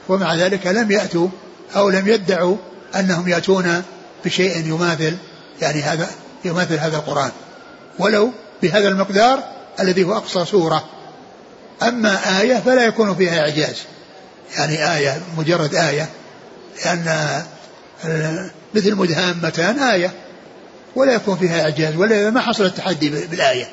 ومع 0.08 0.34
ذلك 0.34 0.66
لم 0.66 0.90
يأتوا 0.90 1.28
أو 1.76 1.90
لم 1.90 2.08
يدعوا 2.08 2.56
أنهم 2.96 3.28
يأتون 3.28 3.82
بشيء 4.24 4.66
يماثل 4.66 5.16
يعني 5.60 5.82
هذا 5.82 6.10
يماثل 6.44 6.74
هذا 6.74 6.96
القرآن. 6.96 7.30
ولو 7.98 8.30
بهذا 8.62 8.88
المقدار 8.88 9.42
الذي 9.80 10.04
هو 10.04 10.16
أقصى 10.16 10.44
سورة. 10.44 10.84
أما 11.82 12.40
آية 12.40 12.56
فلا 12.56 12.84
يكون 12.84 13.14
فيها 13.14 13.40
إعجاز. 13.40 13.76
يعني 14.56 14.96
آية 14.96 15.22
مجرد 15.38 15.74
آية. 15.74 16.08
لأن 16.84 17.42
مثل 18.74 18.94
مدهامتان 18.94 19.78
آية. 19.78 20.12
ولا 20.96 21.12
يكون 21.12 21.36
فيها 21.36 21.62
إعجاز 21.62 21.96
ولا 21.96 22.30
ما 22.30 22.40
حصل 22.40 22.64
التحدي 22.64 23.10
بالآية 23.10 23.68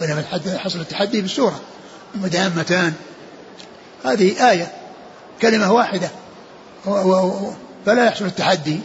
وإنما 0.00 0.24
حصل 0.58 0.80
التحدي 0.80 1.20
بالسورة. 1.20 1.60
مدهامتان 2.14 2.92
هذه 4.04 4.50
آية 4.50 4.72
كلمة 5.42 5.72
واحدة. 5.72 6.10
فلا 7.86 8.06
يحصل 8.06 8.24
التحدي 8.24 8.80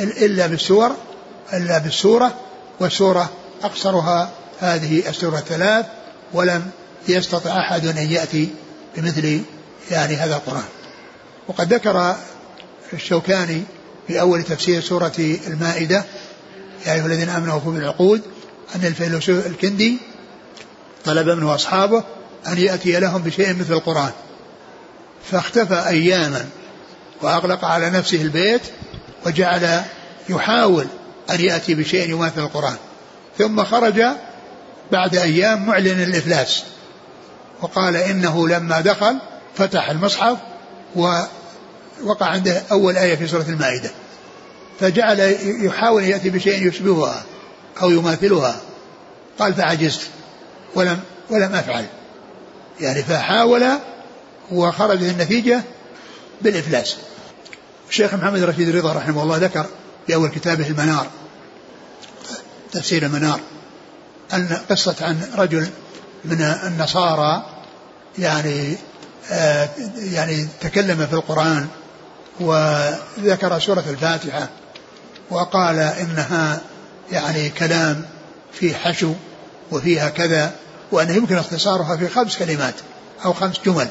إلا 0.00 0.46
بالسور 0.46 0.90
إلا 1.52 1.78
بالسورة 1.78 2.34
والسورة 2.80 3.30
أقصرها 3.62 4.30
هذه 4.60 5.08
السورة 5.08 5.38
الثلاث 5.38 5.86
ولم 6.32 6.70
يستطع 7.08 7.58
أحد 7.60 7.86
أن 7.86 7.96
يأتي 7.96 8.48
بمثل 8.96 9.40
يعني 9.90 10.16
هذا 10.16 10.36
القرآن. 10.36 10.68
وقد 11.48 11.74
ذكر 11.74 12.16
الشوكاني 12.92 13.62
في 14.06 14.20
أول 14.20 14.42
تفسير 14.42 14.80
سورة 14.80 15.38
المائدة 15.46 16.04
يا 16.86 16.92
أيها 16.92 17.06
الذين 17.06 17.28
آمنوا 17.28 17.54
وفوا 17.54 17.72
بالعقود 17.72 18.20
أن 18.76 18.86
الفيلسوف 18.86 19.46
الكندي 19.46 19.98
طلب 21.04 21.28
منه 21.28 21.54
أصحابه 21.54 22.04
أن 22.46 22.58
يأتي 22.58 23.00
لهم 23.00 23.22
بشيء 23.22 23.54
مثل 23.54 23.72
القرآن. 23.72 24.12
فاختفى 25.30 25.88
أياما 25.88 26.48
وأغلق 27.22 27.64
على 27.64 27.90
نفسه 27.90 28.22
البيت 28.22 28.62
وجعل 29.26 29.82
يحاول 30.28 30.86
أن 31.30 31.40
يأتي 31.40 31.74
بشيء 31.74 32.10
يماثل 32.10 32.40
القرآن. 32.40 32.76
ثم 33.38 33.64
خرج 33.64 34.02
بعد 34.92 35.16
أيام 35.16 35.66
معلن 35.66 36.02
الإفلاس 36.02 36.64
وقال 37.60 37.96
إنه 37.96 38.48
لما 38.48 38.80
دخل 38.80 39.18
فتح 39.56 39.90
المصحف 39.90 40.38
ووقع 40.96 42.26
عنده 42.26 42.62
أول 42.70 42.96
آية 42.96 43.16
في 43.16 43.26
سورة 43.26 43.46
المائدة. 43.48 43.90
فجعل 44.80 45.36
يحاول 45.42 46.02
أن 46.02 46.08
يأتي 46.08 46.30
بشيء 46.30 46.68
يشبهها 46.68 47.24
أو 47.82 47.90
يماثلها. 47.90 48.60
قال 49.38 49.54
فعجزت. 49.54 50.00
ولم 50.74 51.00
ولم 51.30 51.54
أفعل. 51.54 51.86
يعني 52.80 53.02
فحاول 53.02 53.64
وخرجت 54.52 55.02
النتيجة 55.02 55.62
بالإفلاس. 56.42 56.96
الشيخ 57.90 58.14
محمد 58.14 58.42
رشيد 58.42 58.76
رضا 58.76 58.92
رحمه 58.92 59.22
الله 59.22 59.36
ذكر 59.36 59.66
في 60.06 60.14
أول 60.14 60.28
كتابه 60.28 60.66
المنار 60.66 61.06
تفسير 62.72 63.02
المنار 63.02 63.40
أن 64.32 64.58
قصة 64.70 64.96
عن 65.00 65.30
رجل 65.36 65.68
من 66.24 66.40
النصارى 66.40 67.46
يعني 68.18 68.76
آه 69.30 69.68
يعني 69.96 70.48
تكلم 70.60 71.06
في 71.06 71.12
القرآن 71.12 71.68
وذكر 72.40 73.58
سورة 73.58 73.84
الفاتحة. 73.90 74.48
وقال 75.30 75.78
إنها 75.78 76.60
يعني 77.12 77.48
كلام 77.48 78.04
في 78.52 78.74
حشو 78.74 79.12
وفيها 79.70 80.08
كذا 80.08 80.52
وأنه 80.92 81.12
يمكن 81.12 81.36
اختصارها 81.36 81.96
في 81.96 82.08
خمس 82.08 82.36
كلمات 82.38 82.74
أو 83.24 83.32
خمس 83.32 83.60
جمل. 83.66 83.88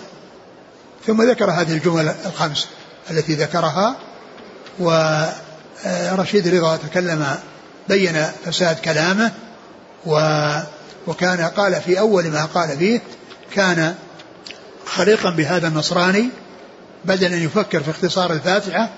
ثم 1.07 1.29
ذكر 1.29 1.51
هذه 1.51 1.73
الجمل 1.73 2.15
الخمس 2.25 2.67
التي 3.11 3.35
ذكرها 3.35 3.95
ورشيد 4.79 6.47
رضا 6.47 6.77
تكلم 6.77 7.35
بين 7.89 8.25
فساد 8.45 8.79
كلامه 8.79 9.31
و 10.05 10.19
وكان 11.07 11.41
قال 11.41 11.81
في 11.81 11.99
أول 11.99 12.27
ما 12.27 12.45
قال 12.45 12.77
فيه 12.77 13.01
كان 13.53 13.95
خليقا 14.85 15.29
بهذا 15.29 15.67
النصراني 15.67 16.29
بدل 17.05 17.33
أن 17.33 17.43
يفكر 17.43 17.83
في 17.83 17.91
اختصار 17.91 18.33
الفاتحة 18.33 18.89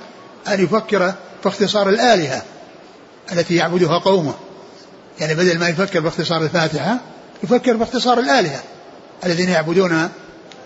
أن 0.47 0.63
يفكر 0.63 1.13
في 1.43 1.49
اختصار 1.49 1.89
الآلهة 1.89 2.43
التي 3.31 3.55
يعبدها 3.55 3.99
قومه. 3.99 4.33
يعني 5.19 5.35
بدل 5.35 5.59
ما 5.59 5.67
يفكر 5.67 5.99
باختصار 5.99 6.43
الفاتحة 6.43 6.97
يفكر 7.43 7.77
باختصار 7.77 8.19
الآلهة 8.19 8.63
الذين 9.25 9.49
يعبدون 9.49 10.09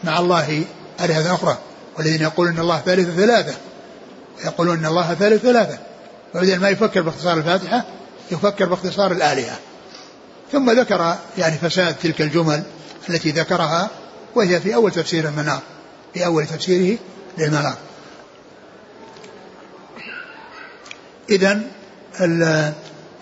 مع 0.03 0.19
الله 0.19 0.63
آلهة 1.01 1.35
أخرى 1.35 1.57
والذين 1.97 2.21
يقولون 2.21 2.53
أن 2.53 2.59
الله 2.59 2.79
ثالث 2.79 3.15
ثلاثة 3.15 3.53
يقولون 4.45 4.77
أن 4.77 4.85
الله 4.85 5.13
ثالث 5.13 5.41
ثلاثة. 5.41 5.77
فبدل 6.33 6.59
ما 6.59 6.69
يفكر 6.69 7.01
باختصار 7.01 7.37
الفاتحة 7.37 7.83
يفكر 8.31 8.65
باختصار 8.65 9.11
الآلهة. 9.11 9.59
ثم 10.51 10.71
ذكر 10.71 11.15
يعني 11.37 11.57
فساد 11.57 11.95
تلك 11.95 12.21
الجمل 12.21 12.63
التي 13.09 13.31
ذكرها 13.31 13.89
وهي 14.35 14.59
في 14.59 14.75
أول 14.75 14.91
تفسير 14.91 15.27
المنار 15.27 15.59
في 16.13 16.25
أول 16.25 16.47
تفسيره 16.47 16.97
للمنار. 17.37 17.77
إذا 21.31 21.61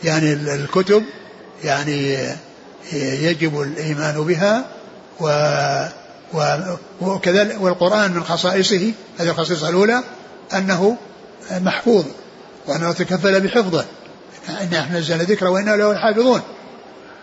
يعني 0.04 0.34
الكتب 0.34 1.04
يعني 1.64 2.18
يجب 2.94 3.62
الإيمان 3.62 4.24
بها 4.24 4.66
و 5.20 5.30
وكذلك 7.02 7.62
والقرآن 7.62 8.12
من 8.12 8.24
خصائصه 8.24 8.92
هذه 9.20 9.30
الخصيصة 9.30 9.70
الأولى 9.70 10.04
أنه 10.54 10.98
محفوظ 11.52 12.06
وأنه 12.68 12.92
تكفل 12.92 13.42
بحفظه. 13.42 13.86
إن 14.62 14.74
إحنا 14.74 15.00
نزلنا 15.00 15.24
ذكر 15.24 15.48
وإنا 15.48 15.72
له 15.72 15.94
لحافظون 15.94 16.42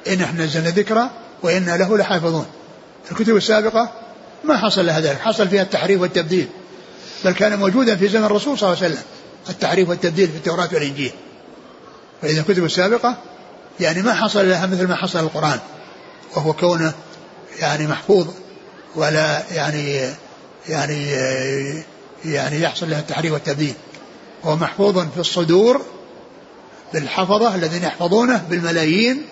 إن 0.08 0.20
إحنا 0.20 0.44
نزلنا 0.44 0.68
ذكر 0.70 1.08
وإنا 1.42 1.76
له 1.76 1.98
لحافظون. 1.98 2.46
الكتب 3.10 3.36
السابقة 3.36 3.90
ما 4.44 4.56
حصل 4.56 4.86
لها 4.86 5.00
ذلك 5.00 5.20
حصل 5.20 5.48
فيها 5.48 5.62
التحريف 5.62 6.00
والتبديل 6.00 6.48
بل 7.24 7.32
كان 7.32 7.58
موجودا 7.58 7.96
في 7.96 8.08
زمن 8.08 8.24
الرسول 8.24 8.58
صلى 8.58 8.72
الله 8.72 8.82
عليه 8.82 8.94
وسلم. 8.94 9.04
التحريف 9.50 9.88
والتبديل 9.88 10.28
في 10.28 10.36
التوراة 10.36 10.68
والإنجيل. 10.72 11.12
فإذا 12.22 12.40
الكتب 12.40 12.64
السابقة 12.64 13.16
يعني 13.80 14.02
ما 14.02 14.14
حصل 14.14 14.48
لها 14.48 14.66
مثل 14.66 14.88
ما 14.88 14.96
حصل 14.96 15.18
القرآن. 15.18 15.58
وهو 16.36 16.52
كونه 16.52 16.92
يعني 17.60 17.86
محفوظ 17.86 18.26
ولا 18.96 19.42
يعني 19.54 20.10
يعني 20.68 21.10
يعني 22.24 22.60
يحصل 22.60 22.90
لها 22.90 23.00
التحريف 23.00 23.32
والتبديل. 23.32 23.74
هو 24.44 24.56
محفوظ 24.56 24.98
في 24.98 25.20
الصدور 25.20 25.82
للحفظة 26.94 27.54
الذين 27.54 27.82
يحفظونه 27.82 28.44
بالملايين 28.50 29.22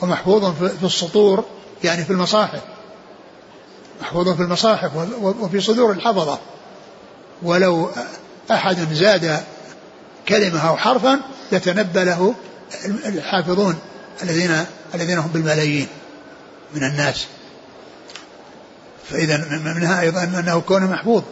ومحفوظ 0.00 0.52
في 0.80 0.84
السطور 0.86 1.44
يعني 1.84 2.04
في 2.04 2.10
المصاحف. 2.10 2.60
محفوظ 4.00 4.28
في 4.28 4.42
المصاحف 4.42 4.90
وفي 5.22 5.60
صدور 5.60 5.92
الحفظة. 5.92 6.38
ولو 7.42 7.90
أحد 8.50 8.92
زاد 8.92 9.40
كلمة 10.28 10.68
أو 10.68 10.76
حرفا 10.76 11.20
يتنبى 11.52 12.04
له 12.04 12.34
الحافظون 13.06 13.78
الذين 14.22 14.64
الذين 14.94 15.18
هم 15.18 15.28
بالملايين 15.28 15.86
من 16.74 16.84
الناس. 16.84 17.26
فإذا 19.10 19.36
منها 19.76 20.00
أيضا 20.00 20.24
أنه 20.24 20.60
كونه 20.60 20.86
محفوظ. 20.86 21.22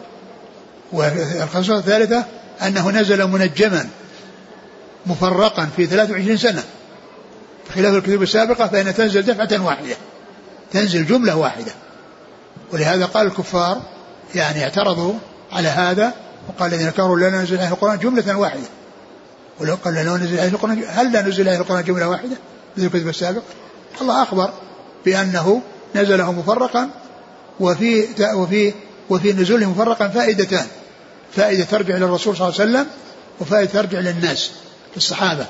والخصوصة 0.91 1.77
الثالثة 1.77 2.25
أنه 2.61 2.91
نزل 2.91 3.27
منجما 3.27 3.89
مفرقا 5.05 5.69
في 5.75 5.85
23 5.85 6.37
سنة. 6.37 6.63
بخلاف 7.69 7.95
الكتب 7.95 8.21
السابقة 8.21 8.67
فإنها 8.67 8.91
تنزل 8.91 9.21
دفعة 9.21 9.65
واحدة 9.65 9.95
تنزل 10.73 11.05
جملة 11.05 11.35
واحدة. 11.35 11.71
ولهذا 12.71 13.05
قال 13.05 13.27
الكفار 13.27 13.81
يعني 14.35 14.63
اعترضوا 14.63 15.13
على 15.51 15.67
هذا 15.67 16.13
وقال 16.49 16.73
الذين 16.73 16.89
كفروا 16.89 17.19
لا 17.19 17.29
ننزل 17.29 17.57
عليه 17.57 17.67
القرآن 17.67 17.99
جملة 17.99 18.37
واحدة. 18.37 18.67
ولو 19.59 19.77
قال 19.85 19.93
لو 19.93 20.17
نزل 20.17 20.39
عليه 20.39 20.49
القرآن 20.49 20.83
هل 20.87 21.11
لا 21.11 21.21
نزل 21.21 21.49
عليه 21.49 21.59
القرآن 21.59 21.83
جملة 21.83 22.09
واحدة؟ 22.09 22.37
مثل 22.77 22.85
الكتب 22.85 23.07
السابق. 23.07 23.41
الله 24.01 24.23
أخبر 24.23 24.53
بأنه 25.05 25.61
نزله 25.95 26.31
مفرقا 26.31 26.89
وفي 27.59 28.07
وفي 28.35 28.73
وفي 29.09 29.33
نزوله 29.33 29.69
مفرقا 29.69 30.07
فائدتان. 30.07 30.67
فائدة 31.35 31.63
ترجع 31.63 31.97
للرسول 31.97 32.37
صلى 32.37 32.47
الله 32.47 32.59
عليه 32.59 32.71
وسلم 32.71 32.87
وفائدة 33.39 33.71
ترجع 33.71 33.99
للناس 33.99 34.51
الصحابة. 34.97 35.45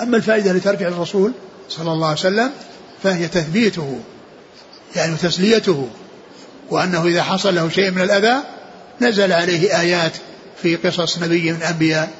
أما 0.00 0.16
الفائدة 0.16 0.50
التي 0.50 0.64
ترجع 0.64 0.88
للرسول 0.88 1.32
صلى 1.68 1.92
الله 1.92 2.06
عليه 2.06 2.18
وسلم 2.18 2.50
فهي 3.02 3.28
تثبيته 3.28 4.00
يعني 4.96 5.16
تسليته 5.16 5.88
وأنه 6.70 7.04
إذا 7.04 7.22
حصل 7.22 7.54
له 7.54 7.68
شيء 7.68 7.90
من 7.90 8.02
الأذى 8.02 8.36
نزل 9.00 9.32
عليه 9.32 9.80
آيات 9.80 10.12
في 10.62 10.76
قصص 10.76 11.18
نبي 11.18 11.52
من 11.52 11.58
الأنبياء 11.58 12.10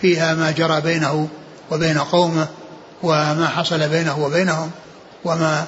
فيها 0.00 0.34
ما 0.34 0.50
جرى 0.50 0.80
بينه 0.80 1.28
وبين 1.70 1.98
قومه 1.98 2.48
وما 3.02 3.48
حصل 3.48 3.88
بينه 3.88 4.24
وبينهم 4.24 4.70
وما 5.24 5.66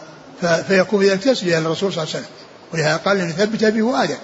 فيكون 0.68 1.04
ذلك 1.04 1.22
تسلية 1.22 1.58
للرسول 1.58 1.92
صلى 1.92 2.02
الله 2.02 2.14
عليه 2.14 2.24
وسلم. 2.24 2.36
ولهذا 2.72 2.96
قال 2.96 3.18
لنثبت 3.18 3.64
به 3.64 4.04
يعني 4.04 4.18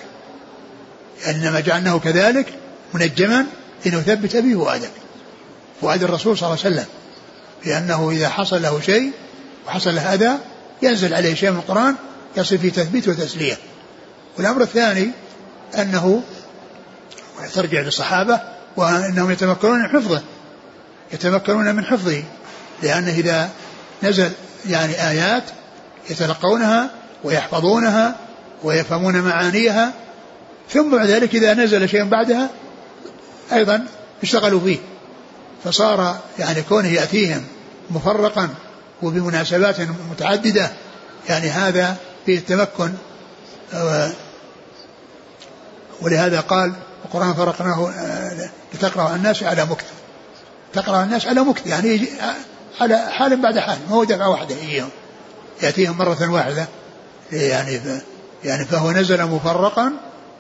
إنما 1.28 1.61
جعلناه 1.61 1.99
كذلك 1.99 2.47
منجما 2.95 3.47
لنثبت 3.87 4.37
به 4.37 4.55
فؤادك 4.55 4.91
فؤاد 5.80 6.03
الرسول 6.03 6.39
صلى 6.39 6.49
الله 6.49 6.64
عليه 6.64 6.74
وسلم 6.74 6.87
لأنه 7.64 8.11
إذا 8.11 8.28
حصل 8.28 8.62
له 8.62 8.80
شيء 8.80 9.11
وحصل 9.66 9.95
له 9.95 10.14
أذى 10.14 10.32
ينزل 10.82 11.14
عليه 11.14 11.34
شيء 11.34 11.51
من 11.51 11.57
القرآن 11.57 11.95
يصل 12.37 12.59
فيه 12.59 12.70
تثبيت 12.72 13.09
وتسلية. 13.09 13.59
والأمر 14.39 14.62
الثاني 14.62 15.11
أنه 15.75 16.23
ترجع 17.55 17.81
للصحابة 17.81 18.41
وأنهم 18.77 19.31
يتمكنون 19.31 19.79
من 19.83 19.89
حفظه 19.89 20.23
يتمكنون 21.12 21.75
من 21.75 21.85
حفظه 21.85 22.23
لأنه 22.83 23.11
إذا 23.11 23.51
نزل 24.03 24.31
يعني 24.69 25.09
آيات 25.09 25.43
يتلقونها 26.11 26.91
ويحفظونها 27.25 28.17
ويفهمون 28.62 29.21
معانيها 29.21 29.93
ثم 30.71 30.91
بعد 30.97 31.07
ذلك 31.07 31.35
إذا 31.35 31.55
نزل 31.55 31.89
شيء 31.89 32.05
بعدها 32.05 32.51
أيضا 33.53 33.87
اشتغلوا 34.23 34.61
فيه. 34.61 34.79
فصار 35.64 36.19
يعني 36.39 36.62
كونه 36.62 36.89
يأتيهم 36.89 37.45
مفرقا 37.91 38.49
وبمناسبات 39.03 39.77
متعددة 40.11 40.71
يعني 41.29 41.51
هذا 41.51 41.97
فيه 42.27 42.39
التمكن 42.39 42.93
ولهذا 46.03 46.40
قال 46.40 46.72
القرآن 47.05 47.34
فرقناه 47.34 47.90
آه، 47.90 48.51
لتقرأ 48.74 49.14
الناس 49.14 49.42
على 49.42 49.64
مكث. 49.64 49.86
تقرأ 50.72 51.03
الناس 51.03 51.26
على 51.26 51.40
مكث 51.40 51.66
يعني 51.66 52.01
على 52.80 52.99
حال 53.11 53.42
بعد 53.42 53.59
حال 53.59 53.78
ما 53.90 53.97
هو 53.97 54.05
دفعة 54.05 54.28
واحدة 54.28 54.55
إياهم 54.55 54.88
يأتيهم 55.62 55.99
مرة 55.99 56.30
واحدة 56.30 56.68
يعني 57.32 57.80
يعني 58.44 58.64
فهو 58.64 58.90
نزل 58.90 59.26
مفرقا 59.26 59.92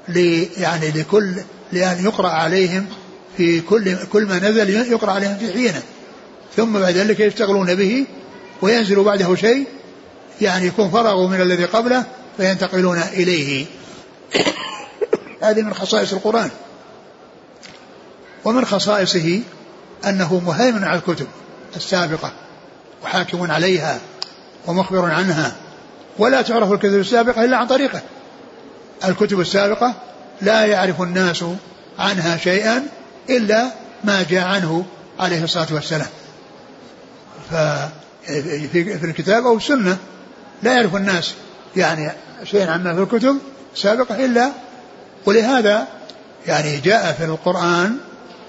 لي 0.08 0.44
يعني 0.44 0.90
لكل 0.90 1.34
لأن 1.72 2.04
يقرأ 2.04 2.28
عليهم 2.28 2.86
في 3.36 3.60
كل 3.60 3.96
كل 4.12 4.26
ما 4.26 4.38
نزل 4.38 4.70
يقرأ 4.92 5.12
عليهم 5.12 5.36
في 5.36 5.52
حينه. 5.52 5.82
ثم 6.56 6.78
بعد 6.78 6.96
ذلك 6.96 7.20
يشتغلون 7.20 7.74
به 7.74 8.04
وينزل 8.62 9.04
بعده 9.04 9.34
شيء 9.34 9.66
يعني 10.40 10.66
يكون 10.66 10.90
فرغوا 10.90 11.28
من 11.28 11.40
الذي 11.40 11.64
قبله 11.64 12.04
فينتقلون 12.36 12.98
إليه. 12.98 13.66
هذه 15.50 15.62
من 15.62 15.74
خصائص 15.74 16.12
القرآن. 16.12 16.50
ومن 18.44 18.64
خصائصه 18.64 19.40
أنه 20.04 20.42
مهيمن 20.46 20.84
على 20.84 20.98
الكتب 20.98 21.26
السابقة 21.76 22.32
وحاكم 23.04 23.50
عليها 23.50 23.98
ومخبر 24.66 25.04
عنها. 25.10 25.52
ولا 26.18 26.42
تعرف 26.42 26.72
الكتب 26.72 26.98
السابقة 26.98 27.44
إلا 27.44 27.56
عن 27.56 27.66
طريقه. 27.66 28.02
الكتب 29.04 29.40
السابقة 29.40 29.94
لا 30.42 30.64
يعرف 30.64 31.02
الناس 31.02 31.44
عنها 31.98 32.36
شيئا 32.36 32.82
إلا 33.30 33.70
ما 34.04 34.24
جاء 34.30 34.46
عنه 34.46 34.84
عليه 35.18 35.44
الصلاة 35.44 35.66
والسلام. 35.70 36.08
ففي 37.50 39.04
الكتاب 39.04 39.46
أو 39.46 39.56
السنة 39.56 39.96
لا 40.62 40.72
يعرف 40.72 40.96
الناس 40.96 41.34
يعني 41.76 42.12
شيئا 42.44 42.70
عما 42.70 42.94
في 42.94 43.02
الكتب 43.02 43.38
السابقة 43.74 44.24
إلا 44.24 44.52
ولهذا 45.26 45.88
يعني 46.46 46.76
جاء 46.76 47.12
في 47.12 47.24
القرآن 47.24 47.98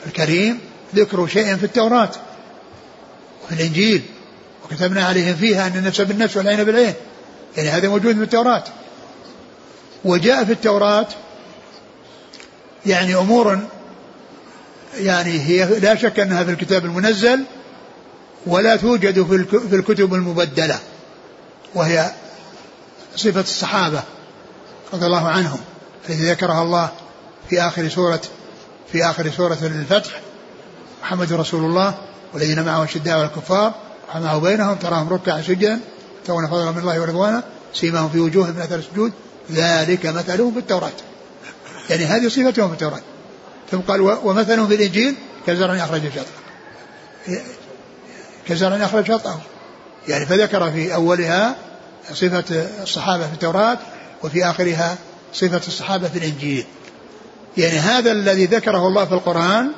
الكريم 0.06 0.60
ذكر 0.96 1.28
شيء 1.28 1.56
في 1.56 1.64
التوراة 1.64 2.12
وفي 3.44 3.56
الإنجيل 3.56 4.02
وكتبنا 4.66 5.06
عليهم 5.06 5.36
فيها 5.36 5.68
أن 5.68 5.78
النفس 5.78 6.02
بالنفس 6.02 6.38
والعين 6.38 6.64
بالعين 6.64 6.94
يعني 7.58 7.70
هذا 7.70 7.90
موجود 7.90 8.16
في 8.16 8.24
التوراة. 8.24 8.64
وجاء 10.06 10.46
في 10.46 10.52
التوراة 10.52 11.08
يعني 12.86 13.16
أمور 13.16 13.60
يعني 14.98 15.40
هي 15.40 15.80
لا 15.80 15.96
شك 15.96 16.20
أنها 16.20 16.44
في 16.44 16.52
الكتاب 16.52 16.86
المنزل 16.86 17.44
ولا 18.46 18.76
توجد 18.76 19.24
في 19.70 19.76
الكتب 19.76 20.14
المبدلة 20.14 20.80
وهي 21.76 22.12
صفة 23.16 23.42
الصحابة 23.42 24.04
رضي 24.94 25.06
الله 25.06 25.28
عنهم. 25.28 25.60
التي 26.10 26.32
ذكرها 26.32 26.62
الله 26.62 26.90
في 27.50 27.62
آخر 27.62 27.90
سورة 27.90 28.22
في 28.92 29.06
آخر 29.06 29.32
سورة 29.32 29.58
الفتح 29.62 30.22
محمد 31.02 31.34
رسول 31.34 31.66
الله 31.66 31.98
والذين 32.34 32.64
معه 32.64 32.84
الشداء 32.84 33.20
والكفار 33.20 33.74
وحماه 34.10 34.38
بينهم 34.38 34.76
تراهم 34.76 35.14
ركعا 35.14 35.42
سجدا 35.42 35.80
يبتغون 36.20 36.48
فضلا 36.48 36.72
من 36.72 36.78
الله 36.78 37.02
ورضوانه 37.02 37.44
سيماهم 37.74 38.10
في 38.10 38.20
وجوههم 38.20 38.56
من 38.56 38.62
أثر 38.62 38.76
السجود. 38.76 39.12
ذلك 39.52 40.06
مثلهم 40.06 40.54
في 40.54 40.60
التوراة. 40.60 40.92
يعني 41.90 42.06
هذه 42.06 42.28
صفتهم 42.28 42.68
في 42.68 42.74
التوراة. 42.74 43.02
ثم 43.72 43.78
قال 43.78 44.02
ومثلهم 44.02 44.68
في 44.68 44.76
الإنجيل 44.76 45.16
كزرع 45.48 45.76
أخرج 45.76 46.02
شطأه. 46.10 47.42
كزرع 48.48 48.86
أخرج 48.86 49.08
شطأه. 49.08 49.40
يعني 50.08 50.26
فذكر 50.26 50.72
في 50.72 50.94
أولها 50.96 51.56
صفة 52.14 52.68
الصحابة 52.84 53.28
في 53.28 53.34
التوراة 53.34 53.78
وفي 54.24 54.46
آخرها 54.46 54.98
صفة 55.34 55.62
الصحابة 55.68 56.08
في 56.08 56.18
الإنجيل. 56.20 56.66
يعني 57.58 57.78
هذا 57.80 58.12
الذي 58.12 58.46
ذكره 58.46 58.88
الله 58.88 59.06
في 59.06 59.12
القرآن 59.12 59.72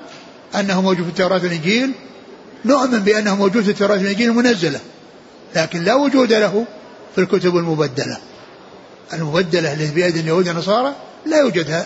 أنه 0.55 0.81
موجود 0.81 1.03
في 1.03 1.09
التوراة 1.09 1.43
والإنجيل 1.43 1.91
نؤمن 2.65 2.99
بأنه 2.99 3.35
موجود 3.35 3.63
في 3.63 3.71
التوراة 3.71 3.97
والإنجيل 3.97 4.29
المنزلة 4.29 4.79
لكن 5.55 5.83
لا 5.83 5.95
وجود 5.95 6.33
له 6.33 6.65
في 7.15 7.21
الكتب 7.21 7.57
المبدلة. 7.57 8.17
المبدلة 9.13 9.73
التي 9.73 9.91
بأيدي 9.95 10.19
اليهود 10.19 10.47
والنصارى 10.47 10.95
لا 11.25 11.37
يوجد 11.37 11.85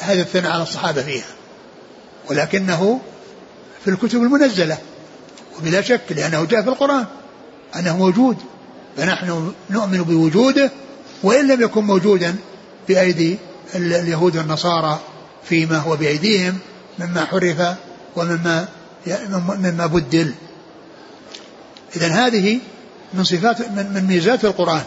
هذا 0.00 0.20
الثناء 0.20 0.52
على 0.52 0.62
الصحابة 0.62 1.02
فيها 1.02 1.24
ولكنه 2.30 3.00
في 3.84 3.90
الكتب 3.90 4.22
المنزلة 4.22 4.78
وبلا 5.58 5.80
شك 5.80 6.00
لأنه 6.10 6.44
جاء 6.44 6.62
في 6.62 6.68
القرآن 6.68 7.06
أنه 7.76 7.96
موجود 7.96 8.36
فنحن 8.96 9.52
نؤمن 9.70 10.02
بوجوده 10.02 10.70
وإن 11.22 11.48
لم 11.48 11.62
يكن 11.62 11.84
موجودا 11.84 12.36
بأيدي 12.88 13.38
اليهود 13.74 14.36
والنصارى 14.36 15.00
فيما 15.44 15.78
هو 15.78 15.96
بأيديهم 15.96 16.58
مما 16.98 17.24
حرف 17.24 17.76
ومما 18.16 18.68
مما 19.48 19.86
بدل. 19.86 20.34
إذا 21.96 22.08
هذه 22.08 22.58
من 23.14 23.24
صفات 23.24 23.60
من, 23.60 23.92
من 23.94 24.06
ميزات 24.06 24.44
القرآن. 24.44 24.82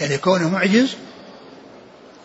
يعني 0.00 0.18
كونه 0.18 0.48
معجز 0.48 0.96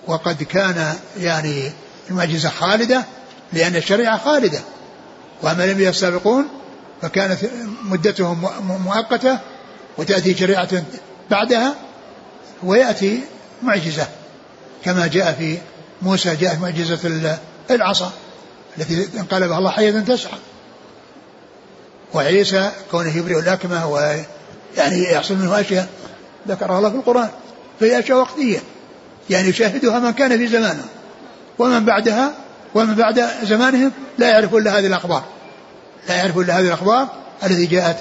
وقد 0.08 0.44
كان 0.44 0.96
يعني 1.18 1.72
المعجزة 2.10 2.50
خالدة 2.50 3.06
لأن 3.54 3.76
الشريعة 3.76 4.18
خالدة. 4.18 4.60
وأما 5.42 5.64
لم 5.64 5.88
السابقون 5.88 6.48
فكانت 7.02 7.40
مدتهم 7.84 8.46
مؤقتة 8.86 9.40
وتأتي 9.98 10.36
شريعة 10.36 10.84
بعدها 11.32 11.76
ويأتي 12.64 13.20
معجزة. 13.64 14.08
كما 14.86 15.08
جاء 15.08 15.34
في 15.34 15.58
موسى 16.02 16.36
جاءت 16.36 16.60
معجزة 16.62 17.38
العصا 17.72 18.12
التي 18.78 19.08
انقلبها 19.20 19.58
الله 19.58 19.72
حية 19.72 19.92
تسعى 19.92 20.38
وعيسى 22.14 22.72
كونه 22.92 23.18
يبرئ 23.18 23.40
الأكمة 23.40 23.88
ويعني 23.88 25.04
يحصل 25.12 25.36
منه 25.36 25.60
أشياء 25.60 25.88
ذكرها 26.48 26.78
الله 26.78 26.90
في 26.90 26.96
القرآن 26.96 27.30
فهي 27.80 28.00
أشياء 28.00 28.18
وقتية. 28.18 28.60
يعني 29.30 29.48
يشاهدها 29.48 30.00
من 30.00 30.12
كان 30.12 30.38
في 30.38 30.48
زمانه. 30.48 30.86
ومن 31.60 31.86
بعدها 31.86 32.34
ومن 32.76 32.96
بعد 32.96 33.26
زمانهم 33.44 33.92
لا 34.18 34.30
يعرف 34.30 34.56
إلا 34.56 34.80
هذه 34.80 34.88
الأخبار. 34.88 35.24
لا 36.10 36.16
يعرف 36.16 36.38
إلا 36.38 36.60
هذه 36.60 36.68
الأخبار 36.68 37.08
التي 37.44 37.66
جاءت 37.66 37.98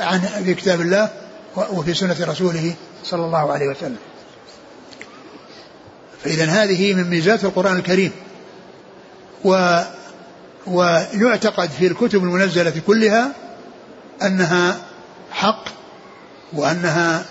عن 0.00 0.20
في 0.44 0.54
كتاب 0.54 0.80
الله 0.80 1.08
وفي 1.56 1.94
سنة 1.94 2.16
رسوله 2.20 2.74
صلى 3.04 3.24
الله 3.24 3.52
عليه 3.52 3.66
وسلم. 3.68 3.96
فإذا 6.24 6.44
هذه 6.44 6.94
من 6.94 7.10
ميزات 7.10 7.44
القرآن 7.44 7.76
الكريم. 7.76 8.12
و 9.44 9.80
ويعتقد 10.66 11.70
في 11.70 11.86
الكتب 11.86 12.24
المنزلة 12.24 12.72
كلها 12.86 13.32
أنها 14.22 14.76
حق 15.30 15.64
وأنها 16.52 17.24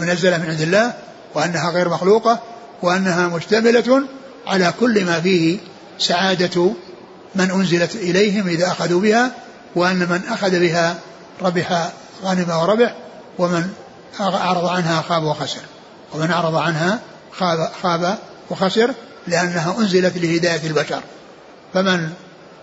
منزلة 0.00 0.38
من 0.38 0.46
عند 0.46 0.60
الله 0.60 0.92
وأنها 1.34 1.70
غير 1.70 1.88
مخلوقة 1.88 2.40
وأنها 2.82 3.28
مشتملة 3.28 4.02
على 4.46 4.72
كل 4.80 5.04
ما 5.04 5.20
فيه 5.20 5.58
سعادة 5.98 6.72
من 7.34 7.50
أنزلت 7.50 7.94
إليهم 7.96 8.48
إذا 8.48 8.66
أخذوا 8.66 9.00
بها 9.00 9.30
وأن 9.74 9.98
من 9.98 10.20
أخذ 10.28 10.60
بها 10.60 10.98
ربح 11.42 11.90
غنم 12.24 12.50
وربح 12.50 12.94
ومن 13.38 13.70
أعرض 14.20 14.66
عنها 14.66 15.02
خاب 15.02 15.22
وخسر. 15.22 15.60
ومن 16.14 16.30
أعرض 16.30 16.54
عنها 16.54 17.00
خاب, 17.32 17.70
خاب 17.82 18.18
وخسر 18.50 18.90
لأنها 19.26 19.78
أنزلت 19.78 20.16
لهداية 20.16 20.66
البشر. 20.66 21.02
فمن 21.74 22.10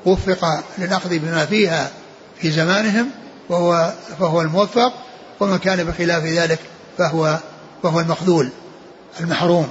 وفق 0.05 0.63
للأخذ 0.77 1.09
بما 1.19 1.45
فيها 1.45 1.91
في 2.41 2.51
زمانهم 2.51 3.09
وهو 3.49 3.93
فهو 4.19 4.41
الموفق 4.41 4.93
ومن 5.39 5.57
كان 5.57 5.83
بخلاف 5.83 6.23
ذلك 6.23 6.59
فهو 6.97 7.39
فهو 7.83 7.99
المخذول 7.99 8.49
المحروم 9.19 9.69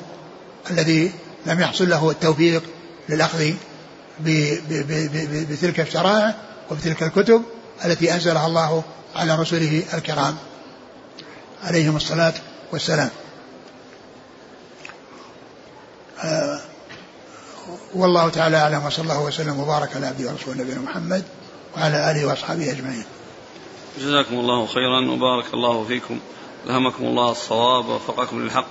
الذي 0.70 1.12
لم 1.46 1.60
يحصل 1.60 1.88
له 1.88 2.10
التوفيق 2.10 2.62
للأخذ 3.08 3.52
بتلك 5.50 5.80
الشرائع 5.80 6.34
وبتلك 6.70 7.02
الكتب 7.02 7.42
التي 7.84 8.14
أنزلها 8.14 8.46
الله 8.46 8.82
على 9.16 9.36
رسله 9.36 9.82
الكرام. 9.94 10.36
عليهم 11.64 11.96
الصلاة 11.96 12.34
والسلام. 12.72 13.10
والله 17.94 18.28
تعالى 18.28 18.56
أعلم 18.56 18.86
وصلى 18.86 19.02
الله 19.02 19.22
وسلم 19.22 19.60
وبارك 19.60 19.96
على 19.96 20.06
عبده 20.06 20.30
ورسوله 20.30 20.62
نبينا 20.62 20.80
محمد 20.80 21.24
وعلى 21.76 22.10
آله 22.10 22.26
وأصحابه 22.26 22.70
أجمعين. 22.70 23.04
جزاكم 23.98 24.34
الله 24.34 24.66
خيرا 24.66 25.10
وبارك 25.10 25.54
الله 25.54 25.84
فيكم. 25.84 26.18
ألهمكم 26.66 27.04
الله 27.04 27.30
الصواب 27.30 27.88
ووفقكم 27.88 28.42
للحق. 28.42 28.66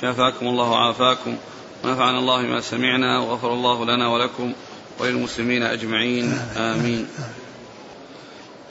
شافاكم 0.00 0.46
الله 0.46 0.70
وعافاكم. 0.70 1.36
ونفعنا 1.84 2.18
الله 2.18 2.42
بما 2.42 2.60
سمعنا 2.60 3.18
وغفر 3.18 3.52
الله 3.52 3.84
لنا 3.84 4.08
ولكم 4.08 4.52
وللمسلمين 4.98 5.62
أجمعين. 5.62 6.38
آمين. 6.56 7.08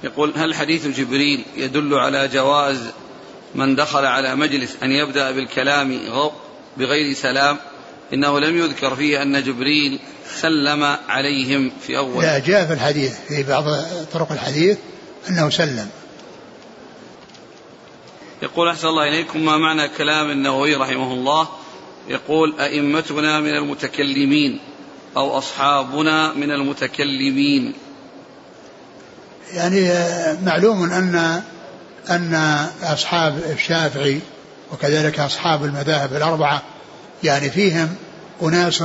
يقول 0.04 0.34
هل 0.36 0.56
حديث 0.56 0.88
جبريل 0.88 1.46
يدل 1.56 1.94
على 1.94 2.28
جواز 2.28 2.92
من 3.56 3.76
دخل 3.76 4.06
على 4.06 4.36
مجلس 4.36 4.78
أن 4.84 4.92
يبدأ 4.92 5.32
بالكلام 5.32 6.00
بغير 6.78 7.14
سلام؟ 7.14 7.58
إنه 8.14 8.40
لم 8.40 8.58
يذكر 8.58 8.96
فيه 8.96 9.22
أن 9.22 9.44
جبريل 9.44 10.00
سلم 10.42 10.84
عليهم 11.10 11.72
في 11.82 11.98
أول 11.98 12.24
لا 12.24 12.40
جاء 12.40 12.66
في 12.66 12.74
الحديث 12.74 13.20
في 13.28 13.44
بعض 13.44 13.64
طرق 14.14 14.32
الحديث 14.32 14.78
أنه 15.30 15.50
سلم. 15.50 15.90
يقول 18.42 18.70
أحسن 18.70 18.88
الله 18.88 19.10
إليكم 19.10 19.46
ما 19.46 19.58
معنى 19.58 19.88
كلام 19.88 20.30
النووي 20.30 20.76
رحمه 20.76 21.14
الله؟ 21.14 21.48
يقول 22.08 22.60
أئمتنا 22.60 23.40
من 23.40 23.56
المتكلمين 23.56 24.60
أو 25.18 25.38
أصحابنا 25.38 26.34
من 26.34 26.52
المتكلمين. 26.52 27.74
يعني 29.54 29.92
معلوم 30.46 30.84
أن 30.84 31.44
أن 32.10 32.34
أصحاب 32.84 33.44
الشافعي 33.52 34.20
وكذلك 34.72 35.20
أصحاب 35.20 35.64
المذاهب 35.64 36.14
الأربعة 36.14 36.62
يعني 37.24 37.50
فيهم 37.50 37.96
أناس 38.42 38.84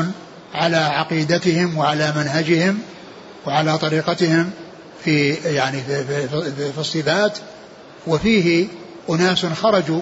على 0.54 0.76
عقيدتهم 0.76 1.76
وعلى 1.76 2.12
منهجهم 2.16 2.78
وعلى 3.46 3.78
طريقتهم 3.78 4.50
في 5.04 5.34
يعني 5.34 5.82
في, 5.82 6.04
في, 6.04 6.72
في, 6.72 6.78
الصفات 6.78 7.38
وفيه 8.06 8.66
أناس 9.10 9.46
خرجوا 9.46 10.00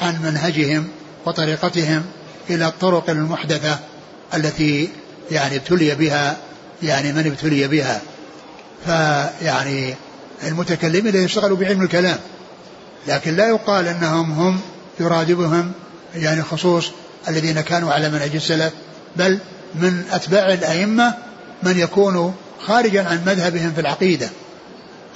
عن 0.00 0.22
منهجهم 0.22 0.88
وطريقتهم 1.26 2.04
إلى 2.50 2.66
الطرق 2.66 3.10
المحدثة 3.10 3.78
التي 4.34 4.88
يعني 5.30 5.56
ابتلي 5.56 5.94
بها 5.94 6.36
يعني 6.82 7.12
من 7.12 7.26
ابتلي 7.26 7.68
بها. 7.68 8.00
فيعني 8.86 9.94
المتكلمين 10.46 11.16
يشتغلوا 11.16 11.56
بعلم 11.56 11.82
الكلام 11.82 12.18
لكن 13.08 13.36
لا 13.36 13.48
يقال 13.48 13.88
أنهم 13.88 14.32
هم 14.32 14.60
يراد 15.00 15.32
بهم 15.32 15.72
يعني 16.14 16.42
خصوص 16.42 16.90
الذين 17.28 17.60
كانوا 17.60 17.92
على 17.92 18.08
منهج 18.08 18.34
السلف 18.34 18.72
بل 19.16 19.38
من 19.74 20.04
أتباع 20.12 20.52
الأئمة 20.52 21.14
من 21.62 21.78
يكون 21.78 22.34
خارجا 22.66 23.04
عن 23.08 23.24
مذهبهم 23.26 23.72
في 23.72 23.80
العقيدة 23.80 24.28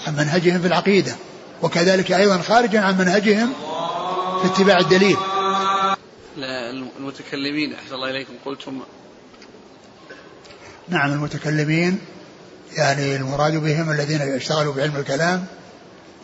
عن 0.06 0.16
منهجهم 0.16 0.60
في 0.60 0.66
العقيدة 0.66 1.12
وكذلك 1.62 2.12
أيضا 2.12 2.38
خارجا 2.38 2.80
عن 2.80 2.98
منهجهم 2.98 3.52
في 4.42 4.46
اتباع 4.46 4.78
الدليل. 4.78 5.16
المتكلمين 6.98 7.74
أحسن 7.74 7.94
الله 7.94 8.10
إليكم 8.10 8.32
قلتم. 8.44 8.80
نعم 10.88 11.12
المتكلمين 11.12 11.98
يعني 12.76 13.16
المراد 13.16 13.56
بهم 13.56 13.90
الذين 13.90 14.20
يشتغلوا 14.36 14.74
بعلم 14.74 14.96
الكلام 14.96 15.44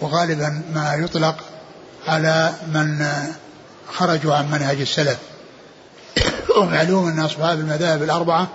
وغالبا 0.01 0.63
ما 0.75 0.95
يطلق 0.95 1.37
على 2.07 2.55
من 2.73 3.07
خرجوا 3.93 4.35
عن 4.35 4.51
منهج 4.51 4.81
السلف. 4.81 5.19
ومعلوم 6.59 7.09
أن 7.09 7.19
أصحاب 7.19 7.61
المذاهب 7.61 8.03
الأربعة 8.03 8.49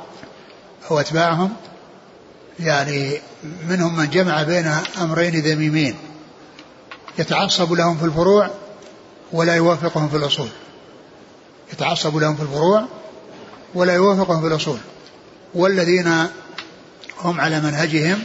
أو 0.91 0.99
أتباعهم. 0.99 1.53
يعني 2.59 3.19
منهم 3.67 3.97
من 3.97 4.09
جمع 4.09 4.43
بين 4.43 4.71
أمرين 5.01 5.39
ذميمين. 5.41 5.95
يتعصب 7.19 7.73
لهم 7.73 7.97
في 7.97 8.05
الفروع 8.05 8.49
ولا 9.31 9.55
يوافقهم 9.55 10.09
في 10.09 10.17
الأصول. 10.17 10.49
يتعصب 11.73 12.17
لهم 12.17 12.35
في 12.35 12.41
الفروع 12.41 12.85
ولا 13.75 13.93
يوافقهم 13.93 14.41
في 14.41 14.47
الأصول. 14.47 14.77
والذين 15.53 16.27
هم 17.21 17.41
على 17.41 17.59
منهجهم 17.59 18.23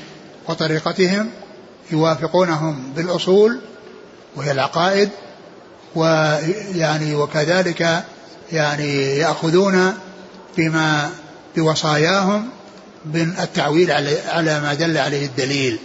وطريقتهم 0.48 1.30
يوافقونهم 1.90 2.92
بالأصول 2.96 3.60
وهي 4.36 4.50
العقائد 4.50 5.10
ويعني 5.94 7.14
وكذلك 7.14 8.04
يعني 8.52 9.16
يأخذون 9.16 9.94
بما 10.56 11.10
بوصاياهم 11.56 12.48
من 13.04 13.34
التعويل 13.40 13.90
على 14.28 14.60
ما 14.60 14.74
دل 14.74 14.98
عليه 14.98 15.26
الدليل 15.26 15.78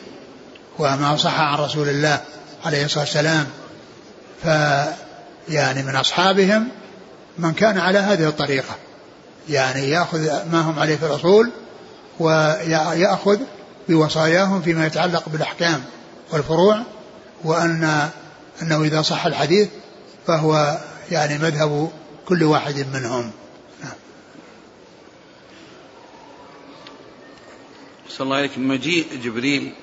وما 0.79 1.17
صح 1.17 1.39
عن 1.39 1.57
رسول 1.57 1.89
الله 1.89 2.21
عليه 2.65 2.85
الصلاة 2.85 3.03
والسلام. 3.03 3.47
ف 4.43 4.47
يعني 5.49 5.83
من 5.83 5.95
أصحابهم 5.95 6.67
من 7.37 7.53
كان 7.53 7.77
على 7.77 7.99
هذه 7.99 8.27
الطريقة. 8.27 8.75
يعني 9.49 9.89
يأخذ 9.89 10.19
ما 10.51 10.61
هم 10.61 10.79
عليه 10.79 10.95
في 10.95 11.05
الاصول 11.05 11.49
ويأخذ 12.19 13.37
بوصاياهم 13.89 14.61
فيما 14.61 14.85
يتعلق 14.85 15.29
بالأحكام 15.29 15.83
والفروع 16.31 16.79
وأن 17.43 18.09
أنه 18.61 18.83
إذا 18.83 19.01
صح 19.01 19.25
الحديث 19.25 19.67
فهو 20.27 20.77
يعني 21.11 21.37
مذهب 21.37 21.89
كل 22.27 22.43
واحد 22.43 22.75
منهم. 22.93 23.31
نعم. 23.83 23.93
صلى 28.09 28.25
الله 28.25 28.35
عليك. 28.35 28.57
مجيء 28.57 29.05
جبريل 29.23 29.73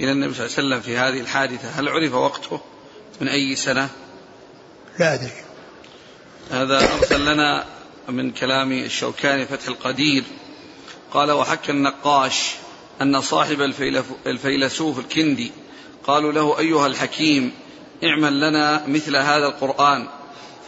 إلى 0.00 0.12
النبي 0.12 0.34
صلى 0.34 0.46
الله 0.46 0.56
عليه 0.56 0.66
وسلم 0.68 0.80
في 0.80 0.96
هذه 0.96 1.20
الحادثة. 1.20 1.68
هل 1.68 1.88
عرف 1.88 2.12
وقته 2.14 2.60
من 3.20 3.28
أي 3.28 3.56
سنة؟ 3.56 3.88
لا 4.98 5.14
أدري. 5.14 5.32
هذا 6.50 6.94
أرسل 6.94 7.32
لنا 7.32 7.64
من 8.08 8.30
كلام 8.30 8.72
الشوكاني 8.72 9.46
فتح 9.46 9.68
القدير. 9.68 10.24
قال 11.12 11.30
وحكى 11.30 11.72
النقاش 11.72 12.54
أن 13.02 13.20
صاحب 13.20 13.60
الفيلسوف 14.26 14.98
الكندي 14.98 15.52
قالوا 16.04 16.32
له 16.32 16.58
أيها 16.58 16.86
الحكيم 16.86 17.52
اعمل 18.04 18.40
لنا 18.40 18.86
مثل 18.86 19.16
هذا 19.16 19.46
القرآن. 19.46 20.08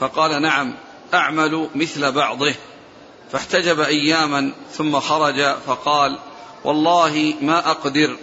فقال 0.00 0.42
نعم. 0.42 0.74
أعمل 1.14 1.68
مثل 1.74 2.12
بعضه. 2.12 2.54
فاحتجب 3.32 3.80
أياما 3.80 4.52
ثم 4.72 5.00
خرج 5.00 5.54
فقال 5.66 6.18
والله 6.64 7.34
ما 7.40 7.70
أقدر 7.70 8.16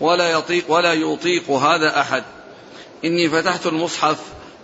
ولا 0.00 0.30
يطيق 0.30 0.70
ولا 0.70 0.92
يطيق 0.92 1.50
هذا 1.50 2.00
أحد. 2.00 2.24
إني 3.04 3.28
فتحت 3.28 3.66
المصحف 3.66 4.18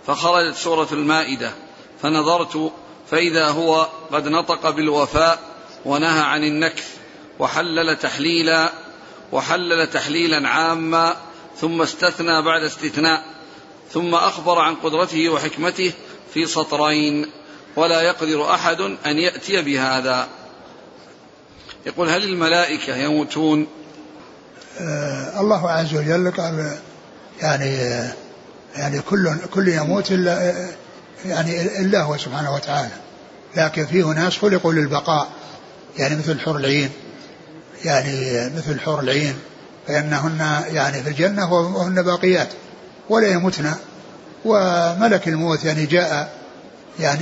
فخرجت 0.07 0.55
سورة 0.55 0.87
المائدة 0.91 1.51
فنظرت 2.01 2.71
فإذا 3.11 3.47
هو 3.47 3.87
قد 4.11 4.27
نطق 4.27 4.69
بالوفاء 4.69 5.39
ونهى 5.85 6.21
عن 6.21 6.43
النكث 6.43 6.97
وحلل 7.39 7.95
تحليلا 7.95 8.71
وحلل 9.31 9.87
تحليلا 9.87 10.49
عاما 10.49 11.15
ثم 11.57 11.81
استثنى 11.81 12.41
بعد 12.41 12.63
استثناء 12.63 13.23
ثم 13.91 14.15
أخبر 14.15 14.59
عن 14.59 14.75
قدرته 14.75 15.29
وحكمته 15.29 15.91
في 16.33 16.45
سطرين. 16.45 17.31
ولا 17.75 18.01
يقدر 18.01 18.53
أحد 18.53 18.81
أن 19.05 19.17
يأتي 19.17 19.61
بهذا. 19.61 20.27
يقول 21.85 22.09
هل 22.09 22.23
الملائكة 22.23 22.95
يموتون؟ 22.95 23.67
آه 24.79 25.39
الله 25.39 25.69
عز 25.69 25.93
وجل 25.93 26.31
قال 26.31 26.77
يعني 27.41 27.77
يعني 28.75 29.01
كل 29.01 29.35
كل 29.53 29.67
يموت 29.67 30.11
إلا 30.11 30.53
يعني 31.25 31.79
الا 31.81 32.01
هو 32.01 32.17
سبحانه 32.17 32.53
وتعالى. 32.53 32.91
لكن 33.57 33.85
فيه 33.85 34.05
ناس 34.05 34.37
خلقوا 34.37 34.73
للبقاء 34.73 35.27
يعني 35.97 36.15
مثل 36.15 36.39
حور 36.39 36.55
العين 36.55 36.89
يعني 37.85 38.49
مثل 38.57 38.79
حور 38.79 38.99
العين 38.99 39.35
فإنهن 39.87 40.63
يعني 40.67 41.03
في 41.03 41.09
الجنة 41.09 41.53
وهن 41.53 42.01
باقيات 42.01 42.49
ولا 43.09 43.27
يموتن. 43.27 43.73
وملك 44.45 45.27
الموت 45.27 45.63
يعني 45.65 45.85
جاء 45.85 46.40
يعني 47.01 47.21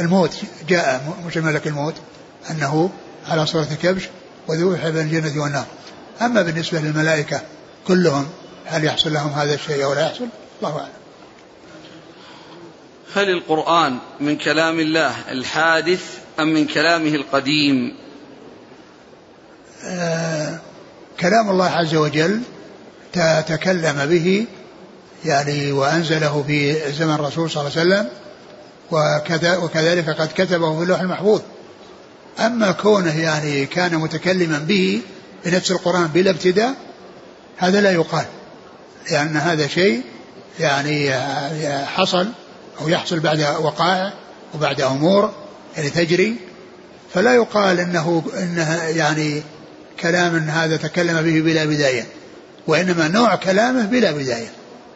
الموت 0.00 0.36
جاء 0.68 1.16
مش 1.26 1.36
ملك 1.36 1.66
الموت 1.66 1.94
أنه 2.50 2.90
على 3.28 3.46
صورة 3.46 3.68
كبش 3.82 4.08
وذبح 4.48 4.88
بين 4.88 5.02
الجنة 5.02 5.42
والنار. 5.42 5.66
أما 6.22 6.42
بالنسبة 6.42 6.80
للملائكة 6.80 7.40
كلهم 7.86 8.28
هل 8.66 8.84
يحصل 8.84 9.12
لهم 9.12 9.30
هذا 9.30 9.54
الشيء 9.54 9.84
أو 9.84 9.94
لا 9.94 10.06
يحصل؟ 10.06 10.28
الله 10.62 10.78
أعلم. 10.78 10.92
هل 13.14 13.30
القرآن 13.30 13.98
من 14.20 14.36
كلام 14.36 14.80
الله 14.80 15.14
الحادث 15.30 16.18
أم 16.40 16.54
من 16.54 16.66
كلامه 16.66 17.14
القديم؟ 17.14 17.96
آه 19.84 20.58
كلام 21.20 21.50
الله 21.50 21.70
عز 21.70 21.94
وجل 21.94 22.40
تكلم 23.48 24.06
به 24.06 24.46
يعني 25.24 25.72
وأنزله 25.72 26.44
في 26.46 26.74
زمن 26.92 27.14
الرسول 27.14 27.50
صلى 27.50 27.60
الله 27.60 27.78
عليه 27.78 27.88
وسلم 27.88 28.08
وكذلك 28.90 30.10
قد 30.10 30.28
كتبه 30.34 30.76
في 30.76 30.82
اللوح 30.82 31.00
المحفوظ. 31.00 31.40
أما 32.40 32.72
كونه 32.72 33.20
يعني 33.20 33.66
كان 33.66 33.94
متكلما 33.94 34.58
به 34.58 35.00
بنفس 35.44 35.70
القرآن 35.70 36.06
بلا 36.06 36.30
ابتداء 36.30 36.74
هذا 37.56 37.80
لا 37.80 37.90
يقال. 37.90 38.24
لأن 39.10 39.36
هذا 39.36 39.66
شيء 39.66 40.02
يعني 40.60 41.12
حصل 41.86 42.28
أو 42.80 42.88
يحصل 42.88 43.20
بعد 43.20 43.40
وقائع 43.40 44.12
وبعد 44.54 44.80
أمور 44.80 45.32
يعني 45.76 45.90
تجري. 45.90 46.36
فلا 47.14 47.34
يقال 47.34 47.80
إنه 47.80 48.22
إنه 48.38 48.74
يعني 48.74 49.42
كلام 50.00 50.36
هذا 50.36 50.76
تكلم 50.76 51.22
به 51.22 51.40
بلا 51.40 51.64
بداية. 51.64 52.06
وإنما 52.66 53.08
نوع 53.08 53.34
كلامه 53.34 53.82
بلا 53.82 54.12
بداية. 54.12 54.48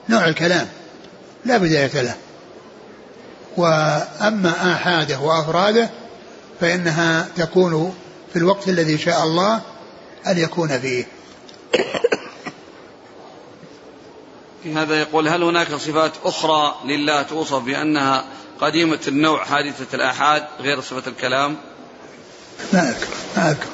نوع 0.09 0.25
الكلام. 0.25 0.67
لا 1.45 1.59
بداية 1.59 2.03
له. 2.03 2.15
وأما 3.57 4.73
آحاده 4.73 5.19
وأفراده 5.19 5.91
فإنها 6.61 7.29
تكون 7.37 7.95
في 8.33 8.39
الوقت 8.39 8.69
الذي 8.69 8.99
شاء 8.99 9.23
الله 9.23 9.61
أن 10.27 10.39
يكون 10.39 10.81
فيه. 10.81 11.07
في 14.63 14.75
هذا 14.75 15.01
يقول 15.01 15.29
هل 15.29 15.43
هناك 15.43 15.75
صفات 15.75 16.13
أخرى 16.25 16.75
لله 16.85 17.23
توصف 17.23 17.63
بأنها 17.63 18.25
قديمة 18.61 19.01
النوع 19.09 19.45
حادثة 19.45 19.95
الآحاد 19.95 20.45
غير 20.61 20.81
صفة 20.81 21.11
الكلام؟ 21.11 21.57
ما 22.73 22.89
أذكر 22.89 23.09
ما 23.37 23.51
أذكر 23.51 23.67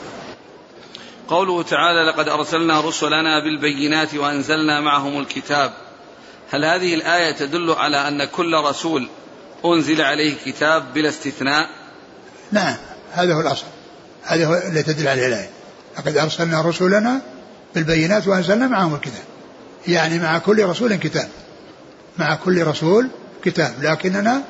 قوله 1.29 1.63
تعالى 1.63 2.11
لقد 2.11 2.29
أرسلنا 2.29 2.81
رسلنا 2.81 3.45
بالبينات 3.45 4.15
وأنزلنا 4.15 4.81
معهم 4.81 5.21
الكتاب. 5.21 5.73
هل 6.51 6.65
هذه 6.65 6.95
الآية 6.95 7.31
تدل 7.31 7.71
على 7.71 8.09
أن 8.09 8.25
كل 8.25 8.55
رسول 8.55 9.09
أنزل 9.65 10.01
عليه 10.03 10.37
كتاب 10.45 10.95
بلا 10.95 11.09
استثناء؟ 11.09 11.67
نعم 12.53 12.77
هذا 13.13 13.35
هو 13.35 13.41
الأصل. 13.41 13.65
هذا 14.25 14.47
هو 14.47 14.55
اللي 14.55 14.83
تدل 14.83 15.09
عليه 15.09 15.27
الآية. 15.27 15.51
لقد 15.99 16.17
أرسلنا 16.17 16.61
رسلنا 16.61 17.21
بالبينات 17.75 18.29
وأنزلنا 18.29 18.67
معهم 18.67 18.95
الكتاب. 18.95 19.25
يعني 19.89 20.19
مع 20.19 20.39
كل 20.39 20.65
رسول 20.65 20.95
كتاب. 20.95 21.29
مع 22.19 22.35
كل 22.35 22.67
رسول 22.67 23.09
كتاب. 23.45 23.75
لكننا 23.83 24.43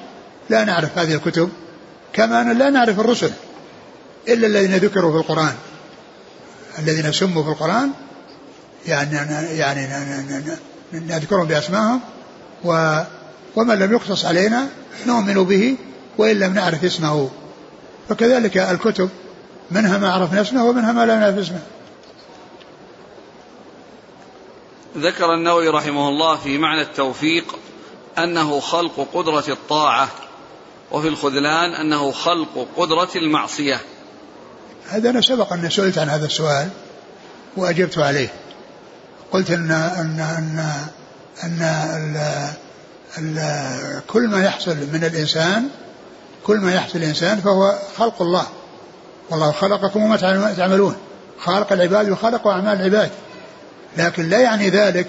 لا 0.50 0.64
نعرف 0.64 0.98
هذه 0.98 1.14
الكتب 1.14 1.50
كما 2.12 2.52
لا 2.52 2.70
نعرف 2.70 3.00
الرسل 3.00 3.32
إلا 4.28 4.46
الذين 4.46 4.76
ذكروا 4.76 5.12
في 5.12 5.18
القرآن. 5.18 5.54
الذين 6.78 7.12
سموا 7.12 7.42
في 7.42 7.48
القرآن 7.48 7.90
يعني 8.86 9.16
يعني 9.59 9.88
نذكرهم 10.92 11.46
بأسمائهم 11.46 12.00
و 12.64 13.00
ومن 13.59 13.78
لم 13.78 13.92
يقصص 13.92 14.24
علينا 14.24 14.68
نؤمن 15.06 15.44
به 15.44 15.76
وإن 16.18 16.38
لم 16.38 16.54
نعرف 16.54 16.84
اسمه. 16.84 17.30
فكذلك 18.09 18.56
الكتب 18.56 19.11
منها 19.70 19.98
ما 19.98 20.12
عرفنا 20.12 20.40
اسمه 20.40 20.64
ومنها 20.64 20.92
ما 20.92 21.06
لا 21.06 21.16
نعرف 21.16 21.38
اسمه. 21.38 21.62
ذكر 24.96 25.34
النووي 25.34 25.68
رحمه 25.68 26.09
الله 26.09 26.36
في 26.36 26.59
معنى 26.59 26.82
التوفيق 26.82 27.59
أنه 28.18 28.61
خلق 28.61 29.09
قدرة 29.14 29.44
الطاعة 29.48 30.09
وفي 30.92 31.09
الخذلان 31.09 31.74
أنه 31.74 32.12
خلق 32.12 32.68
قدرة 32.76 33.11
المعصية. 33.16 33.80
هذا 34.88 35.11
أنا 35.11 35.20
سبق 35.20 35.52
أن 35.52 35.70
سئلت 35.70 35.98
عن 35.98 36.09
هذا 36.09 36.26
السؤال 36.26 36.68
وأجبت 37.56 37.98
عليه. 37.98 38.32
قلت 39.32 39.50
أن 39.50 39.70
أن 39.70 40.20
أن 40.20 40.72
أن 41.44 41.62
ال 41.62 42.68
كل 44.06 44.28
ما 44.28 44.44
يحصل 44.44 44.76
من 44.92 45.04
الإنسان 45.04 45.68
كل 46.46 46.56
ما 46.56 46.74
يحصل 46.74 46.98
الإنسان 46.98 47.40
فهو 47.40 47.78
خلق 47.96 48.22
الله. 48.22 48.46
والله 49.30 49.52
خلقكم 49.52 50.02
وما 50.02 50.16
تعملون. 50.56 50.96
خالق 51.38 51.72
العباد 51.72 52.11
وخلق 52.11 52.46
أعمال 52.46 52.80
العباد. 52.80 53.11
لكن 53.96 54.28
لا 54.28 54.40
يعني 54.40 54.70
ذلك 54.70 55.06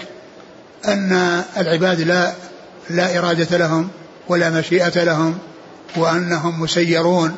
أن 0.88 1.44
العباد 1.58 2.02
لا 2.02 2.34
لا 2.90 3.18
إرادة 3.18 3.58
لهم 3.58 3.90
ولا 4.28 4.50
مشيئة 4.50 5.04
لهم 5.04 5.38
وأنهم 5.96 6.62
مسيرون. 6.62 7.36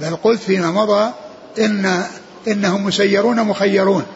بل 0.00 0.16
قلت 0.16 0.40
فيما 0.40 0.70
مضى 0.70 1.12
إن 1.58 2.04
إنهم 2.48 2.84
مسيرون 2.84 3.40
مخيرون. 3.40 4.06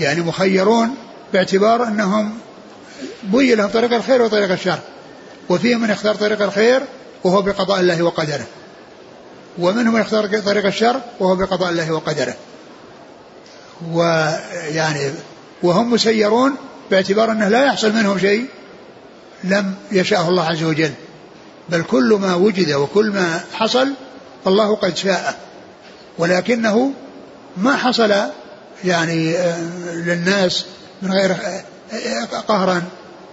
يعني 0.00 0.20
مخيرون 0.20 0.94
باعتبار 1.32 1.84
أنهم 1.88 2.38
بين 3.22 3.58
لهم 3.58 3.68
طريق 3.68 3.92
الخير 3.92 4.22
وطريق 4.22 4.50
الشر. 4.50 4.78
وفيهم 5.48 5.80
من 5.80 5.90
يختار 5.90 6.14
طريق 6.14 6.42
الخير 6.42 6.82
وهو 7.24 7.42
بقضاء 7.42 7.80
الله 7.80 8.02
وقدره. 8.02 8.46
ومنهم 9.58 9.94
من 9.94 10.00
يختار 10.00 10.40
طريق 10.40 10.66
الشر 10.66 11.00
وهو 11.20 11.36
بقضاء 11.36 11.70
الله 11.70 11.92
وقدره. 11.92 12.34
ويعني 13.92 15.10
وهم 15.62 15.92
مسيرون 15.92 16.54
باعتبار 16.90 17.32
أنه 17.32 17.48
لا 17.48 17.64
يحصل 17.64 17.92
منهم 17.92 18.18
شيء 18.18 18.46
لم 19.44 19.74
يشاءه 19.92 20.28
الله 20.28 20.44
عز 20.44 20.62
وجل. 20.62 20.92
بل 21.68 21.82
كل 21.82 22.18
ما 22.20 22.34
وجد 22.34 22.72
وكل 22.72 23.10
ما 23.10 23.40
حصل 23.52 23.88
فالله 24.44 24.76
قد 24.76 24.96
شاء. 24.96 25.40
ولكنه 26.18 26.92
ما 27.56 27.76
حصل 27.76 28.14
يعني 28.84 29.36
آه، 29.36 29.58
للناس 29.94 30.64
من 31.02 31.12
غير 31.12 31.30
آه، 31.30 31.62
قهرا 32.48 32.82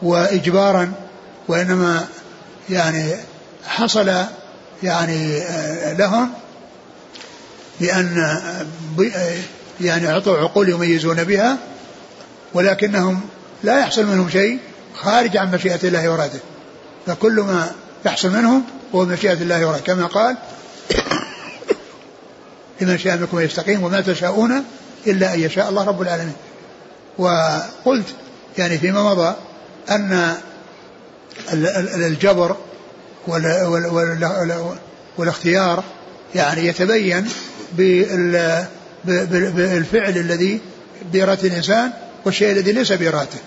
وإجبارا 0.01 0.91
وإنما 1.47 2.07
يعني 2.69 3.15
حصل 3.67 4.11
يعني 4.83 5.41
آه، 5.41 5.93
لهم 5.93 6.29
بأن 7.79 8.35
يعني 9.81 10.09
اعطوا 10.09 10.37
عقول 10.37 10.69
يميزون 10.69 11.23
بها 11.23 11.57
ولكنهم 12.53 13.21
لا 13.63 13.79
يحصل 13.79 14.05
منهم 14.05 14.29
شيء 14.29 14.59
خارج 14.95 15.37
عن 15.37 15.51
مشيئة 15.51 15.79
الله 15.83 16.09
وراده 16.09 16.39
فكل 17.07 17.41
ما 17.41 17.71
يحصل 18.05 18.29
منهم 18.29 18.63
هو 18.95 19.05
مشيئة 19.05 19.33
الله 19.33 19.67
وراده 19.67 19.83
كما 19.83 20.05
قال 20.05 20.37
لمن 22.81 22.97
شاء 22.97 23.17
منكم 23.17 23.39
يستقيم 23.39 23.83
وما 23.83 24.01
تشاءون 24.01 24.63
إلا 25.07 25.33
أن 25.33 25.39
يشاء 25.39 25.69
الله 25.69 25.83
رب 25.83 26.01
العالمين. 26.01 26.35
وقلت 27.17 28.05
يعني 28.57 28.77
فيما 28.77 29.03
مضى 29.03 29.35
أن 29.89 30.35
الجبر 31.95 32.55
والاختيار 35.17 35.83
يعني 36.35 36.67
يتبين 36.67 37.27
بالفعل 39.05 40.17
الذي 40.17 40.59
بإرادة 41.13 41.47
الإنسان 41.47 41.91
والشيء 42.25 42.51
الذي 42.51 42.71
ليس 42.71 42.91
بإرادته 42.91 43.39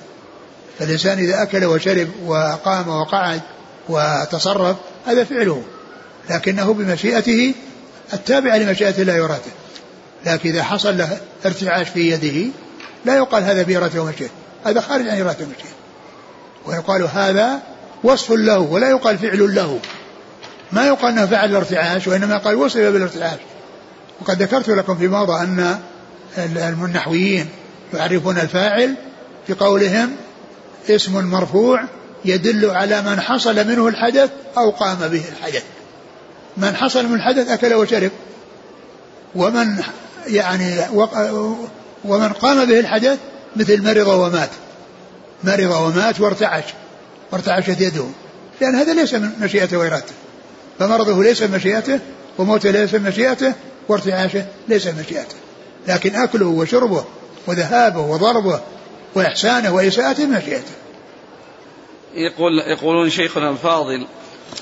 فالإنسان 0.79 1.19
إذا 1.19 1.43
أكل 1.43 1.65
وشرب 1.65 2.09
وقام 2.27 2.89
وقعد 2.89 3.41
وتصرف 3.89 4.77
هذا 5.07 5.25
فعله 5.25 5.63
لكنه 6.31 6.75
بمشيئته 6.75 7.55
التابعة 8.13 8.57
لمشيئة 8.57 9.03
الله 9.03 9.23
وإرادته 9.23 9.51
لكن 10.27 10.51
إذا 10.51 10.63
حصل 10.63 10.99
له 10.99 11.19
ارتعاش 11.47 11.89
في 11.89 12.11
يده 12.11 12.51
لا 13.05 13.17
يقال 13.17 13.43
هذا 13.43 13.63
بإرادته 13.63 14.01
ومشيئته. 14.01 14.33
هذا 14.65 14.81
خارج 14.81 15.09
عن 15.09 15.21
إرادته 15.21 15.45
ومشيئته 15.45 15.79
ويقال 16.67 17.03
هذا 17.03 17.63
وصف 18.05 18.33
له 18.33 18.59
ولا 18.59 18.91
يقال 18.91 19.19
فعل 19.19 19.55
له. 19.55 19.79
ما 20.73 20.87
يقال 20.87 21.13
إنه 21.13 21.27
فعل 21.27 21.51
الارتعاش 21.51 22.09
وإنما 22.09 22.39
قال 22.39 22.55
وصف 22.55 22.81
بالارتعاش. 22.81 23.39
وقد 24.21 24.43
ذكرت 24.43 24.69
لكم 24.69 24.99
في 24.99 25.09
موضع 25.09 25.43
أن 25.43 25.79
النحويين 26.39 27.49
يعرفون 27.95 28.39
الفاعل 28.39 28.95
في 29.47 29.53
قولهم 29.53 30.17
اسم 30.91 31.25
مرفوع 31.25 31.85
يدل 32.25 32.71
على 32.71 33.03
من 33.03 33.21
حصل 33.21 33.69
منه 33.69 33.89
الحدث 33.89 34.31
أو 34.57 34.71
قام 34.71 34.99
به 34.99 35.23
الحدث. 35.39 35.65
من 36.57 36.77
حصل 36.77 37.07
من 37.07 37.15
الحدث 37.15 37.51
أكل 37.51 37.75
وشرب. 37.75 38.11
ومن 39.35 39.83
يعني 40.27 40.81
ومن 42.05 42.29
قام 42.29 42.65
به 42.65 42.81
الحدث 42.81 43.19
مثل 43.59 43.83
مرض 43.83 44.07
ومات. 44.07 44.51
مرض 45.45 45.71
ومات 45.71 46.21
وارتعش. 46.21 46.65
وارتعشت 47.33 47.81
يده. 47.81 48.05
لأن 48.61 48.75
هذا 48.75 48.95
ليس 48.95 49.15
من 49.15 49.31
مشيئته 49.41 49.79
وإرادته. 49.79 50.15
فمرضه 50.79 51.23
ليس 51.23 51.43
من 51.43 51.51
مشيئته 51.57 52.01
وموته 52.39 52.71
ليس 52.71 52.95
من 52.95 53.03
مشيئته 53.03 53.55
وارتعاشه 53.89 54.47
ليس 54.69 54.87
من 54.87 55.05
مشيئته. 55.07 55.37
لكن 55.89 56.17
أكله 56.17 56.47
وشربه 56.47 57.05
وذهابه 57.47 58.01
وضربه 58.01 58.61
وإحسانه 59.15 59.75
وإساءته 59.75 60.27
من 60.27 60.37
مشيئته. 60.37 60.73
يقول 62.15 62.59
يقولون 62.59 63.11
شيخنا 63.11 63.51
الفاضل 63.51 64.07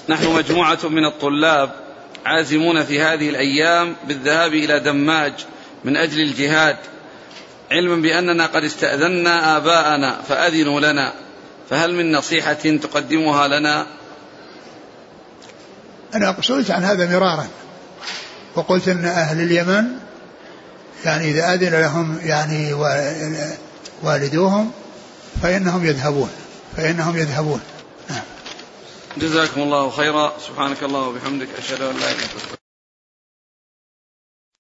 نحن 0.09 0.33
مجموعة 0.35 0.79
من 0.85 1.05
الطلاب 1.05 1.71
عازمون 2.27 2.85
في 2.85 3.01
هذه 3.01 3.29
الأيام 3.29 3.97
بالذهاب 4.09 4.55
إلى 4.55 4.81
دماج 4.81 5.33
من 5.85 5.97
أجل 5.97 6.21
الجهاد. 6.21 6.77
علما 7.71 8.03
بأننا 8.03 8.47
قد 8.47 8.65
استأذنا 8.65 9.57
آباءنا 9.57 10.23
فأذنوا 10.29 10.81
لنا. 10.81 11.13
فهل 11.71 11.95
من 11.95 12.13
نصيحة 12.13 12.53
تقدمها 12.83 13.49
لنا؟ 13.49 13.87
أنا 16.15 16.37
سئلت 16.43 16.71
عن 16.71 16.85
هذا 16.85 17.19
مرارا. 17.19 17.49
وقلت 18.55 18.89
أن 18.89 19.05
أهل 19.05 19.41
اليمن 19.41 19.85
يعني 21.05 21.31
إذا 21.31 21.55
أذن 21.55 21.81
لهم 21.81 22.19
يعني 22.23 22.73
والدوهم 24.03 24.73
فإنهم 25.43 25.85
يذهبون. 25.85 26.31
فإنهم 26.77 27.17
يذهبون. 27.17 27.61
جزاكم 29.17 29.61
الله 29.61 29.91
خيرا. 29.91 30.33
سبحانك 30.47 30.83
الله 30.83 31.01
وبحمدك. 31.01 31.49
أشهد 31.59 31.81
أن 31.83 31.97
لا 31.97 32.11
إله 32.11 32.13
إلا 32.13 32.53
أنت. 32.53 32.66